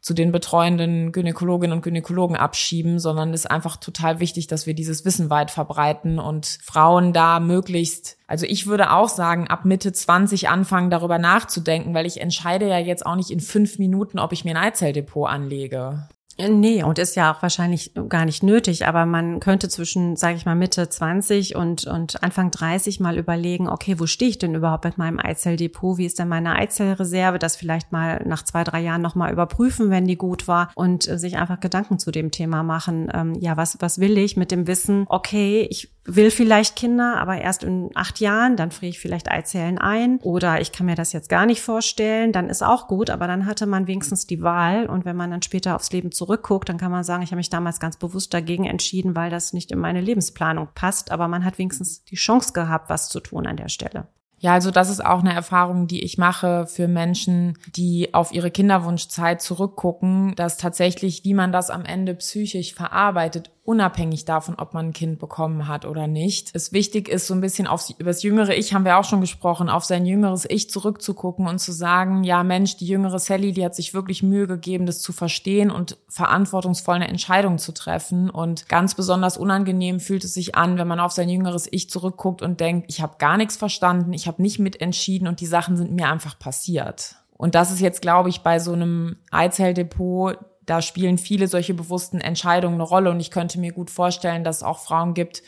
zu 0.03 0.15
den 0.15 0.33
betreuenden 0.33 1.13
Gynäkologinnen 1.13 1.77
und 1.77 1.83
Gynäkologen 1.83 2.37
abschieben, 2.37 2.99
sondern 2.99 3.33
ist 3.33 3.49
einfach 3.49 3.77
total 3.77 4.19
wichtig, 4.19 4.49
dass 4.49 4.67
wir 4.67 4.75
dieses 4.75 5.05
Wissen 5.05 5.31
weit 5.31 5.53
verbreiten 5.53 6.19
und 6.19 6.59
Frauen 6.61 7.13
da 7.13 7.39
möglichst, 7.39 8.19
also 8.27 8.45
ich 8.45 8.67
würde 8.67 8.91
auch 8.91 9.09
sagen, 9.09 9.47
ab 9.47 9.65
Mitte 9.65 9.93
20 9.93 10.49
anfangen, 10.49 10.91
darüber 10.91 11.19
nachzudenken, 11.19 11.95
weil 11.95 12.05
ich 12.05 12.21
entscheide 12.21 12.69
ja 12.69 12.79
jetzt 12.79 13.07
auch 13.07 13.15
nicht 13.15 13.31
in 13.31 13.39
fünf 13.41 13.79
Minuten, 13.79 14.19
ob 14.19 14.33
ich 14.33 14.45
mir 14.45 14.57
ein 14.57 14.65
Eizelldepot 14.65 15.31
anlege. 15.31 16.09
Nee, 16.39 16.83
und 16.83 16.99
ist 16.99 17.15
ja 17.15 17.33
auch 17.33 17.43
wahrscheinlich 17.43 17.93
gar 18.09 18.25
nicht 18.25 18.43
nötig, 18.43 18.87
aber 18.87 19.07
man 19.07 19.41
könnte 19.41 19.69
zwischen, 19.69 20.17
sage 20.17 20.37
ich 20.37 20.47
mal, 20.47 20.55
Mitte 20.55 20.89
20 20.89 21.57
und, 21.57 21.87
und 21.87 22.23
Anfang 22.23 22.51
30 22.51 23.01
mal 23.01 23.19
überlegen, 23.19 23.69
okay, 23.69 23.99
wo 23.99 24.07
stehe 24.07 24.31
ich 24.31 24.39
denn 24.39 24.55
überhaupt 24.55 24.85
mit 24.85 24.99
meinem 24.99 25.19
Eizelldepot? 25.19 25.99
Wie 25.99 26.07
ist 26.07 26.19
denn 26.19 26.29
meine 26.29 26.57
Eizellreserve? 26.57 27.39
Das 27.39 27.57
vielleicht 27.57 27.93
mal 27.93 28.23
nach 28.27 28.43
zwei, 28.45 28.65
drei 28.65 28.81
Jahren 28.81 29.03
nochmal 29.03 29.33
überprüfen, 29.33 29.91
wenn 29.91 30.07
die 30.07 30.17
gut 30.17 30.49
war 30.49 30.71
und 30.75 31.07
äh, 31.07 31.19
sich 31.19 31.37
einfach 31.37 31.61
Gedanken 31.61 31.99
zu 31.99 32.11
dem 32.11 32.31
Thema 32.31 32.63
machen. 32.63 33.11
Ähm, 33.13 33.35
ja, 33.35 33.57
was, 33.57 33.77
was 33.81 33.99
will 33.99 34.17
ich 34.17 34.37
mit 34.37 34.51
dem 34.51 34.67
Wissen? 34.67 35.05
Okay, 35.09 35.67
ich 35.71 35.93
will 36.05 36.31
vielleicht 36.31 36.77
Kinder, 36.77 37.17
aber 37.19 37.41
erst 37.41 37.63
in 37.63 37.91
acht 37.95 38.21
Jahren, 38.21 38.57
dann 38.57 38.71
friere 38.71 38.91
ich 38.91 38.99
vielleicht 38.99 39.31
Eizellen 39.31 39.79
ein. 39.79 40.19
Oder 40.23 40.61
ich 40.61 40.73
kann 40.73 40.87
mir 40.87 40.95
das 40.95 41.13
jetzt 41.13 41.29
gar 41.29 41.47
nicht 41.47 41.63
vorstellen, 41.63 42.33
dann 42.33 42.49
ist 42.49 42.63
auch 42.63 42.89
gut, 42.89 43.11
aber 43.11 43.27
dann 43.27 43.47
hatte 43.47 43.67
man 43.67 43.87
wenigstens 43.87 44.27
die 44.27 44.43
Wahl. 44.43 44.87
Und 44.87 45.05
wenn 45.05 45.17
man 45.17 45.31
dann 45.31 45.43
später 45.43 45.77
aufs 45.77 45.93
Leben 45.93 46.13
zurückguckt, 46.13 46.69
dann 46.69 46.79
kann 46.79 46.91
man 46.91 47.05
sagen, 47.05 47.23
ich 47.23 47.31
habe 47.31 47.37
mich 47.37 47.51
damals 47.51 47.81
ganz 47.81 47.97
bewusst 47.97 48.35
dagegen 48.35 48.65
entschieden, 48.65 49.15
weil 49.15 49.31
das 49.31 49.53
nicht 49.53 49.71
in 49.71 49.79
meine 49.79 50.01
Lebensplanung 50.01 50.69
passt, 50.75 51.11
aber 51.11 51.29
man 51.29 51.45
hat 51.45 51.59
wenigstens 51.59 52.05
die 52.05 52.17
Chance 52.17 52.53
gehabt, 52.53 52.91
was 52.91 53.09
zu 53.09 53.21
tun 53.21 53.47
an 53.47 53.57
der 53.57 53.69
Stelle. 53.69 54.09
Ja, 54.43 54.55
also 54.55 54.73
das 54.73 54.91
ist 54.91 55.05
auch 55.05 55.21
eine 55.21 55.33
Erfahrung, 55.33 55.87
die 55.87 56.03
ich 56.03 56.19
mache 56.19 56.67
für 56.67 56.89
Menschen, 56.89 57.57
die 57.77 58.13
auf 58.13 58.33
ihre 58.33 58.51
Kinderwunschzeit 58.51 59.41
zurückgucken, 59.41 60.35
dass 60.35 60.57
tatsächlich, 60.57 61.23
wie 61.25 61.33
man 61.33 61.53
das 61.53 61.71
am 61.71 61.85
Ende 61.85 62.17
psychisch 62.17 62.75
verarbeitet, 62.75 63.53
unabhängig 63.65 64.25
davon, 64.25 64.57
ob 64.57 64.75
man 64.75 64.87
ein 64.87 64.93
Kind 64.93 65.21
bekommen 65.21 65.69
hat 65.69 65.85
oder 65.85 66.09
nicht. 66.09 66.51
Es 66.53 66.73
wichtig 66.73 67.09
ist, 67.09 67.29
so 67.29 67.35
ein 67.35 67.41
bisschen 67.41 67.69
auf 67.69 67.87
das 67.99 68.23
jüngere 68.25 68.57
Ich 68.57 68.75
haben 68.75 68.85
wir 68.85 68.99
auch 68.99 69.05
schon 69.05 69.21
gesprochen, 69.21 69.69
auf 69.69 69.85
sein 69.85 70.05
jüngeres 70.05 70.47
Ich 70.49 70.69
zurückzugucken 70.69 71.47
und 71.47 71.61
zu 71.61 71.71
sagen, 71.71 72.25
ja 72.25 72.43
Mensch, 72.43 72.77
die 72.77 72.87
jüngere 72.87 73.21
Sally, 73.21 73.53
die 73.53 73.65
hat 73.65 73.77
sich 73.77 73.95
wirklich 73.95 74.23
Mühe 74.23 74.49
gegeben, 74.49 74.87
das 74.87 75.01
zu 75.01 75.13
verstehen 75.13 75.71
und 75.71 75.97
verantwortungsvoll 76.09 76.97
eine 76.97 77.09
Entscheidung 77.09 77.59
zu 77.59 77.73
treffen. 77.73 78.31
Und 78.31 78.69
ganz 78.69 78.97
besonders 78.97 79.37
unangenehm 79.37 80.01
fühlt 80.01 80.25
es 80.25 80.35
sich 80.35 80.57
an, 80.57 80.77
wenn 80.77 80.89
man 80.89 81.01
auf 81.01 81.13
sein 81.13 81.29
jüngeres 81.29 81.69
Ich 81.71 81.89
zurückguckt 81.89 82.43
und 82.43 82.59
denkt, 82.59 82.87
ich 82.89 83.01
habe 83.01 83.17
gar 83.19 83.37
nichts 83.37 83.57
verstanden, 83.57 84.13
ich 84.13 84.27
habe 84.27 84.43
nicht 84.43 84.59
mitentschieden 84.59 85.29
und 85.29 85.41
die 85.41 85.47
Sachen 85.47 85.77
sind 85.77 85.93
mir 85.93 86.09
einfach 86.09 86.37
passiert. 86.37 87.17
Und 87.37 87.55
das 87.55 87.71
ist 87.71 87.81
jetzt, 87.81 88.03
glaube 88.03 88.29
ich, 88.29 88.43
bei 88.43 88.59
so 88.59 88.73
einem 88.73 89.17
Eizhelldepot 89.31 90.39
da 90.67 90.83
spielen 90.83 91.19
viele 91.19 91.49
solche 91.49 91.75
bewussten 91.75 92.21
Entscheidungen 92.21 92.75
eine 92.75 92.85
Rolle 92.85 93.11
und 93.11 93.21
ich 93.21 93.31
könnte 93.31 93.59
mir 93.59 93.73
gut 93.73 93.91
vorstellen, 93.91 94.45
dass 94.45 94.59
es 94.59 94.63
auch 94.63 94.79
Frauen 94.79 95.15
gibt, 95.15 95.43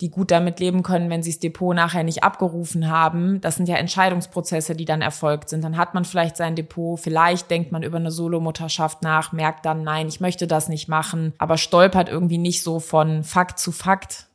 die 0.00 0.10
gut 0.10 0.30
damit 0.30 0.60
leben 0.60 0.82
können, 0.82 1.08
wenn 1.08 1.22
sie 1.22 1.30
das 1.30 1.38
Depot 1.38 1.74
nachher 1.74 2.04
nicht 2.04 2.22
abgerufen 2.22 2.90
haben. 2.90 3.40
Das 3.40 3.56
sind 3.56 3.68
ja 3.68 3.76
Entscheidungsprozesse, 3.76 4.76
die 4.76 4.84
dann 4.84 5.00
erfolgt 5.00 5.48
sind. 5.48 5.64
Dann 5.64 5.78
hat 5.78 5.94
man 5.94 6.04
vielleicht 6.04 6.36
sein 6.36 6.54
Depot, 6.54 7.00
vielleicht 7.00 7.50
denkt 7.50 7.72
man 7.72 7.82
über 7.82 7.96
eine 7.96 8.10
Solomutterschaft 8.10 9.02
nach, 9.02 9.32
merkt 9.32 9.64
dann, 9.64 9.84
nein, 9.84 10.08
ich 10.08 10.20
möchte 10.20 10.46
das 10.46 10.68
nicht 10.68 10.88
machen, 10.88 11.32
aber 11.38 11.56
stolpert 11.56 12.10
irgendwie 12.10 12.38
nicht 12.38 12.62
so 12.62 12.78
von 12.78 13.24
Fakt 13.24 13.58
zu 13.58 13.72
Fakt, 13.72 14.26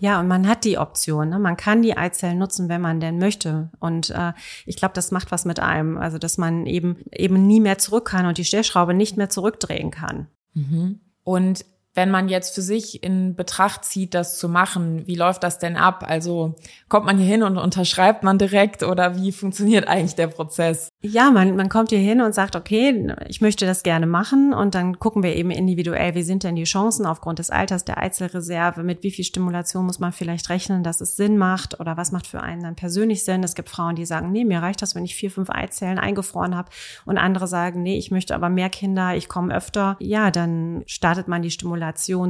ja, 0.00 0.20
und 0.20 0.28
man 0.28 0.46
hat 0.46 0.64
die 0.64 0.78
Option. 0.78 1.28
Ne? 1.28 1.38
Man 1.38 1.56
kann 1.56 1.82
die 1.82 1.96
Eizellen 1.96 2.38
nutzen, 2.38 2.68
wenn 2.68 2.80
man 2.80 3.00
denn 3.00 3.18
möchte. 3.18 3.70
Und 3.80 4.10
äh, 4.10 4.32
ich 4.64 4.76
glaube, 4.76 4.94
das 4.94 5.10
macht 5.10 5.32
was 5.32 5.44
mit 5.44 5.60
einem. 5.60 5.98
Also, 5.98 6.18
dass 6.18 6.38
man 6.38 6.66
eben 6.66 6.98
eben 7.12 7.46
nie 7.46 7.60
mehr 7.60 7.78
zurück 7.78 8.06
kann 8.06 8.26
und 8.26 8.38
die 8.38 8.44
Stellschraube 8.44 8.94
nicht 8.94 9.16
mehr 9.16 9.28
zurückdrehen 9.28 9.90
kann. 9.90 10.28
Mhm. 10.54 11.00
Und 11.24 11.64
wenn 11.94 12.10
man 12.10 12.28
jetzt 12.28 12.54
für 12.54 12.62
sich 12.62 13.02
in 13.02 13.34
Betracht 13.34 13.84
zieht, 13.84 14.14
das 14.14 14.38
zu 14.38 14.48
machen, 14.48 15.06
wie 15.06 15.16
läuft 15.16 15.42
das 15.42 15.58
denn 15.58 15.76
ab? 15.76 16.04
Also 16.06 16.54
kommt 16.88 17.06
man 17.06 17.18
hier 17.18 17.26
hin 17.26 17.42
und 17.42 17.58
unterschreibt 17.58 18.22
man 18.22 18.38
direkt 18.38 18.84
oder 18.84 19.16
wie 19.16 19.32
funktioniert 19.32 19.88
eigentlich 19.88 20.14
der 20.14 20.28
Prozess? 20.28 20.90
Ja, 21.02 21.30
man, 21.30 21.56
man 21.56 21.68
kommt 21.68 21.90
hier 21.90 21.98
hin 21.98 22.20
und 22.20 22.34
sagt, 22.34 22.54
okay, 22.54 23.14
ich 23.26 23.40
möchte 23.40 23.66
das 23.66 23.82
gerne 23.82 24.06
machen 24.06 24.52
und 24.52 24.74
dann 24.74 24.98
gucken 24.98 25.22
wir 25.22 25.34
eben 25.34 25.50
individuell, 25.50 26.14
wie 26.14 26.22
sind 26.22 26.44
denn 26.44 26.54
die 26.54 26.64
Chancen 26.64 27.04
aufgrund 27.04 27.40
des 27.40 27.50
Alters 27.50 27.84
der 27.84 27.98
Eizellreserve, 27.98 28.82
mit 28.82 29.02
wie 29.02 29.10
viel 29.10 29.24
Stimulation 29.24 29.86
muss 29.86 29.98
man 29.98 30.12
vielleicht 30.12 30.50
rechnen, 30.50 30.84
dass 30.84 31.00
es 31.00 31.16
Sinn 31.16 31.36
macht 31.36 31.80
oder 31.80 31.96
was 31.96 32.12
macht 32.12 32.26
für 32.28 32.40
einen 32.40 32.62
dann 32.62 32.76
persönlich 32.76 33.24
Sinn. 33.24 33.42
Es 33.42 33.56
gibt 33.56 33.70
Frauen, 33.70 33.96
die 33.96 34.06
sagen, 34.06 34.30
nee, 34.30 34.44
mir 34.44 34.60
reicht 34.60 34.82
das, 34.82 34.94
wenn 34.94 35.04
ich 35.04 35.16
vier, 35.16 35.30
fünf 35.30 35.50
Eizellen 35.50 35.98
eingefroren 35.98 36.56
habe 36.56 36.70
und 37.06 37.18
andere 37.18 37.48
sagen, 37.48 37.82
nee, 37.82 37.98
ich 37.98 38.10
möchte 38.10 38.36
aber 38.36 38.48
mehr 38.48 38.70
Kinder, 38.70 39.16
ich 39.16 39.28
komme 39.28 39.54
öfter. 39.54 39.96
Ja, 39.98 40.30
dann 40.30 40.84
startet 40.86 41.26
man 41.26 41.42
die 41.42 41.50
Stimulation 41.50 41.77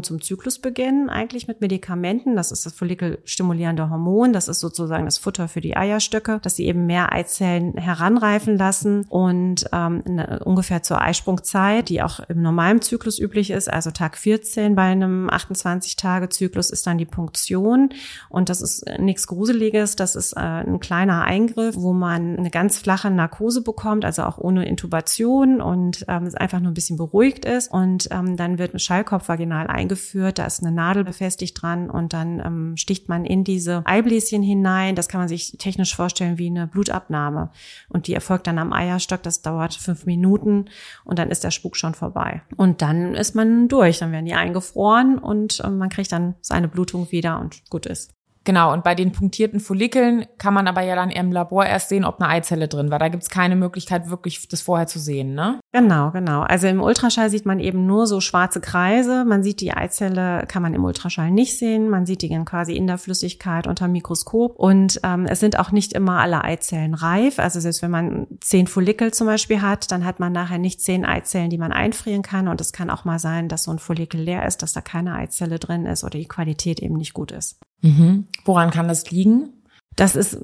zum 0.02 0.20
Zyklusbeginn 0.20 1.08
eigentlich 1.08 1.48
mit 1.48 1.60
Medikamenten. 1.60 2.36
Das 2.36 2.52
ist 2.52 2.66
das 2.66 2.74
follikelstimulierende 2.74 3.90
Hormon, 3.90 4.32
das 4.32 4.48
ist 4.48 4.60
sozusagen 4.60 5.04
das 5.04 5.18
Futter 5.18 5.48
für 5.48 5.60
die 5.60 5.76
Eierstöcke, 5.76 6.40
dass 6.42 6.56
sie 6.56 6.66
eben 6.66 6.86
mehr 6.86 7.12
Eizellen 7.12 7.76
heranreifen 7.76 8.56
lassen 8.56 9.04
und 9.08 9.64
ähm, 9.72 10.02
eine, 10.06 10.40
ungefähr 10.44 10.82
zur 10.82 11.00
Eisprungzeit, 11.00 11.88
die 11.88 12.02
auch 12.02 12.20
im 12.28 12.42
normalen 12.42 12.80
Zyklus 12.82 13.18
üblich 13.18 13.50
ist, 13.50 13.72
also 13.72 13.90
Tag 13.90 14.16
14 14.16 14.74
bei 14.74 14.82
einem 14.82 15.28
28-Tage-Zyklus 15.28 16.70
ist 16.70 16.86
dann 16.86 16.98
die 16.98 17.04
Punktion. 17.04 17.90
Und 18.28 18.48
das 18.48 18.60
ist 18.60 18.84
nichts 18.98 19.26
Gruseliges, 19.26 19.96
das 19.96 20.16
ist 20.16 20.34
äh, 20.34 20.40
ein 20.40 20.80
kleiner 20.80 21.22
Eingriff, 21.24 21.76
wo 21.76 21.92
man 21.92 22.36
eine 22.36 22.50
ganz 22.50 22.78
flache 22.78 23.10
Narkose 23.10 23.62
bekommt, 23.62 24.04
also 24.04 24.22
auch 24.22 24.38
ohne 24.38 24.66
Intubation 24.66 25.60
und 25.60 26.04
ähm, 26.08 26.26
es 26.26 26.34
einfach 26.34 26.60
nur 26.60 26.70
ein 26.70 26.74
bisschen 26.74 26.96
beruhigt 26.96 27.44
ist. 27.44 27.72
Und 27.72 28.08
ähm, 28.10 28.36
dann 28.36 28.58
wird 28.58 28.74
ein 28.74 28.78
Schallkopf 28.78 29.28
vaginal 29.38 29.68
eingeführt, 29.68 30.38
da 30.38 30.46
ist 30.46 30.62
eine 30.62 30.74
Nadel 30.74 31.04
befestigt 31.04 31.62
dran 31.62 31.88
und 31.88 32.12
dann 32.12 32.40
ähm, 32.40 32.76
sticht 32.76 33.08
man 33.08 33.24
in 33.24 33.44
diese 33.44 33.82
Eibläschen 33.84 34.42
hinein, 34.42 34.96
das 34.96 35.08
kann 35.08 35.20
man 35.20 35.28
sich 35.28 35.56
technisch 35.58 35.94
vorstellen 35.94 36.38
wie 36.38 36.48
eine 36.48 36.66
Blutabnahme 36.66 37.50
und 37.88 38.08
die 38.08 38.14
erfolgt 38.14 38.46
dann 38.48 38.58
am 38.58 38.72
Eierstock. 38.72 39.22
Das 39.22 39.42
dauert 39.42 39.74
fünf 39.74 40.06
Minuten 40.06 40.66
und 41.04 41.18
dann 41.18 41.30
ist 41.30 41.44
der 41.44 41.50
Spuk 41.50 41.76
schon 41.76 41.94
vorbei. 41.94 42.42
Und 42.56 42.82
dann 42.82 43.14
ist 43.14 43.34
man 43.34 43.68
durch. 43.68 43.98
Dann 43.98 44.12
werden 44.12 44.26
die 44.26 44.34
eingefroren 44.34 45.18
und 45.18 45.62
ähm, 45.64 45.78
man 45.78 45.88
kriegt 45.88 46.12
dann 46.12 46.34
seine 46.40 46.68
Blutung 46.68 47.10
wieder 47.12 47.40
und 47.40 47.62
gut 47.70 47.86
ist. 47.86 48.17
Genau, 48.48 48.72
und 48.72 48.82
bei 48.82 48.94
den 48.94 49.12
punktierten 49.12 49.60
Follikeln 49.60 50.24
kann 50.38 50.54
man 50.54 50.68
aber 50.68 50.80
ja 50.80 50.94
dann 50.94 51.10
im 51.10 51.30
Labor 51.32 51.66
erst 51.66 51.90
sehen, 51.90 52.06
ob 52.06 52.18
eine 52.18 52.30
Eizelle 52.30 52.66
drin 52.66 52.90
war. 52.90 52.98
Da 52.98 53.08
gibt's 53.08 53.28
keine 53.28 53.56
Möglichkeit, 53.56 54.08
wirklich 54.08 54.48
das 54.48 54.62
vorher 54.62 54.86
zu 54.86 54.98
sehen, 54.98 55.34
ne? 55.34 55.60
Genau, 55.70 56.12
genau. 56.12 56.40
Also 56.40 56.66
im 56.66 56.80
Ultraschall 56.80 57.28
sieht 57.28 57.44
man 57.44 57.60
eben 57.60 57.84
nur 57.84 58.06
so 58.06 58.22
schwarze 58.22 58.62
Kreise. 58.62 59.26
Man 59.26 59.42
sieht 59.42 59.60
die 59.60 59.74
Eizelle, 59.74 60.46
kann 60.48 60.62
man 60.62 60.72
im 60.72 60.82
Ultraschall 60.82 61.30
nicht 61.30 61.58
sehen. 61.58 61.90
Man 61.90 62.06
sieht 62.06 62.22
die 62.22 62.30
dann 62.30 62.46
quasi 62.46 62.72
in 62.72 62.86
der 62.86 62.96
Flüssigkeit 62.96 63.66
unter 63.66 63.86
Mikroskop. 63.86 64.58
Und 64.58 64.98
ähm, 65.02 65.26
es 65.26 65.40
sind 65.40 65.58
auch 65.58 65.70
nicht 65.70 65.92
immer 65.92 66.18
alle 66.20 66.42
Eizellen 66.42 66.94
reif. 66.94 67.38
Also 67.38 67.60
selbst 67.60 67.82
wenn 67.82 67.90
man 67.90 68.28
zehn 68.40 68.66
Follikel 68.66 69.12
zum 69.12 69.26
Beispiel 69.26 69.60
hat, 69.60 69.92
dann 69.92 70.06
hat 70.06 70.20
man 70.20 70.32
nachher 70.32 70.56
nicht 70.56 70.80
zehn 70.80 71.04
Eizellen, 71.04 71.50
die 71.50 71.58
man 71.58 71.72
einfrieren 71.72 72.22
kann. 72.22 72.48
Und 72.48 72.62
es 72.62 72.72
kann 72.72 72.88
auch 72.88 73.04
mal 73.04 73.18
sein, 73.18 73.50
dass 73.50 73.64
so 73.64 73.72
ein 73.72 73.78
Follikel 73.78 74.22
leer 74.22 74.46
ist, 74.46 74.62
dass 74.62 74.72
da 74.72 74.80
keine 74.80 75.16
Eizelle 75.16 75.58
drin 75.58 75.84
ist 75.84 76.02
oder 76.02 76.18
die 76.18 76.28
Qualität 76.28 76.80
eben 76.80 76.96
nicht 76.96 77.12
gut 77.12 77.30
ist. 77.30 77.60
Mhm. 77.80 78.26
Woran 78.44 78.70
kann 78.70 78.88
das 78.88 79.10
liegen? 79.10 79.52
Das 79.98 80.14
ist 80.14 80.38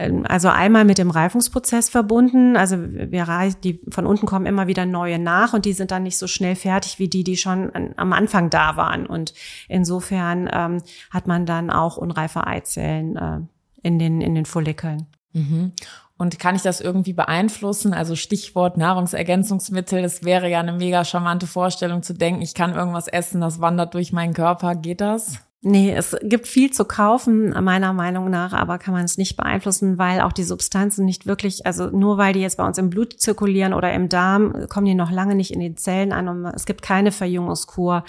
ähm, 0.00 0.26
also 0.28 0.48
einmal 0.48 0.84
mit 0.84 0.98
dem 0.98 1.10
Reifungsprozess 1.10 1.88
verbunden. 1.88 2.56
Also 2.56 2.76
wir 2.80 3.28
die 3.62 3.80
von 3.88 4.04
unten 4.04 4.26
kommen 4.26 4.46
immer 4.46 4.66
wieder 4.66 4.84
neue 4.84 5.20
nach 5.20 5.52
und 5.54 5.64
die 5.64 5.74
sind 5.74 5.92
dann 5.92 6.02
nicht 6.02 6.18
so 6.18 6.26
schnell 6.26 6.56
fertig 6.56 6.98
wie 6.98 7.08
die, 7.08 7.22
die 7.22 7.36
schon 7.36 7.70
an, 7.70 7.94
am 7.96 8.12
Anfang 8.12 8.50
da 8.50 8.76
waren. 8.76 9.06
Und 9.06 9.32
insofern 9.68 10.50
ähm, 10.52 10.82
hat 11.10 11.28
man 11.28 11.46
dann 11.46 11.70
auch 11.70 11.96
unreife 11.96 12.48
Eizellen 12.48 13.16
äh, 13.16 13.40
in 13.82 14.00
den 14.00 14.20
in 14.20 14.34
den 14.34 14.44
Follikeln. 14.44 15.06
Mhm. 15.32 15.70
Und 16.18 16.40
kann 16.40 16.56
ich 16.56 16.62
das 16.62 16.80
irgendwie 16.80 17.12
beeinflussen? 17.12 17.94
Also 17.94 18.16
Stichwort 18.16 18.76
Nahrungsergänzungsmittel. 18.76 20.02
Das 20.02 20.24
wäre 20.24 20.50
ja 20.50 20.58
eine 20.58 20.72
mega 20.72 21.04
charmante 21.04 21.46
Vorstellung 21.46 22.02
zu 22.02 22.12
denken, 22.12 22.42
ich 22.42 22.54
kann 22.54 22.74
irgendwas 22.74 23.06
essen, 23.06 23.40
das 23.40 23.60
wandert 23.60 23.94
durch 23.94 24.12
meinen 24.12 24.34
Körper. 24.34 24.74
Geht 24.74 25.00
das? 25.00 25.45
Nee, 25.62 25.92
es 25.92 26.14
gibt 26.22 26.46
viel 26.46 26.70
zu 26.70 26.84
kaufen, 26.84 27.50
meiner 27.64 27.92
Meinung 27.92 28.30
nach, 28.30 28.52
aber 28.52 28.78
kann 28.78 28.94
man 28.94 29.04
es 29.04 29.18
nicht 29.18 29.36
beeinflussen, 29.36 29.98
weil 29.98 30.20
auch 30.20 30.32
die 30.32 30.44
Substanzen 30.44 31.04
nicht 31.04 31.26
wirklich, 31.26 31.66
also 31.66 31.88
nur 31.88 32.18
weil 32.18 32.34
die 32.34 32.40
jetzt 32.40 32.58
bei 32.58 32.66
uns 32.66 32.78
im 32.78 32.90
Blut 32.90 33.18
zirkulieren 33.18 33.72
oder 33.72 33.92
im 33.92 34.08
Darm, 34.08 34.68
kommen 34.68 34.86
die 34.86 34.94
noch 34.94 35.10
lange 35.10 35.34
nicht 35.34 35.50
in 35.50 35.60
den 35.60 35.76
Zellen 35.76 36.12
an 36.12 36.28
und 36.28 36.44
es 36.44 36.66
gibt 36.66 36.82
keine 36.82 37.10
Verjüngungskur. 37.10 38.04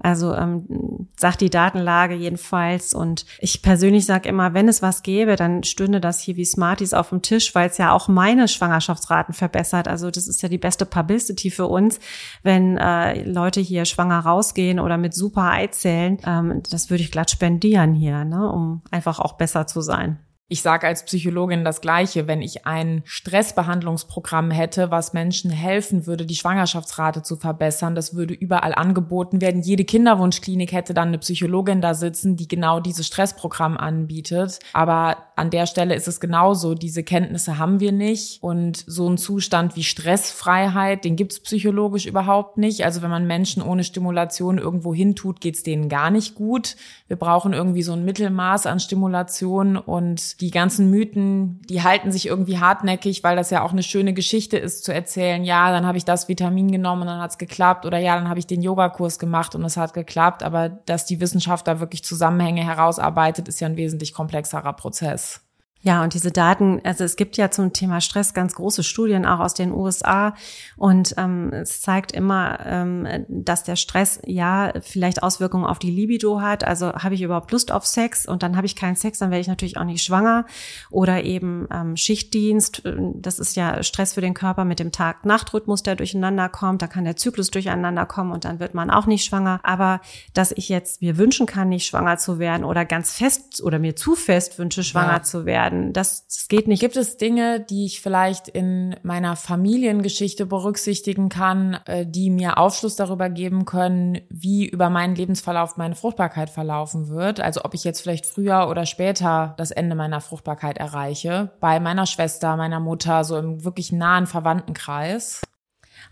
Also 0.00 0.34
ähm, 0.34 1.08
sagt 1.16 1.40
die 1.40 1.50
Datenlage 1.50 2.14
jedenfalls. 2.14 2.94
Und 2.94 3.26
ich 3.40 3.62
persönlich 3.62 4.06
sage 4.06 4.28
immer, 4.28 4.54
wenn 4.54 4.68
es 4.68 4.82
was 4.82 5.02
gäbe, 5.02 5.36
dann 5.36 5.64
stünde 5.64 6.00
das 6.00 6.20
hier 6.20 6.36
wie 6.36 6.44
Smarties 6.44 6.94
auf 6.94 7.10
dem 7.10 7.22
Tisch, 7.22 7.54
weil 7.54 7.68
es 7.68 7.78
ja 7.78 7.92
auch 7.92 8.08
meine 8.08 8.48
Schwangerschaftsraten 8.48 9.34
verbessert. 9.34 9.88
Also 9.88 10.10
das 10.10 10.28
ist 10.28 10.42
ja 10.42 10.48
die 10.48 10.58
beste 10.58 10.86
Publicity 10.86 11.50
für 11.50 11.66
uns, 11.66 11.98
wenn 12.42 12.76
äh, 12.76 13.22
Leute 13.22 13.60
hier 13.60 13.84
schwanger 13.84 14.20
rausgehen 14.20 14.78
oder 14.80 14.96
mit 14.96 15.14
super 15.14 15.50
Eizellen. 15.50 16.18
Ähm, 16.24 16.62
das 16.70 16.90
würde 16.90 17.02
ich 17.02 17.10
glatt 17.10 17.30
spendieren 17.30 17.94
hier, 17.94 18.24
ne, 18.24 18.50
um 18.50 18.82
einfach 18.90 19.18
auch 19.18 19.34
besser 19.34 19.66
zu 19.66 19.80
sein. 19.80 20.18
Ich 20.50 20.62
sage 20.62 20.86
als 20.86 21.04
Psychologin 21.04 21.62
das 21.62 21.82
Gleiche, 21.82 22.26
wenn 22.26 22.40
ich 22.40 22.64
ein 22.64 23.02
Stressbehandlungsprogramm 23.04 24.50
hätte, 24.50 24.90
was 24.90 25.12
Menschen 25.12 25.50
helfen 25.50 26.06
würde, 26.06 26.24
die 26.24 26.36
Schwangerschaftsrate 26.36 27.22
zu 27.22 27.36
verbessern, 27.36 27.94
das 27.94 28.14
würde 28.14 28.32
überall 28.32 28.74
angeboten 28.74 29.42
werden. 29.42 29.60
Jede 29.60 29.84
Kinderwunschklinik 29.84 30.72
hätte 30.72 30.94
dann 30.94 31.08
eine 31.08 31.18
Psychologin 31.18 31.82
da 31.82 31.92
sitzen, 31.92 32.36
die 32.36 32.48
genau 32.48 32.80
dieses 32.80 33.06
Stressprogramm 33.06 33.76
anbietet. 33.76 34.58
Aber 34.72 35.18
an 35.36 35.50
der 35.50 35.66
Stelle 35.66 35.94
ist 35.94 36.08
es 36.08 36.18
genauso. 36.18 36.74
Diese 36.74 37.04
Kenntnisse 37.04 37.58
haben 37.58 37.78
wir 37.78 37.92
nicht. 37.92 38.42
Und 38.42 38.84
so 38.86 39.06
ein 39.08 39.18
Zustand 39.18 39.76
wie 39.76 39.84
Stressfreiheit, 39.84 41.04
den 41.04 41.16
gibt's 41.16 41.40
psychologisch 41.40 42.06
überhaupt 42.06 42.56
nicht. 42.56 42.86
Also 42.86 43.02
wenn 43.02 43.10
man 43.10 43.26
Menschen 43.26 43.62
ohne 43.62 43.84
Stimulation 43.84 44.56
irgendwo 44.56 44.94
hintut, 44.94 45.42
geht's 45.42 45.62
denen 45.62 45.90
gar 45.90 46.10
nicht 46.10 46.34
gut. 46.34 46.76
Wir 47.06 47.16
brauchen 47.16 47.52
irgendwie 47.52 47.82
so 47.82 47.92
ein 47.92 48.06
Mittelmaß 48.06 48.64
an 48.64 48.80
Stimulation 48.80 49.76
und 49.76 50.37
die 50.40 50.50
ganzen 50.52 50.88
Mythen, 50.90 51.60
die 51.68 51.82
halten 51.82 52.12
sich 52.12 52.26
irgendwie 52.26 52.58
hartnäckig, 52.58 53.24
weil 53.24 53.34
das 53.34 53.50
ja 53.50 53.62
auch 53.62 53.72
eine 53.72 53.82
schöne 53.82 54.14
Geschichte 54.14 54.56
ist 54.56 54.84
zu 54.84 54.94
erzählen, 54.94 55.44
ja, 55.44 55.72
dann 55.72 55.84
habe 55.84 55.98
ich 55.98 56.04
das 56.04 56.28
Vitamin 56.28 56.70
genommen 56.70 57.02
und 57.02 57.08
dann 57.08 57.20
hat's 57.20 57.38
geklappt 57.38 57.84
oder 57.84 57.98
ja, 57.98 58.14
dann 58.14 58.28
habe 58.28 58.38
ich 58.38 58.46
den 58.46 58.62
Yogakurs 58.62 59.18
gemacht 59.18 59.56
und 59.56 59.64
es 59.64 59.76
hat 59.76 59.94
geklappt, 59.94 60.44
aber 60.44 60.68
dass 60.68 61.06
die 61.06 61.20
Wissenschaft 61.20 61.66
da 61.66 61.80
wirklich 61.80 62.04
Zusammenhänge 62.04 62.64
herausarbeitet, 62.64 63.48
ist 63.48 63.60
ja 63.60 63.66
ein 63.66 63.76
wesentlich 63.76 64.12
komplexerer 64.12 64.72
Prozess. 64.74 65.47
Ja, 65.88 66.02
und 66.02 66.12
diese 66.12 66.30
Daten, 66.30 66.82
also 66.84 67.02
es 67.02 67.16
gibt 67.16 67.38
ja 67.38 67.50
zum 67.50 67.72
Thema 67.72 68.02
Stress 68.02 68.34
ganz 68.34 68.54
große 68.54 68.82
Studien 68.82 69.24
auch 69.24 69.40
aus 69.40 69.54
den 69.54 69.72
USA 69.72 70.34
und 70.76 71.14
ähm, 71.16 71.50
es 71.50 71.80
zeigt 71.80 72.12
immer, 72.12 72.58
ähm, 72.66 73.24
dass 73.26 73.64
der 73.64 73.76
Stress 73.76 74.20
ja 74.26 74.74
vielleicht 74.82 75.22
Auswirkungen 75.22 75.64
auf 75.64 75.78
die 75.78 75.90
Libido 75.90 76.42
hat. 76.42 76.62
Also 76.62 76.92
habe 76.92 77.14
ich 77.14 77.22
überhaupt 77.22 77.52
Lust 77.52 77.72
auf 77.72 77.86
Sex 77.86 78.26
und 78.26 78.42
dann 78.42 78.54
habe 78.54 78.66
ich 78.66 78.76
keinen 78.76 78.96
Sex, 78.96 79.18
dann 79.18 79.30
werde 79.30 79.40
ich 79.40 79.48
natürlich 79.48 79.78
auch 79.78 79.84
nicht 79.84 80.04
schwanger 80.04 80.44
oder 80.90 81.24
eben 81.24 81.66
ähm, 81.72 81.96
Schichtdienst. 81.96 82.82
Das 83.14 83.38
ist 83.38 83.56
ja 83.56 83.82
Stress 83.82 84.12
für 84.12 84.20
den 84.20 84.34
Körper 84.34 84.66
mit 84.66 84.80
dem 84.80 84.92
Tag-Nacht-Rhythmus, 84.92 85.84
der 85.84 85.96
durcheinander 85.96 86.50
kommt. 86.50 86.82
Da 86.82 86.86
kann 86.86 87.04
der 87.04 87.16
Zyklus 87.16 87.50
durcheinander 87.50 88.04
kommen 88.04 88.32
und 88.32 88.44
dann 88.44 88.60
wird 88.60 88.74
man 88.74 88.90
auch 88.90 89.06
nicht 89.06 89.24
schwanger. 89.24 89.60
Aber 89.62 90.02
dass 90.34 90.52
ich 90.52 90.68
jetzt 90.68 91.00
mir 91.00 91.16
wünschen 91.16 91.46
kann, 91.46 91.70
nicht 91.70 91.86
schwanger 91.86 92.18
zu 92.18 92.38
werden 92.38 92.64
oder 92.64 92.84
ganz 92.84 93.14
fest 93.14 93.62
oder 93.62 93.78
mir 93.78 93.96
zu 93.96 94.16
fest 94.16 94.58
wünsche, 94.58 94.84
schwanger 94.84 95.14
ja. 95.14 95.22
zu 95.22 95.46
werden 95.46 95.77
werden. 95.78 95.92
Das, 95.92 96.26
das 96.26 96.48
geht 96.48 96.68
nicht. 96.68 96.80
Gibt 96.80 96.96
es 96.96 97.16
Dinge, 97.16 97.60
die 97.60 97.86
ich 97.86 98.00
vielleicht 98.00 98.48
in 98.48 98.96
meiner 99.02 99.36
Familiengeschichte 99.36 100.46
berücksichtigen 100.46 101.28
kann, 101.28 101.78
äh, 101.86 102.06
die 102.06 102.30
mir 102.30 102.58
Aufschluss 102.58 102.96
darüber 102.96 103.28
geben 103.30 103.64
können, 103.64 104.20
wie 104.28 104.66
über 104.66 104.90
meinen 104.90 105.14
Lebensverlauf 105.14 105.76
meine 105.76 105.94
Fruchtbarkeit 105.94 106.50
verlaufen 106.50 107.08
wird? 107.08 107.40
Also 107.40 107.62
ob 107.64 107.74
ich 107.74 107.84
jetzt 107.84 108.00
vielleicht 108.00 108.26
früher 108.26 108.68
oder 108.68 108.86
später 108.86 109.54
das 109.56 109.70
Ende 109.70 109.94
meiner 109.94 110.20
Fruchtbarkeit 110.20 110.78
erreiche. 110.78 111.50
Bei 111.60 111.80
meiner 111.80 112.06
Schwester, 112.06 112.56
meiner 112.56 112.80
Mutter, 112.80 113.24
so 113.24 113.36
im 113.36 113.64
wirklich 113.64 113.92
nahen 113.92 114.26
Verwandtenkreis. 114.26 115.42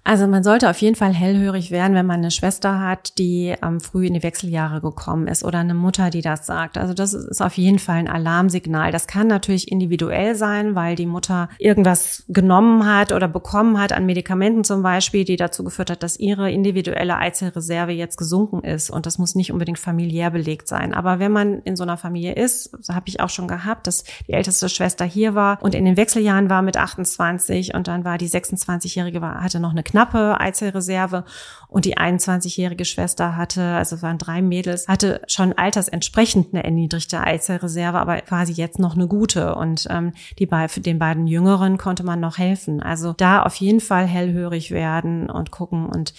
Also 0.04 0.26
man 0.28 0.44
sollte 0.44 0.70
auf 0.70 0.80
jeden 0.80 0.94
Fall 0.94 1.12
hellhörig 1.12 1.70
werden, 1.70 1.94
wenn 1.96 2.06
man 2.06 2.20
eine 2.20 2.30
Schwester 2.30 2.80
hat, 2.80 3.18
die 3.18 3.54
ähm, 3.60 3.80
früh 3.80 4.06
in 4.06 4.14
die 4.14 4.22
Wechseljahre 4.22 4.80
gekommen 4.80 5.26
ist 5.26 5.44
oder 5.44 5.58
eine 5.58 5.74
Mutter, 5.74 6.10
die 6.10 6.22
das 6.22 6.46
sagt. 6.46 6.78
Also 6.78 6.94
das 6.94 7.12
ist 7.12 7.42
auf 7.42 7.56
jeden 7.56 7.80
Fall 7.80 7.96
ein 7.96 8.08
Alarmsignal. 8.08 8.92
Das 8.92 9.08
kann 9.08 9.26
natürlich 9.26 9.70
individuell 9.70 10.36
sein, 10.36 10.76
weil 10.76 10.94
die 10.94 11.06
Mutter 11.06 11.48
irgendwas 11.58 12.24
genommen 12.28 12.86
hat 12.86 13.12
oder 13.12 13.26
bekommen 13.26 13.80
hat 13.80 13.92
an 13.92 14.06
Medikamenten 14.06 14.62
zum 14.62 14.82
Beispiel, 14.82 15.24
die 15.24 15.36
dazu 15.36 15.64
geführt 15.64 15.90
hat, 15.90 16.02
dass 16.04 16.18
ihre 16.18 16.52
individuelle 16.52 17.16
Eizellreserve 17.16 17.92
jetzt 17.92 18.16
gesunken 18.16 18.62
ist. 18.62 18.90
Und 18.90 19.06
das 19.06 19.18
muss 19.18 19.34
nicht 19.34 19.52
unbedingt 19.52 19.78
familiär 19.78 20.30
belegt 20.30 20.68
sein. 20.68 20.94
Aber 20.94 21.18
wenn 21.18 21.32
man 21.32 21.62
in 21.62 21.74
so 21.74 21.82
einer 21.82 21.96
Familie 21.96 22.34
ist, 22.34 22.70
so 22.80 22.94
habe 22.94 23.08
ich 23.08 23.18
auch 23.18 23.30
schon 23.30 23.48
gehabt, 23.48 23.88
dass 23.88 24.04
die 24.28 24.32
älteste 24.32 24.68
Schwester 24.68 25.04
hier 25.04 25.34
war 25.34 25.58
und 25.60 25.74
in 25.74 25.84
den 25.84 25.96
Wechseljahren 25.96 26.48
war 26.48 26.62
mit 26.62 26.76
28 26.76 27.74
und 27.74 27.88
dann 27.88 28.04
war 28.04 28.18
die 28.18 28.28
26-jährige 28.28 29.16
hatte 29.20 29.60
noch 29.60 29.72
eine 29.76 29.82
knappe 29.82 30.40
Eizellreserve 30.40 31.24
und 31.68 31.84
die 31.84 31.96
21-jährige 31.96 32.84
Schwester 32.84 33.36
hatte, 33.36 33.62
also 33.62 34.02
waren 34.02 34.18
drei 34.18 34.42
Mädels, 34.42 34.88
hatte 34.88 35.20
schon 35.26 35.52
altersentsprechend 35.52 36.52
eine 36.52 36.64
erniedrigte 36.64 37.20
Eizellreserve, 37.20 37.98
aber 37.98 38.20
quasi 38.22 38.52
jetzt 38.52 38.78
noch 38.78 38.94
eine 38.94 39.06
gute. 39.06 39.54
Und 39.54 39.86
ähm, 39.90 40.12
die 40.38 40.46
bei, 40.46 40.66
den 40.66 40.98
beiden 40.98 41.26
Jüngeren 41.26 41.78
konnte 41.78 42.04
man 42.04 42.20
noch 42.20 42.38
helfen. 42.38 42.82
Also 42.82 43.12
da 43.12 43.42
auf 43.42 43.56
jeden 43.56 43.80
Fall 43.80 44.06
hellhörig 44.06 44.70
werden 44.70 45.28
und 45.30 45.50
gucken 45.50 45.86
und 45.86 46.14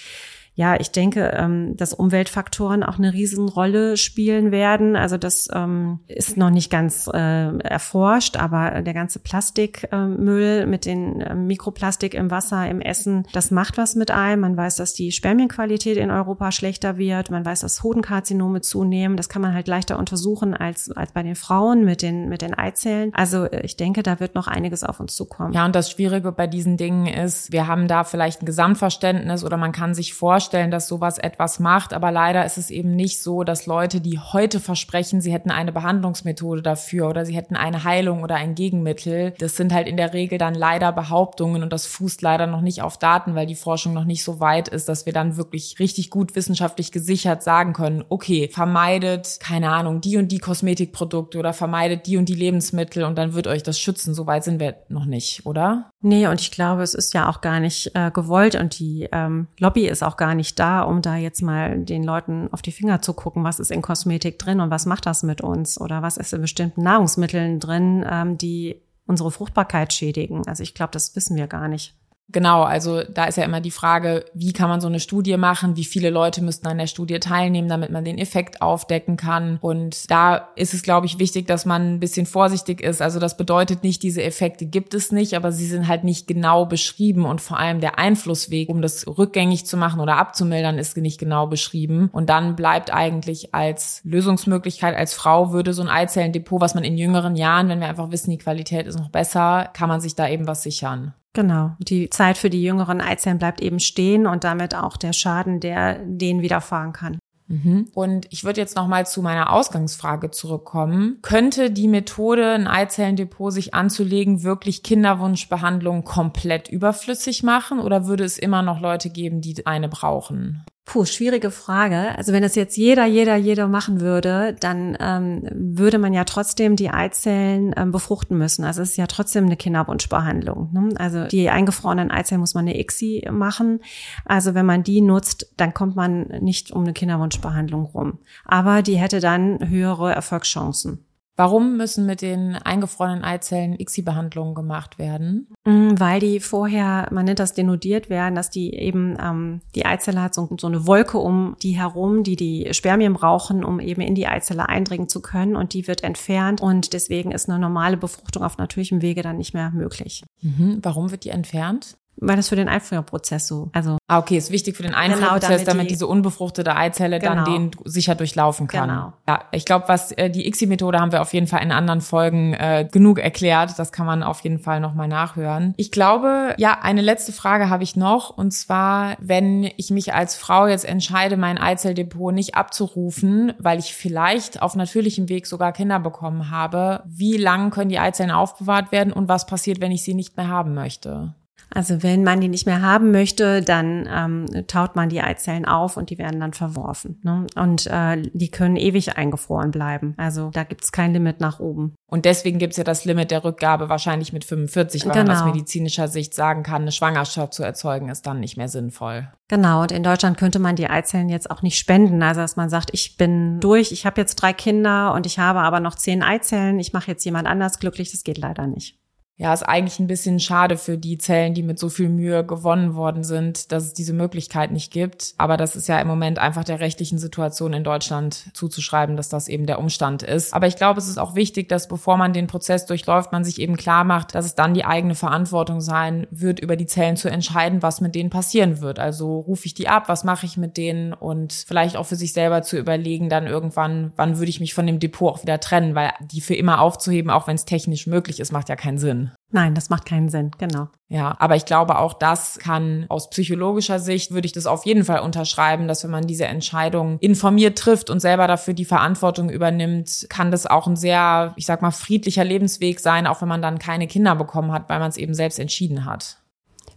ja, 0.58 0.76
ich 0.80 0.90
denke, 0.90 1.34
ähm, 1.38 1.78
dass 1.78 1.94
Umweltfaktoren 1.94 2.82
auch 2.82 2.98
eine 2.98 3.14
Riesenrolle 3.14 3.96
spielen 3.96 4.52
werden. 4.52 4.96
Also 4.96 5.16
das 5.16 5.48
ähm, 5.54 6.00
ist 6.08 6.36
noch 6.36 6.50
nicht 6.50 6.72
ganz 6.72 7.08
äh, 7.14 7.58
erforscht, 7.60 8.38
aber 8.38 8.82
der 8.82 8.96
ganze 8.96 9.20
Plastikmüll 9.20 10.64
äh, 10.64 10.66
mit 10.66 10.86
den 10.86 11.22
äh, 11.22 11.36
Mikroplastik 11.36 12.16
im 12.16 12.32
Wasser, 12.32 12.68
im 12.68 12.82
Essen, 12.82 13.28
das 13.34 13.52
macht 13.52 13.78
was 13.78 13.94
mit 13.94 14.10
einem. 14.10 14.42
Man 14.42 14.58
weiß, 14.58 14.78
dass 14.78 14.96
die 14.96 15.12
Spermienqualität 15.12 15.96
in 15.96 16.10
Europa 16.10 16.52
schlechter 16.52 16.98
wird. 16.98 17.30
Man 17.30 17.46
weiß, 17.46 17.60
dass 17.60 17.84
Hodenkarzinome 17.84 18.62
zunehmen. 18.62 19.16
Das 19.16 19.30
kann 19.30 19.44
man 19.44 19.54
halt 19.54 19.68
leichter 19.68 20.00
untersuchen 20.00 20.56
als, 20.56 20.90
als 20.90 21.12
bei 21.12 21.22
den 21.22 21.36
Frauen 21.36 21.86
mit 21.86 22.02
den, 22.02 22.30
mit 22.30 22.42
den 22.42 22.56
Eizellen. 22.56 23.14
Also 23.14 23.44
äh, 23.44 23.64
ich 23.64 23.78
denke, 23.78 24.02
da 24.02 24.20
wird 24.20 24.34
noch 24.34 24.48
einiges 24.48 24.84
auf 24.84 25.00
uns 25.00 25.16
zukommen. 25.16 25.54
Ja, 25.54 25.66
und 25.66 25.76
das 25.76 25.92
Schwierige 25.92 26.32
bei 26.32 26.48
diesen 26.48 26.78
Dingen 26.78 27.06
ist, 27.06 27.52
wir 27.52 27.68
haben 27.68 27.88
da 27.88 28.04
vielleicht 28.04 28.42
ein 28.42 28.48
Gesamtverständnis 28.48 29.44
oder 29.44 29.58
man 29.58 29.72
kann 29.72 29.94
sich 29.94 30.16
vorstellen, 30.16 30.47
vorstellen, 30.48 30.72
dass 30.72 30.88
sowas 30.88 31.18
etwas 31.18 31.60
macht, 31.60 31.94
aber 31.94 32.10
leider 32.10 32.46
ist 32.46 32.58
es 32.58 32.70
eben 32.70 32.96
nicht 32.96 33.22
so, 33.22 33.44
dass 33.44 33.66
Leute, 33.66 34.00
die 34.00 34.18
heute 34.18 34.62
versprechen, 34.62 35.20
sie 35.20 35.34
hätten 35.34 35.52
eine 35.52 35.74
Behandlungsmethode 35.74 36.62
dafür 36.62 37.10
oder 37.10 37.26
sie 37.26 37.36
hätten 37.36 37.58
eine 37.58 37.84
Heilung 37.84 38.24
oder 38.24 38.36
ein 38.36 38.56
Gegenmittel, 38.56 39.34
das 39.40 39.58
sind 39.58 39.74
halt 39.74 39.90
in 39.90 39.98
der 39.98 40.14
Regel 40.14 40.38
dann 40.38 40.56
leider 40.56 40.94
Behauptungen 40.94 41.64
und 41.64 41.74
das 41.74 41.86
fußt 41.86 42.22
leider 42.22 42.48
noch 42.48 42.62
nicht 42.62 42.82
auf 42.82 42.98
Daten, 42.98 43.36
weil 43.36 43.46
die 43.46 43.56
Forschung 43.56 43.94
noch 43.94 44.06
nicht 44.06 44.24
so 44.24 44.40
weit 44.40 44.70
ist, 44.70 44.88
dass 44.88 45.06
wir 45.06 45.12
dann 45.12 45.36
wirklich 45.36 45.76
richtig 45.80 46.12
gut 46.12 46.34
wissenschaftlich 46.38 46.94
gesichert 46.94 47.44
sagen 47.44 47.74
können, 47.74 48.06
okay, 48.08 48.50
vermeidet, 48.50 49.40
keine 49.42 49.72
Ahnung, 49.72 50.00
die 50.00 50.16
und 50.16 50.32
die 50.32 50.40
Kosmetikprodukte 50.40 51.40
oder 51.40 51.52
vermeidet 51.52 52.08
die 52.08 52.16
und 52.16 52.30
die 52.30 52.36
Lebensmittel 52.36 53.04
und 53.04 53.18
dann 53.18 53.34
wird 53.34 53.48
euch 53.48 53.64
das 53.64 53.78
schützen. 53.78 54.14
So 54.14 54.28
weit 54.28 54.46
sind 54.46 54.62
wir 54.62 54.78
noch 54.88 55.06
nicht, 55.06 55.46
oder? 55.46 55.92
Nee, 56.00 56.28
und 56.28 56.40
ich 56.40 56.52
glaube, 56.52 56.84
es 56.84 56.94
ist 56.94 57.14
ja 57.14 57.28
auch 57.28 57.42
gar 57.42 57.60
nicht 57.60 57.92
äh, 57.96 58.12
gewollt 58.12 58.56
und 58.56 58.80
die 58.80 59.10
ähm, 59.12 59.48
Lobby 59.60 59.88
ist 59.88 60.04
auch 60.04 60.16
gar 60.16 60.36
nicht 60.36 60.37
da, 60.56 60.82
um 60.82 61.02
da 61.02 61.16
jetzt 61.16 61.42
mal 61.42 61.80
den 61.80 62.04
Leuten 62.04 62.50
auf 62.52 62.62
die 62.62 62.72
Finger 62.72 63.02
zu 63.02 63.14
gucken, 63.14 63.44
was 63.44 63.60
ist 63.60 63.72
in 63.72 63.82
Kosmetik 63.82 64.40
drin 64.40 64.60
und 64.60 64.70
was 64.70 64.86
macht 64.86 65.06
das 65.06 65.24
mit 65.24 65.42
uns 65.42 65.80
oder 65.80 66.02
was 66.02 66.18
ist 66.18 66.34
in 66.34 66.42
bestimmten 66.42 66.84
Nahrungsmitteln 66.84 67.60
drin, 67.60 68.06
ähm, 68.10 68.38
die 68.38 68.82
unsere 69.06 69.32
Fruchtbarkeit 69.32 69.94
schädigen. 69.94 70.48
Also 70.48 70.64
ich 70.64 70.74
glaube, 70.74 70.92
das 70.92 71.16
wissen 71.16 71.36
wir 71.36 71.48
gar 71.48 71.68
nicht. 71.68 71.96
Genau, 72.30 72.64
also 72.64 73.04
da 73.04 73.24
ist 73.26 73.38
ja 73.38 73.46
immer 73.46 73.62
die 73.62 73.72
Frage, 73.72 74.26
wie 74.34 74.52
kann 74.52 74.68
man 74.68 74.82
so 74.82 74.88
eine 74.88 75.00
Studie 75.00 75.38
machen, 75.38 75.78
wie 75.78 75.86
viele 75.86 76.10
Leute 76.10 76.44
müssten 76.44 76.68
an 76.68 76.78
der 76.78 76.88
Studie 76.88 77.20
teilnehmen, 77.20 77.70
damit 77.70 77.90
man 77.90 78.04
den 78.04 78.18
Effekt 78.18 78.62
aufdecken 78.62 79.16
kann. 79.16 79.58
Und 79.62 80.12
da 80.12 80.50
ist 80.58 80.74
es, 80.74 80.82
glaube 80.82 81.06
ich, 81.06 81.20
wichtig, 81.20 81.48
dass 81.48 81.66
man 81.66 81.94
ein 81.94 82.00
bisschen 82.02 82.26
vorsichtig 82.26 82.82
ist. 82.82 83.02
Also 83.02 83.20
das 83.20 83.38
bedeutet 83.38 83.84
nicht, 83.84 84.04
diese 84.04 84.24
Effekte 84.24 84.66
gibt 84.66 84.94
es 84.94 85.14
nicht, 85.14 85.36
aber 85.36 85.54
sie 85.54 85.66
sind 85.66 85.88
halt 85.88 86.04
nicht 86.04 86.28
genau 86.28 86.66
beschrieben 86.66 87.26
und 87.26 87.40
vor 87.40 87.60
allem 87.60 87.80
der 87.80 87.98
Einflussweg, 87.98 88.68
um 88.68 88.82
das 88.82 89.08
rückgängig 89.08 89.66
zu 89.66 89.78
machen 89.78 90.02
oder 90.02 90.18
abzumildern, 90.18 90.78
ist 90.80 90.98
nicht 90.98 91.20
genau 91.20 91.48
beschrieben. 91.48 92.10
Und 92.12 92.30
dann 92.30 92.58
bleibt 92.58 92.94
eigentlich 92.94 93.56
als 93.56 94.02
Lösungsmöglichkeit 94.04 94.98
als 94.98 95.14
Frau 95.14 95.54
würde 95.54 95.74
so 95.74 95.82
ein 95.82 95.88
Eizellendepot, 95.88 96.60
was 96.60 96.76
man 96.76 96.84
in 96.84 96.98
jüngeren 96.98 97.38
Jahren, 97.38 97.70
wenn 97.70 97.80
wir 97.80 97.88
einfach 97.88 98.12
wissen, 98.12 98.32
die 98.32 98.38
Qualität 98.38 98.86
ist 98.86 99.00
noch 99.00 99.10
besser, 99.10 99.70
kann 99.74 99.88
man 99.88 100.02
sich 100.02 100.16
da 100.16 100.28
eben 100.28 100.46
was 100.46 100.64
sichern. 100.64 101.14
Genau. 101.34 101.76
Die 101.80 102.10
Zeit 102.10 102.38
für 102.38 102.50
die 102.50 102.64
jüngeren 102.64 103.02
Eizellen 103.02 103.38
bleibt 103.38 103.62
eben 103.62 103.80
stehen 103.80 104.26
und 104.26 104.44
damit 104.44 104.74
auch 104.76 104.98
der 104.98 105.14
Schaden, 105.14 105.60
der 105.60 106.00
denen 106.04 106.42
widerfahren 106.42 106.94
kann. 106.94 107.20
Mhm. 107.48 107.88
Und 107.94 108.28
ich 108.30 108.44
würde 108.44 108.60
jetzt 108.60 108.76
noch 108.76 108.88
mal 108.88 109.06
zu 109.06 109.22
meiner 109.22 109.54
Ausgangsfrage 109.54 110.32
zurückkommen. 110.32 111.20
Könnte 111.22 111.72
die 111.72 111.88
Methode, 111.88 112.52
ein 112.52 112.68
Eizellendepot 112.68 113.54
sich 113.54 113.74
anzulegen, 113.74 114.44
wirklich 114.44 114.84
Kinderwunschbehandlung 114.84 116.04
komplett 116.04 116.68
überflüssig 116.68 117.44
machen 117.44 117.80
oder 117.80 118.08
würde 118.08 118.26
es 118.26 118.38
immer 118.38 118.62
noch 118.62 118.82
Leute 118.82 119.10
geben, 119.10 119.42
die 119.42 119.66
eine 119.66 119.88
brauchen? 119.88 120.66
Puh, 120.88 121.04
schwierige 121.04 121.52
Frage. 121.52 122.18
Also 122.18 122.32
wenn 122.32 122.44
das 122.44 122.56
jetzt 122.56 122.78
jeder, 122.78 123.06
jeder, 123.06 123.36
jeder 123.36 123.68
machen 123.68 124.00
würde, 124.00 124.56
dann 124.58 124.96
ähm, 125.02 125.44
würde 125.52 125.98
man 125.98 126.14
ja 126.14 126.24
trotzdem 126.24 126.78
die 126.78 126.90
Eizellen 126.90 127.76
ähm, 127.76 127.92
befruchten 127.92 128.38
müssen. 128.38 128.64
Also 128.64 128.84
es 128.84 128.92
ist 128.92 128.96
ja 128.96 129.06
trotzdem 129.06 129.48
eine 129.48 129.58
Kinderwunschbehandlung. 129.58 130.70
Ne? 130.72 130.90
Also 130.96 131.26
die 131.26 131.50
eingefrorenen 131.50 132.10
Eizellen 132.10 132.40
muss 132.40 132.54
man 132.54 132.66
eine 132.66 132.80
ICSI 132.80 133.28
machen. 133.32 133.82
Also 134.24 134.56
wenn 134.56 134.66
man 134.66 134.84
die 134.84 135.02
nutzt, 135.02 135.52
dann 135.58 135.74
kommt 135.74 135.98
man 135.98 136.28
nicht 136.40 136.72
um 136.72 136.84
eine 136.84 136.94
Kinderwunschbehandlung 136.94 137.84
rum. 137.88 138.20
Aber 138.46 138.82
die 138.82 138.96
hätte 138.96 139.20
dann 139.20 139.68
höhere 139.68 140.14
Erfolgschancen. 140.14 141.07
Warum 141.38 141.78
müssen 141.78 142.08
mit 142.08 142.24
den 142.24 142.56
eingefrorenen 142.56 143.24
Eizellen 143.24 143.80
ICSI-Behandlungen 143.80 144.56
gemacht 144.56 144.98
werden? 144.98 145.48
Mm, 145.66 145.92
weil 145.98 146.20
die 146.20 146.40
vorher, 146.40 147.08
man 147.12 147.26
nennt 147.26 147.38
das 147.38 147.54
denodiert 147.54 148.10
werden, 148.10 148.34
dass 148.34 148.50
die 148.50 148.74
eben, 148.74 149.16
ähm, 149.22 149.62
die 149.76 149.86
Eizelle 149.86 150.24
hat 150.24 150.34
so, 150.34 150.50
so 150.60 150.66
eine 150.66 150.88
Wolke 150.88 151.20
um 151.20 151.56
die 151.62 151.78
herum, 151.78 152.24
die 152.24 152.36
die 152.36 152.74
Spermien 152.74 153.14
brauchen, 153.14 153.64
um 153.64 153.80
eben 153.80 154.02
in 154.02 154.16
die 154.16 154.26
Eizelle 154.26 154.68
eindringen 154.68 155.10
zu 155.10 155.22
können 155.22 155.56
und 155.56 155.74
die 155.74 155.88
wird 155.88 156.04
entfernt 156.04 156.60
und 156.60 156.94
deswegen 156.94 157.32
ist 157.32 157.48
eine 157.48 157.60
normale 157.60 157.98
Befruchtung 157.98 158.42
auf 158.44 158.58
natürlichem 158.58 159.04
Wege 159.04 159.22
dann 159.22 159.38
nicht 159.38 159.54
mehr 159.54 159.70
möglich. 159.70 160.24
Mhm. 160.42 160.80
Warum 160.82 161.12
wird 161.12 161.24
die 161.24 161.30
entfernt? 161.30 161.98
Weil 162.20 162.36
das 162.36 162.50
für 162.50 162.56
den 162.56 162.68
Einführprozess 162.68 163.48
so, 163.48 163.70
also. 163.74 163.98
Ah, 164.08 164.20
okay, 164.20 164.38
ist 164.38 164.52
wichtig 164.52 164.76
für 164.76 164.84
den 164.84 164.94
Einführprozess, 164.94 165.42
genau, 165.42 165.50
damit, 165.50 165.68
damit 165.68 165.84
die, 165.86 165.94
diese 165.94 166.08
unbefruchtete 166.08 166.76
Eizelle 166.76 167.20
genau. 167.20 167.36
dann 167.36 167.46
den 167.46 167.72
sicher 167.86 168.16
durchlaufen 168.16 168.68
kann. 168.68 168.90
Genau. 168.90 169.14
Ja, 169.28 169.44
ich 169.52 169.66
glaube, 169.66 169.86
was 169.88 170.12
äh, 170.14 170.30
die 170.30 170.48
ICSI-Methode 170.48 171.00
haben 171.00 171.12
wir 171.12 171.22
auf 171.22 171.34
jeden 171.34 171.48
Fall 171.48 171.62
in 171.62 171.72
anderen 171.72 172.02
Folgen 172.02 172.54
äh, 172.54 172.88
genug 172.90 173.20
erklärt. 173.20 173.78
Das 173.78 173.92
kann 173.92 174.06
man 174.06 174.24
auf 174.24 174.42
jeden 174.42 174.60
Fall 174.60 174.80
nochmal 174.80 175.08
nachhören. 175.08 175.74
Ich 175.78 175.92
glaube, 175.92 176.56
ja, 176.58 176.80
eine 176.82 177.02
letzte 177.02 177.32
Frage 177.32 177.70
habe 177.70 177.84
ich 177.84 177.96
noch. 177.96 178.30
Und 178.30 178.52
zwar, 178.52 179.18
wenn 179.20 179.70
ich 179.78 179.92
mich 179.92 180.14
als 180.14 180.36
Frau 180.36 180.68
jetzt 180.68 180.86
entscheide, 180.86 181.38
mein 181.38 181.58
Eizelldepot 181.58 182.34
nicht 182.34 182.56
abzurufen, 182.56 183.54
weil 183.60 183.80
ich 183.80 183.94
vielleicht 183.94 184.62
auf 184.62 184.76
natürlichem 184.76 185.30
Weg 185.30 185.48
sogar 185.48 185.72
Kinder 185.72 186.00
bekommen 186.00 186.50
habe, 186.50 187.04
wie 187.06 187.38
lang 187.38 187.70
können 187.70 187.90
die 187.90 188.00
Eizellen 188.00 188.32
aufbewahrt 188.32 188.92
werden 188.92 189.14
und 189.14 189.28
was 189.28 189.46
passiert, 189.46 189.82
wenn 189.82 189.92
ich 189.92 190.04
sie 190.04 190.14
nicht 190.14 190.38
mehr 190.38 190.48
haben 190.48 190.74
möchte? 190.74 191.36
Also 191.74 192.02
wenn 192.02 192.24
man 192.24 192.40
die 192.40 192.48
nicht 192.48 192.66
mehr 192.66 192.82
haben 192.82 193.12
möchte, 193.12 193.62
dann 193.62 194.08
ähm, 194.12 194.68
taut 194.68 194.96
man 194.96 195.10
die 195.10 195.22
Eizellen 195.22 195.66
auf 195.66 195.98
und 195.98 196.10
die 196.10 196.18
werden 196.18 196.40
dann 196.40 196.54
verworfen. 196.54 197.20
Ne? 197.24 197.46
Und 197.56 197.88
äh, 197.88 198.22
die 198.34 198.50
können 198.50 198.78
ewig 198.78 199.18
eingefroren 199.18 199.72
bleiben. 199.72 200.14
Also 200.18 200.50
da 200.54 200.64
gibt 200.64 200.84
es 200.84 200.92
kein 200.92 201.14
Limit 201.14 201.42
nach 201.42 201.60
oben. 201.60 201.96
Und 202.10 202.26
deswegen 202.26 202.58
gibt 202.58 202.72
es 202.72 202.78
ja 202.78 202.84
das 202.84 203.04
Limit 203.04 203.32
der 203.32 203.44
Rückgabe 203.44 203.90
wahrscheinlich 203.90 204.32
mit 204.32 204.46
45, 204.46 205.06
weil 205.06 205.14
genau. 205.14 205.26
man 205.26 205.38
aus 205.38 205.46
medizinischer 205.46 206.08
Sicht 206.08 206.34
sagen 206.34 206.64
kann, 206.64 206.84
eine 206.84 206.92
Schwangerschaft 206.92 207.54
zu 207.54 207.64
erzeugen 207.64 208.10
ist 208.10 208.26
dann 208.26 208.40
nicht 208.40 208.56
mehr 208.56 208.70
sinnvoll. 208.70 209.28
Genau, 209.50 209.82
und 209.82 209.92
in 209.92 210.04
Deutschland 210.04 210.38
könnte 210.38 210.60
man 210.60 210.76
die 210.76 210.90
Eizellen 210.90 211.30
jetzt 211.30 211.52
auch 211.52 211.62
nicht 211.62 211.78
spenden. 211.78 212.24
Also 212.24 212.42
dass 212.42 212.56
man 212.56 212.70
sagt, 212.70 212.90
ich 212.94 213.18
bin 213.18 213.60
durch, 213.60 213.92
ich 213.92 214.06
habe 214.06 214.22
jetzt 214.22 214.36
drei 214.36 214.54
Kinder 214.54 215.14
und 215.14 215.26
ich 215.26 215.38
habe 215.38 215.60
aber 215.60 215.80
noch 215.80 215.96
zehn 215.96 216.24
Eizellen, 216.24 216.80
ich 216.80 216.94
mache 216.94 217.12
jetzt 217.12 217.26
jemand 217.26 217.48
anders 217.48 217.80
glücklich, 217.80 218.12
das 218.12 218.24
geht 218.24 218.38
leider 218.38 218.68
nicht 218.68 218.98
ja, 219.40 219.54
ist 219.54 219.62
eigentlich 219.62 220.00
ein 220.00 220.08
bisschen 220.08 220.40
schade 220.40 220.78
für 220.78 220.98
die 220.98 221.20
Zellen, 221.20 221.54
die 221.54 221.62
mit 221.62 221.78
so 221.78 221.90
viel 221.90 222.10
Mühe 222.10 222.44
gewonnen 222.44 222.96
worden 222.96 223.24
sind, 223.24 223.72
dass 223.72 223.84
es 223.84 223.94
diese 223.94 224.14
Möglichkeit 224.14 224.72
nicht 224.72 224.92
gibt. 224.92 225.36
Aber 225.38 225.58
das 225.58 225.76
ist 225.76 225.88
ja 225.88 226.00
im 226.00 226.08
Moment 226.08 226.40
einfach 226.40 226.64
der 226.64 226.80
rechtlichen 226.80 227.20
Situation 227.20 227.74
in 227.74 227.84
Deutschland 227.84 228.50
zuzuschreiben, 228.54 229.16
dass 229.16 229.30
das 229.30 229.48
eben 229.48 229.68
der 229.68 229.78
Umstand 229.78 230.24
ist. 230.24 230.56
Aber 230.56 230.66
ich 230.66 230.76
glaube, 230.76 231.00
es 231.00 231.08
ist 231.08 231.20
auch 231.20 231.36
wichtig, 231.36 231.70
dass 231.70 231.88
bevor 231.88 232.18
man 232.18 232.34
den 232.34 232.48
Prozess 232.48 232.88
durchläuft, 232.88 233.32
man 233.32 233.44
sich 233.44 233.62
eben 233.62 233.78
klar 233.78 234.04
macht, 234.06 234.34
dass 234.34 234.44
es 234.44 234.56
dann 234.56 234.74
die 234.74 234.86
eigene 234.86 235.14
Verantwortung 235.14 235.82
sein 235.82 236.26
wird, 236.32 236.60
über 236.60 236.76
die 236.76 236.88
Zellen 236.88 237.16
zu 237.16 237.30
entscheiden, 237.30 237.84
was 237.84 238.02
mit 238.02 238.16
denen 238.16 238.32
passieren 238.32 238.82
wird. 238.82 238.98
Also 238.98 239.42
rufe 239.42 239.68
ich 239.68 239.76
die 239.76 239.88
ab, 239.88 240.10
was 240.10 240.24
mache 240.24 240.48
ich 240.48 240.58
mit 240.58 240.78
denen 240.78 241.14
und 241.14 241.54
vielleicht 241.54 241.96
auch 241.96 242.08
für 242.08 242.16
sich 242.16 242.34
selber 242.34 242.64
zu 242.64 242.76
überlegen, 242.76 243.30
dann 243.30 243.46
irgendwann, 243.46 244.14
wann 244.16 244.40
würde 244.40 244.50
ich 244.50 244.60
mich 244.60 244.74
von 244.74 244.88
dem 244.88 245.00
Depot 245.00 245.32
auch 245.32 245.44
wieder 245.44 245.60
trennen, 245.60 245.94
weil 245.94 246.10
die 246.22 246.42
für 246.42 246.56
immer 246.56 246.82
aufzuheben, 246.82 247.30
auch 247.30 247.46
wenn 247.46 247.56
es 247.56 247.66
technisch 247.66 248.08
möglich 248.08 248.40
ist, 248.40 248.52
macht 248.52 248.70
ja 248.70 248.76
keinen 248.76 248.98
Sinn. 248.98 249.27
Nein, 249.50 249.76
das 249.76 249.90
macht 249.90 250.06
keinen 250.06 250.28
Sinn, 250.28 250.52
genau. 250.58 250.90
Ja, 251.08 251.36
aber 251.40 251.56
ich 251.56 251.66
glaube, 251.66 252.00
auch 252.00 252.14
das 252.14 252.60
kann 252.60 253.06
aus 253.08 253.30
psychologischer 253.30 254.00
Sicht, 254.00 254.32
würde 254.32 254.46
ich 254.46 254.52
das 254.52 254.66
auf 254.68 254.86
jeden 254.86 255.06
Fall 255.06 255.22
unterschreiben, 255.22 255.88
dass 255.88 256.04
wenn 256.04 256.12
man 256.12 256.28
diese 256.28 256.46
Entscheidung 256.46 257.18
informiert 257.20 257.78
trifft 257.78 258.10
und 258.10 258.20
selber 258.20 258.48
dafür 258.48 258.74
die 258.74 258.86
Verantwortung 258.86 259.50
übernimmt, 259.50 260.28
kann 260.30 260.52
das 260.52 260.66
auch 260.66 260.86
ein 260.86 260.98
sehr, 260.98 261.54
ich 261.56 261.66
sag 261.66 261.82
mal, 261.82 261.92
friedlicher 261.92 262.44
Lebensweg 262.44 263.00
sein, 263.00 263.26
auch 263.26 263.42
wenn 263.42 263.48
man 263.48 263.62
dann 263.62 263.80
keine 263.80 264.08
Kinder 264.08 264.36
bekommen 264.36 264.74
hat, 264.74 264.90
weil 264.90 265.00
man 265.00 265.10
es 265.10 265.18
eben 265.18 265.34
selbst 265.34 265.60
entschieden 265.60 266.04
hat. 266.04 266.40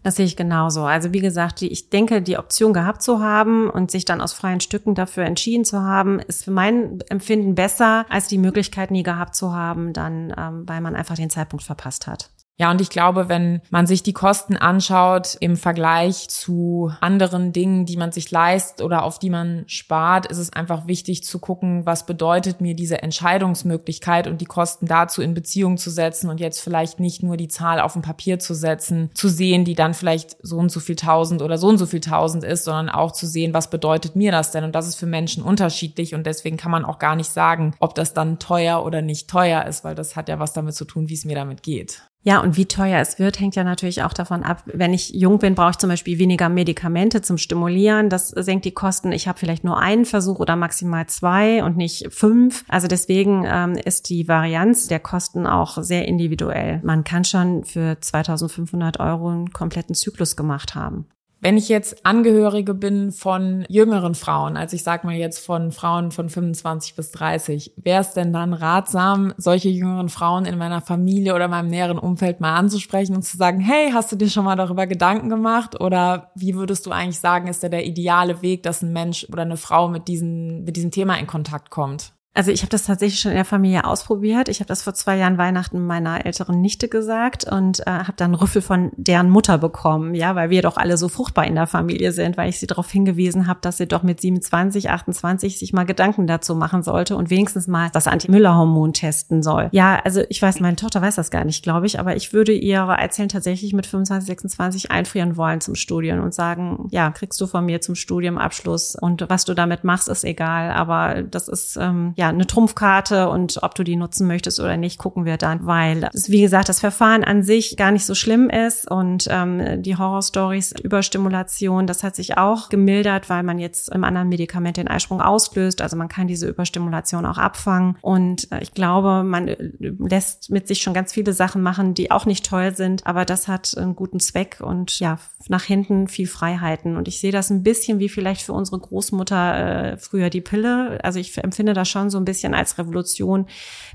Das 0.02 0.16
sehe 0.16 0.24
ich 0.24 0.36
genauso. 0.36 0.84
Also 0.84 1.12
wie 1.12 1.20
gesagt, 1.20 1.60
ich 1.60 1.90
denke, 1.90 2.22
die 2.22 2.38
Option 2.38 2.72
gehabt 2.72 3.02
zu 3.02 3.20
haben 3.20 3.68
und 3.68 3.90
sich 3.90 4.06
dann 4.06 4.22
aus 4.22 4.32
freien 4.32 4.60
Stücken 4.60 4.94
dafür 4.94 5.24
entschieden 5.24 5.64
zu 5.64 5.82
haben, 5.82 6.20
ist 6.20 6.44
für 6.44 6.50
mein 6.50 7.00
Empfinden 7.10 7.54
besser, 7.54 8.06
als 8.08 8.26
die 8.26 8.38
Möglichkeit 8.38 8.90
nie 8.90 9.02
gehabt 9.02 9.34
zu 9.34 9.54
haben, 9.54 9.92
dann, 9.92 10.32
ähm, 10.36 10.66
weil 10.66 10.80
man 10.80 10.96
einfach 10.96 11.16
den 11.16 11.28
Zeitpunkt 11.28 11.64
verpasst 11.64 12.06
hat. 12.06 12.30
Ja, 12.60 12.70
und 12.70 12.82
ich 12.82 12.90
glaube, 12.90 13.30
wenn 13.30 13.62
man 13.70 13.86
sich 13.86 14.02
die 14.02 14.12
Kosten 14.12 14.54
anschaut 14.54 15.34
im 15.40 15.56
Vergleich 15.56 16.28
zu 16.28 16.92
anderen 17.00 17.54
Dingen, 17.54 17.86
die 17.86 17.96
man 17.96 18.12
sich 18.12 18.30
leistet 18.30 18.84
oder 18.84 19.02
auf 19.04 19.18
die 19.18 19.30
man 19.30 19.64
spart, 19.66 20.26
ist 20.26 20.36
es 20.36 20.52
einfach 20.52 20.86
wichtig 20.86 21.24
zu 21.24 21.38
gucken, 21.38 21.86
was 21.86 22.04
bedeutet 22.04 22.60
mir 22.60 22.74
diese 22.74 23.02
Entscheidungsmöglichkeit 23.02 24.26
und 24.26 24.42
die 24.42 24.44
Kosten 24.44 24.84
dazu 24.84 25.22
in 25.22 25.32
Beziehung 25.32 25.78
zu 25.78 25.88
setzen 25.88 26.28
und 26.28 26.38
jetzt 26.38 26.60
vielleicht 26.60 27.00
nicht 27.00 27.22
nur 27.22 27.38
die 27.38 27.48
Zahl 27.48 27.80
auf 27.80 27.94
dem 27.94 28.02
Papier 28.02 28.38
zu 28.38 28.52
setzen, 28.52 29.08
zu 29.14 29.30
sehen, 29.30 29.64
die 29.64 29.74
dann 29.74 29.94
vielleicht 29.94 30.36
so 30.42 30.58
und 30.58 30.70
so 30.70 30.80
viel 30.80 30.96
tausend 30.96 31.40
oder 31.40 31.56
so 31.56 31.66
und 31.66 31.78
so 31.78 31.86
viel 31.86 32.00
tausend 32.00 32.44
ist, 32.44 32.64
sondern 32.64 32.90
auch 32.90 33.12
zu 33.12 33.26
sehen, 33.26 33.54
was 33.54 33.70
bedeutet 33.70 34.16
mir 34.16 34.32
das 34.32 34.50
denn? 34.50 34.64
Und 34.64 34.74
das 34.74 34.86
ist 34.86 34.96
für 34.96 35.06
Menschen 35.06 35.42
unterschiedlich 35.42 36.14
und 36.14 36.26
deswegen 36.26 36.58
kann 36.58 36.70
man 36.70 36.84
auch 36.84 36.98
gar 36.98 37.16
nicht 37.16 37.30
sagen, 37.30 37.74
ob 37.80 37.94
das 37.94 38.12
dann 38.12 38.38
teuer 38.38 38.84
oder 38.84 39.00
nicht 39.00 39.30
teuer 39.30 39.64
ist, 39.64 39.82
weil 39.82 39.94
das 39.94 40.14
hat 40.14 40.28
ja 40.28 40.38
was 40.38 40.52
damit 40.52 40.74
zu 40.74 40.84
tun, 40.84 41.08
wie 41.08 41.14
es 41.14 41.24
mir 41.24 41.36
damit 41.36 41.62
geht. 41.62 42.02
Ja, 42.22 42.40
und 42.40 42.58
wie 42.58 42.66
teuer 42.66 43.00
es 43.00 43.18
wird, 43.18 43.40
hängt 43.40 43.56
ja 43.56 43.64
natürlich 43.64 44.02
auch 44.02 44.12
davon 44.12 44.42
ab. 44.42 44.62
Wenn 44.66 44.92
ich 44.92 45.10
jung 45.14 45.38
bin, 45.38 45.54
brauche 45.54 45.70
ich 45.70 45.78
zum 45.78 45.88
Beispiel 45.88 46.18
weniger 46.18 46.50
Medikamente 46.50 47.22
zum 47.22 47.38
Stimulieren. 47.38 48.10
Das 48.10 48.28
senkt 48.28 48.66
die 48.66 48.72
Kosten. 48.72 49.10
Ich 49.12 49.26
habe 49.26 49.38
vielleicht 49.38 49.64
nur 49.64 49.78
einen 49.78 50.04
Versuch 50.04 50.38
oder 50.38 50.54
maximal 50.54 51.06
zwei 51.06 51.64
und 51.64 51.78
nicht 51.78 52.12
fünf. 52.12 52.64
Also 52.68 52.88
deswegen 52.88 53.46
ähm, 53.46 53.72
ist 53.72 54.10
die 54.10 54.28
Varianz 54.28 54.86
der 54.86 55.00
Kosten 55.00 55.46
auch 55.46 55.82
sehr 55.82 56.06
individuell. 56.06 56.80
Man 56.84 57.04
kann 57.04 57.24
schon 57.24 57.64
für 57.64 57.98
2500 57.98 59.00
Euro 59.00 59.28
einen 59.28 59.52
kompletten 59.52 59.94
Zyklus 59.94 60.36
gemacht 60.36 60.74
haben. 60.74 61.06
Wenn 61.42 61.56
ich 61.56 61.70
jetzt 61.70 62.04
Angehörige 62.04 62.74
bin 62.74 63.12
von 63.12 63.64
jüngeren 63.70 64.14
Frauen, 64.14 64.58
also 64.58 64.76
ich 64.76 64.82
sag 64.82 65.04
mal 65.04 65.14
jetzt 65.14 65.38
von 65.38 65.72
Frauen 65.72 66.10
von 66.10 66.28
25 66.28 66.96
bis 66.96 67.12
30, 67.12 67.72
wäre 67.76 68.02
es 68.02 68.12
denn 68.12 68.34
dann 68.34 68.52
ratsam, 68.52 69.32
solche 69.38 69.70
jüngeren 69.70 70.10
Frauen 70.10 70.44
in 70.44 70.58
meiner 70.58 70.82
Familie 70.82 71.34
oder 71.34 71.48
meinem 71.48 71.68
näheren 71.68 71.98
Umfeld 71.98 72.40
mal 72.40 72.56
anzusprechen 72.56 73.16
und 73.16 73.22
zu 73.22 73.38
sagen, 73.38 73.58
hey, 73.58 73.90
hast 73.90 74.12
du 74.12 74.16
dir 74.16 74.28
schon 74.28 74.44
mal 74.44 74.56
darüber 74.56 74.86
Gedanken 74.86 75.30
gemacht? 75.30 75.80
Oder 75.80 76.30
wie 76.34 76.54
würdest 76.56 76.84
du 76.84 76.90
eigentlich 76.90 77.20
sagen, 77.20 77.48
ist 77.48 77.62
der 77.62 77.70
der 77.70 77.86
ideale 77.86 78.42
Weg, 78.42 78.62
dass 78.62 78.82
ein 78.82 78.92
Mensch 78.92 79.26
oder 79.32 79.42
eine 79.42 79.56
Frau 79.56 79.88
mit 79.88 80.08
diesem, 80.08 80.64
mit 80.64 80.76
diesem 80.76 80.90
Thema 80.90 81.18
in 81.18 81.26
Kontakt 81.26 81.70
kommt? 81.70 82.12
Also 82.32 82.52
ich 82.52 82.60
habe 82.62 82.70
das 82.70 82.84
tatsächlich 82.84 83.20
schon 83.20 83.32
in 83.32 83.36
der 83.36 83.44
Familie 83.44 83.84
ausprobiert. 83.84 84.48
Ich 84.48 84.60
habe 84.60 84.68
das 84.68 84.84
vor 84.84 84.94
zwei 84.94 85.16
Jahren 85.16 85.36
Weihnachten 85.36 85.84
meiner 85.84 86.24
älteren 86.24 86.60
Nichte 86.60 86.88
gesagt 86.88 87.44
und 87.50 87.80
äh, 87.80 87.90
habe 87.90 88.14
dann 88.16 88.34
Rüffel 88.34 88.62
von 88.62 88.92
deren 88.96 89.30
Mutter 89.30 89.58
bekommen, 89.58 90.14
ja, 90.14 90.36
weil 90.36 90.48
wir 90.48 90.62
doch 90.62 90.76
alle 90.76 90.96
so 90.96 91.08
fruchtbar 91.08 91.46
in 91.46 91.56
der 91.56 91.66
Familie 91.66 92.12
sind, 92.12 92.36
weil 92.36 92.48
ich 92.48 92.60
sie 92.60 92.68
darauf 92.68 92.88
hingewiesen 92.88 93.48
habe, 93.48 93.58
dass 93.62 93.78
sie 93.78 93.88
doch 93.88 94.04
mit 94.04 94.20
27, 94.20 94.90
28 94.90 95.58
sich 95.58 95.72
mal 95.72 95.84
Gedanken 95.84 96.28
dazu 96.28 96.54
machen 96.54 96.84
sollte 96.84 97.16
und 97.16 97.30
wenigstens 97.30 97.66
mal 97.66 97.90
das 97.92 98.06
Anti-Müller-Hormon 98.06 98.92
testen 98.92 99.42
soll. 99.42 99.68
Ja, 99.72 100.00
also 100.04 100.22
ich 100.28 100.40
weiß, 100.40 100.60
meine 100.60 100.76
Tochter 100.76 101.02
weiß 101.02 101.16
das 101.16 101.32
gar 101.32 101.44
nicht, 101.44 101.64
glaube 101.64 101.86
ich, 101.86 101.98
aber 101.98 102.14
ich 102.14 102.32
würde 102.32 102.52
ihr 102.52 102.78
erzählen 102.78 103.28
tatsächlich 103.28 103.72
mit 103.72 103.86
25, 103.86 104.28
26 104.28 104.90
einfrieren 104.92 105.36
wollen 105.36 105.60
zum 105.60 105.74
Studium 105.74 106.20
und 106.20 106.32
sagen, 106.32 106.86
ja, 106.90 107.10
kriegst 107.10 107.40
du 107.40 107.48
von 107.48 107.64
mir 107.64 107.80
zum 107.80 107.96
Studiumabschluss 107.96 108.94
und 108.94 109.28
was 109.28 109.44
du 109.44 109.54
damit 109.54 109.82
machst, 109.82 110.08
ist 110.08 110.24
egal, 110.24 110.70
aber 110.70 111.22
das 111.22 111.48
ist 111.48 111.76
ähm, 111.76 112.14
ja 112.20 112.28
eine 112.28 112.46
Trumpfkarte 112.46 113.28
und 113.28 113.62
ob 113.62 113.74
du 113.74 113.82
die 113.82 113.96
nutzen 113.96 114.26
möchtest 114.26 114.60
oder 114.60 114.76
nicht, 114.76 114.98
gucken 114.98 115.24
wir 115.24 115.36
dann, 115.36 115.66
weil 115.66 116.08
wie 116.12 116.42
gesagt, 116.42 116.68
das 116.68 116.80
Verfahren 116.80 117.24
an 117.24 117.42
sich 117.42 117.76
gar 117.76 117.90
nicht 117.90 118.06
so 118.06 118.14
schlimm 118.14 118.48
ist 118.48 118.88
und 118.90 119.26
ähm, 119.30 119.82
die 119.82 119.96
Horrorstories 119.96 120.72
Überstimulation, 120.80 121.86
das 121.86 122.02
hat 122.04 122.14
sich 122.14 122.36
auch 122.36 122.68
gemildert, 122.68 123.28
weil 123.28 123.42
man 123.42 123.58
jetzt 123.58 123.92
im 123.92 124.04
anderen 124.04 124.28
Medikament 124.28 124.76
den 124.76 124.88
Eisprung 124.88 125.20
auslöst. 125.20 125.82
Also 125.82 125.96
man 125.96 126.08
kann 126.08 126.28
diese 126.28 126.48
Überstimulation 126.48 127.26
auch 127.26 127.38
abfangen 127.38 127.96
und 128.02 128.50
äh, 128.52 128.60
ich 128.62 128.74
glaube, 128.74 129.24
man 129.24 129.48
äh, 129.48 129.70
lässt 129.80 130.50
mit 130.50 130.68
sich 130.68 130.82
schon 130.82 130.94
ganz 130.94 131.12
viele 131.12 131.32
Sachen 131.32 131.62
machen, 131.62 131.94
die 131.94 132.10
auch 132.10 132.26
nicht 132.26 132.46
toll 132.46 132.74
sind, 132.76 133.06
aber 133.06 133.24
das 133.24 133.48
hat 133.48 133.76
einen 133.76 133.96
guten 133.96 134.20
Zweck 134.20 134.58
und 134.60 135.00
ja, 135.00 135.18
nach 135.48 135.64
hinten 135.64 136.06
viel 136.08 136.26
Freiheiten. 136.26 136.96
Und 136.96 137.08
ich 137.08 137.20
sehe 137.20 137.32
das 137.32 137.50
ein 137.50 137.62
bisschen 137.62 137.98
wie 137.98 138.08
vielleicht 138.08 138.42
für 138.42 138.52
unsere 138.52 138.78
Großmutter 138.78 139.92
äh, 139.92 139.96
früher 139.96 140.30
die 140.30 140.40
Pille. 140.40 140.98
Also 141.02 141.18
ich 141.18 141.36
empfinde 141.38 141.72
das 141.72 141.88
schon 141.88 142.09
so 142.10 142.18
ein 142.18 142.24
bisschen 142.24 142.54
als 142.54 142.78
Revolution, 142.78 143.46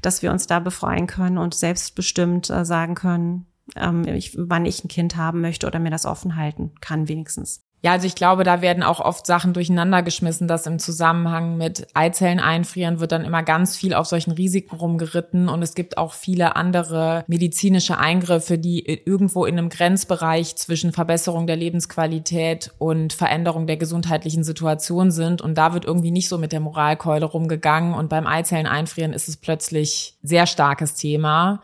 dass 0.01 0.22
wir 0.22 0.32
uns 0.32 0.47
da 0.47 0.59
befreien 0.59 1.07
können 1.07 1.38
und 1.38 1.53
selbstbestimmt 1.53 2.49
äh, 2.49 2.66
sagen 2.66 2.95
können, 2.95 3.45
ähm, 3.76 4.03
ich, 4.07 4.36
wann 4.38 4.66
ich 4.66 4.84
ein 4.84 4.89
Kind 4.89 5.16
haben 5.16 5.41
möchte 5.41 5.68
oder 5.68 5.80
mir 5.80 5.91
das 5.91 6.05
offen 6.05 6.36
halten 6.36 6.74
kann 6.82 7.07
wenigstens. 7.07 7.63
Ja, 7.86 7.92
also 7.92 8.08
ich 8.08 8.16
glaube, 8.16 8.44
da 8.44 8.64
werden 8.64 8.82
auch 8.82 9.00
oft 9.00 9.28
Sachen 9.28 9.54
durcheinander 9.54 10.02
geschmissen, 10.02 10.48
dass 10.48 10.66
im 10.66 10.80
Zusammenhang 10.80 11.56
mit 11.56 11.86
Eizellen 11.94 12.40
einfrieren 12.40 13.00
wird 13.00 13.12
dann 13.12 13.24
immer 13.24 13.44
ganz 13.44 13.78
viel 13.78 13.94
auf 13.94 14.08
solchen 14.08 14.32
Risiken 14.32 14.76
rumgeritten 14.76 15.50
und 15.50 15.62
es 15.62 15.76
gibt 15.76 16.00
auch 16.00 16.14
viele 16.14 16.56
andere 16.56 17.24
medizinische 17.28 18.00
Eingriffe, 18.00 18.58
die 18.58 18.84
irgendwo 18.84 19.46
in 19.46 19.60
einem 19.60 19.70
Grenzbereich 19.70 20.56
zwischen 20.56 20.94
Verbesserung 20.94 21.46
der 21.46 21.58
Lebensqualität 21.58 22.72
und 22.80 23.14
Veränderung 23.14 23.68
der 23.68 23.78
gesundheitlichen 23.78 24.44
Situation 24.44 25.12
sind 25.12 25.44
und 25.44 25.56
da 25.56 25.76
wird 25.76 25.86
irgendwie 25.86 26.10
nicht 26.10 26.28
so 26.28 26.40
mit 26.40 26.54
der 26.54 26.62
Moralkeule 26.62 27.26
rumgegangen 27.28 27.94
und 27.94 28.10
beim 28.10 28.26
Eizellen 28.26 28.66
einfrieren 28.66 29.14
ist 29.14 29.30
es 29.30 29.38
plötzlich 29.38 30.18
sehr 30.24 30.48
starkes 30.48 30.96
Thema. 30.96 31.62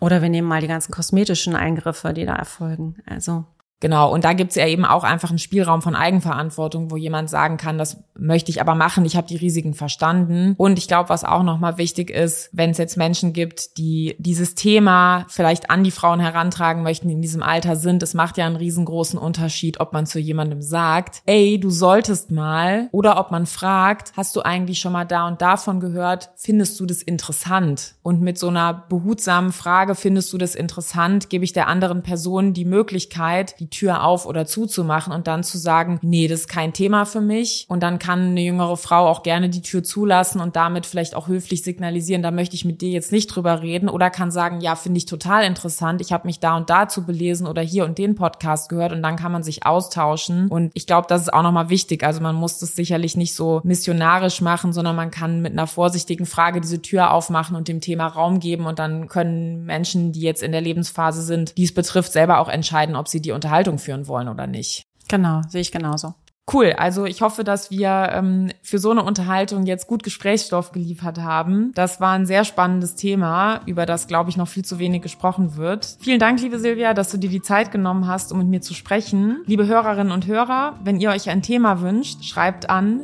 Oder 0.00 0.20
wir 0.20 0.30
nehmen 0.30 0.48
mal 0.48 0.60
die 0.60 0.66
ganzen 0.66 0.90
kosmetischen 0.90 1.54
Eingriffe, 1.54 2.12
die 2.12 2.26
da 2.26 2.34
erfolgen. 2.34 2.96
Also 3.06 3.44
Genau, 3.80 4.12
und 4.12 4.24
da 4.24 4.32
gibt's 4.32 4.56
ja 4.56 4.66
eben 4.66 4.84
auch 4.84 5.04
einfach 5.04 5.30
einen 5.30 5.38
Spielraum 5.38 5.82
von 5.82 5.94
Eigenverantwortung, 5.94 6.90
wo 6.90 6.96
jemand 6.96 7.30
sagen 7.30 7.58
kann, 7.58 7.78
das 7.78 8.02
möchte 8.16 8.50
ich 8.50 8.60
aber 8.60 8.74
machen, 8.74 9.04
ich 9.04 9.16
habe 9.16 9.28
die 9.28 9.36
Risiken 9.36 9.74
verstanden. 9.74 10.54
Und 10.58 10.78
ich 10.78 10.88
glaube, 10.88 11.10
was 11.10 11.22
auch 11.22 11.44
nochmal 11.44 11.78
wichtig 11.78 12.10
ist, 12.10 12.50
wenn 12.52 12.70
es 12.70 12.78
jetzt 12.78 12.96
Menschen 12.96 13.32
gibt, 13.32 13.78
die 13.78 14.16
dieses 14.18 14.56
Thema 14.56 15.26
vielleicht 15.28 15.70
an 15.70 15.84
die 15.84 15.92
Frauen 15.92 16.18
herantragen 16.18 16.82
möchten, 16.82 17.06
die 17.06 17.14
in 17.14 17.22
diesem 17.22 17.42
Alter 17.42 17.76
sind, 17.76 18.02
es 18.02 18.14
macht 18.14 18.36
ja 18.36 18.46
einen 18.46 18.56
riesengroßen 18.56 19.18
Unterschied, 19.18 19.78
ob 19.78 19.92
man 19.92 20.06
zu 20.06 20.18
jemandem 20.18 20.60
sagt, 20.60 21.22
ey, 21.26 21.60
du 21.60 21.70
solltest 21.70 22.32
mal, 22.32 22.88
oder 22.90 23.20
ob 23.20 23.30
man 23.30 23.46
fragt, 23.46 24.12
hast 24.16 24.34
du 24.34 24.42
eigentlich 24.42 24.80
schon 24.80 24.92
mal 24.92 25.04
da 25.04 25.28
und 25.28 25.40
davon 25.40 25.78
gehört, 25.78 26.30
findest 26.36 26.80
du 26.80 26.86
das 26.86 27.02
interessant? 27.02 27.94
Und 28.02 28.20
mit 28.20 28.38
so 28.38 28.48
einer 28.48 28.74
behutsamen 28.74 29.52
Frage, 29.52 29.94
findest 29.94 30.32
du 30.32 30.38
das 30.38 30.56
interessant, 30.56 31.30
gebe 31.30 31.44
ich 31.44 31.52
der 31.52 31.68
anderen 31.68 32.02
Person 32.02 32.52
die 32.54 32.64
Möglichkeit, 32.64 33.54
die 33.60 33.67
die 33.68 33.76
Tür 33.78 34.04
auf 34.04 34.26
oder 34.26 34.46
zuzumachen 34.46 35.12
und 35.12 35.26
dann 35.26 35.42
zu 35.42 35.58
sagen, 35.58 35.98
nee, 36.02 36.28
das 36.28 36.40
ist 36.40 36.48
kein 36.48 36.72
Thema 36.72 37.04
für 37.04 37.20
mich. 37.20 37.66
Und 37.68 37.82
dann 37.82 37.98
kann 37.98 38.30
eine 38.30 38.40
jüngere 38.40 38.76
Frau 38.76 39.06
auch 39.06 39.22
gerne 39.22 39.48
die 39.48 39.62
Tür 39.62 39.82
zulassen 39.82 40.40
und 40.40 40.56
damit 40.56 40.86
vielleicht 40.86 41.14
auch 41.14 41.28
höflich 41.28 41.62
signalisieren, 41.62 42.22
da 42.22 42.30
möchte 42.30 42.54
ich 42.54 42.64
mit 42.64 42.80
dir 42.80 42.90
jetzt 42.90 43.12
nicht 43.12 43.26
drüber 43.26 43.62
reden. 43.62 43.88
Oder 43.88 44.10
kann 44.10 44.30
sagen, 44.30 44.60
ja, 44.60 44.74
finde 44.74 44.98
ich 44.98 45.06
total 45.06 45.44
interessant. 45.44 46.00
Ich 46.00 46.12
habe 46.12 46.26
mich 46.26 46.40
da 46.40 46.56
und 46.56 46.70
dazu 46.70 47.04
belesen 47.04 47.46
oder 47.46 47.62
hier 47.62 47.84
und 47.84 47.98
den 47.98 48.14
Podcast 48.14 48.68
gehört 48.68 48.92
und 48.92 49.02
dann 49.02 49.16
kann 49.16 49.32
man 49.32 49.42
sich 49.42 49.66
austauschen. 49.66 50.48
Und 50.48 50.70
ich 50.74 50.86
glaube, 50.86 51.06
das 51.08 51.22
ist 51.22 51.32
auch 51.32 51.42
nochmal 51.42 51.68
wichtig. 51.68 52.04
Also 52.04 52.20
man 52.20 52.34
muss 52.34 52.58
das 52.58 52.74
sicherlich 52.74 53.16
nicht 53.16 53.34
so 53.34 53.60
missionarisch 53.64 54.40
machen, 54.40 54.72
sondern 54.72 54.96
man 54.96 55.10
kann 55.10 55.42
mit 55.42 55.52
einer 55.52 55.66
vorsichtigen 55.66 56.26
Frage 56.26 56.60
diese 56.60 56.80
Tür 56.80 57.12
aufmachen 57.12 57.56
und 57.56 57.68
dem 57.68 57.80
Thema 57.80 58.06
Raum 58.06 58.40
geben 58.40 58.66
und 58.66 58.78
dann 58.78 59.08
können 59.08 59.64
Menschen, 59.64 60.12
die 60.12 60.20
jetzt 60.20 60.42
in 60.42 60.52
der 60.52 60.60
Lebensphase 60.60 61.22
sind, 61.22 61.56
die 61.56 61.64
es 61.64 61.74
betrifft, 61.74 62.12
selber 62.12 62.38
auch 62.38 62.48
entscheiden, 62.48 62.96
ob 62.96 63.08
sie 63.08 63.20
die 63.20 63.32
Unterhaltung 63.32 63.57
Unterhaltung 63.58 63.78
führen 63.78 64.06
wollen 64.06 64.28
oder 64.28 64.46
nicht. 64.46 64.84
Genau, 65.08 65.40
sehe 65.48 65.60
ich 65.60 65.72
genauso. 65.72 66.14
Cool, 66.50 66.72
also 66.72 67.04
ich 67.04 67.20
hoffe, 67.20 67.44
dass 67.44 67.70
wir 67.70 68.08
ähm, 68.12 68.50
für 68.62 68.78
so 68.78 68.90
eine 68.90 69.02
Unterhaltung 69.02 69.66
jetzt 69.66 69.86
gut 69.86 70.02
Gesprächsstoff 70.02 70.72
geliefert 70.72 71.18
haben. 71.18 71.72
Das 71.74 72.00
war 72.00 72.12
ein 72.12 72.24
sehr 72.24 72.44
spannendes 72.44 72.94
Thema, 72.94 73.60
über 73.66 73.84
das, 73.84 74.06
glaube 74.06 74.30
ich, 74.30 74.38
noch 74.38 74.48
viel 74.48 74.64
zu 74.64 74.78
wenig 74.78 75.02
gesprochen 75.02 75.56
wird. 75.56 75.98
Vielen 76.00 76.18
Dank, 76.18 76.40
liebe 76.40 76.58
Silvia, 76.58 76.94
dass 76.94 77.10
du 77.10 77.18
dir 77.18 77.28
die 77.28 77.42
Zeit 77.42 77.70
genommen 77.70 78.06
hast, 78.06 78.32
um 78.32 78.38
mit 78.38 78.48
mir 78.48 78.60
zu 78.62 78.72
sprechen. 78.72 79.42
Liebe 79.44 79.66
Hörerinnen 79.66 80.12
und 80.12 80.26
Hörer, 80.26 80.78
wenn 80.82 81.00
ihr 81.00 81.10
euch 81.10 81.28
ein 81.28 81.42
Thema 81.42 81.82
wünscht, 81.82 82.24
schreibt 82.24 82.70
an 82.70 83.02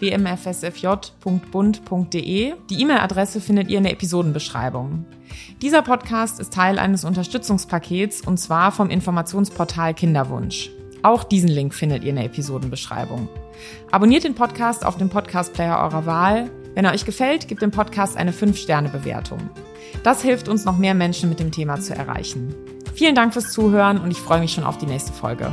416r.bmfsfj.bund.de. 0.00 2.52
Die 2.70 2.80
E-Mail-Adresse 2.80 3.40
findet 3.40 3.70
ihr 3.70 3.78
in 3.78 3.84
der 3.84 3.92
Episodenbeschreibung. 3.92 5.04
Dieser 5.62 5.82
Podcast 5.82 6.40
ist 6.40 6.52
Teil 6.52 6.78
eines 6.78 7.04
Unterstützungspakets 7.04 8.22
und 8.22 8.38
zwar 8.38 8.72
vom 8.72 8.90
Informationsportal 8.90 9.94
Kinderwunsch. 9.94 10.70
Auch 11.02 11.24
diesen 11.24 11.48
Link 11.48 11.74
findet 11.74 12.02
ihr 12.02 12.10
in 12.10 12.16
der 12.16 12.24
Episodenbeschreibung. 12.24 13.28
Abonniert 13.90 14.24
den 14.24 14.34
Podcast 14.34 14.86
auf 14.86 14.96
dem 14.96 15.10
Podcast-Player 15.10 15.78
eurer 15.78 16.06
Wahl. 16.06 16.50
Wenn 16.74 16.84
er 16.84 16.92
euch 16.92 17.04
gefällt, 17.04 17.46
gebt 17.46 17.62
dem 17.62 17.70
Podcast 17.70 18.16
eine 18.16 18.32
5-Sterne-Bewertung. 18.32 19.38
Das 20.02 20.22
hilft 20.22 20.48
uns, 20.48 20.64
noch 20.64 20.78
mehr 20.78 20.94
Menschen 20.94 21.28
mit 21.28 21.40
dem 21.40 21.52
Thema 21.52 21.80
zu 21.80 21.94
erreichen. 21.94 22.54
Vielen 22.94 23.14
Dank 23.14 23.32
fürs 23.32 23.52
Zuhören 23.52 24.00
und 24.00 24.10
ich 24.10 24.18
freue 24.18 24.40
mich 24.40 24.52
schon 24.52 24.64
auf 24.64 24.78
die 24.78 24.86
nächste 24.86 25.12
Folge. 25.12 25.52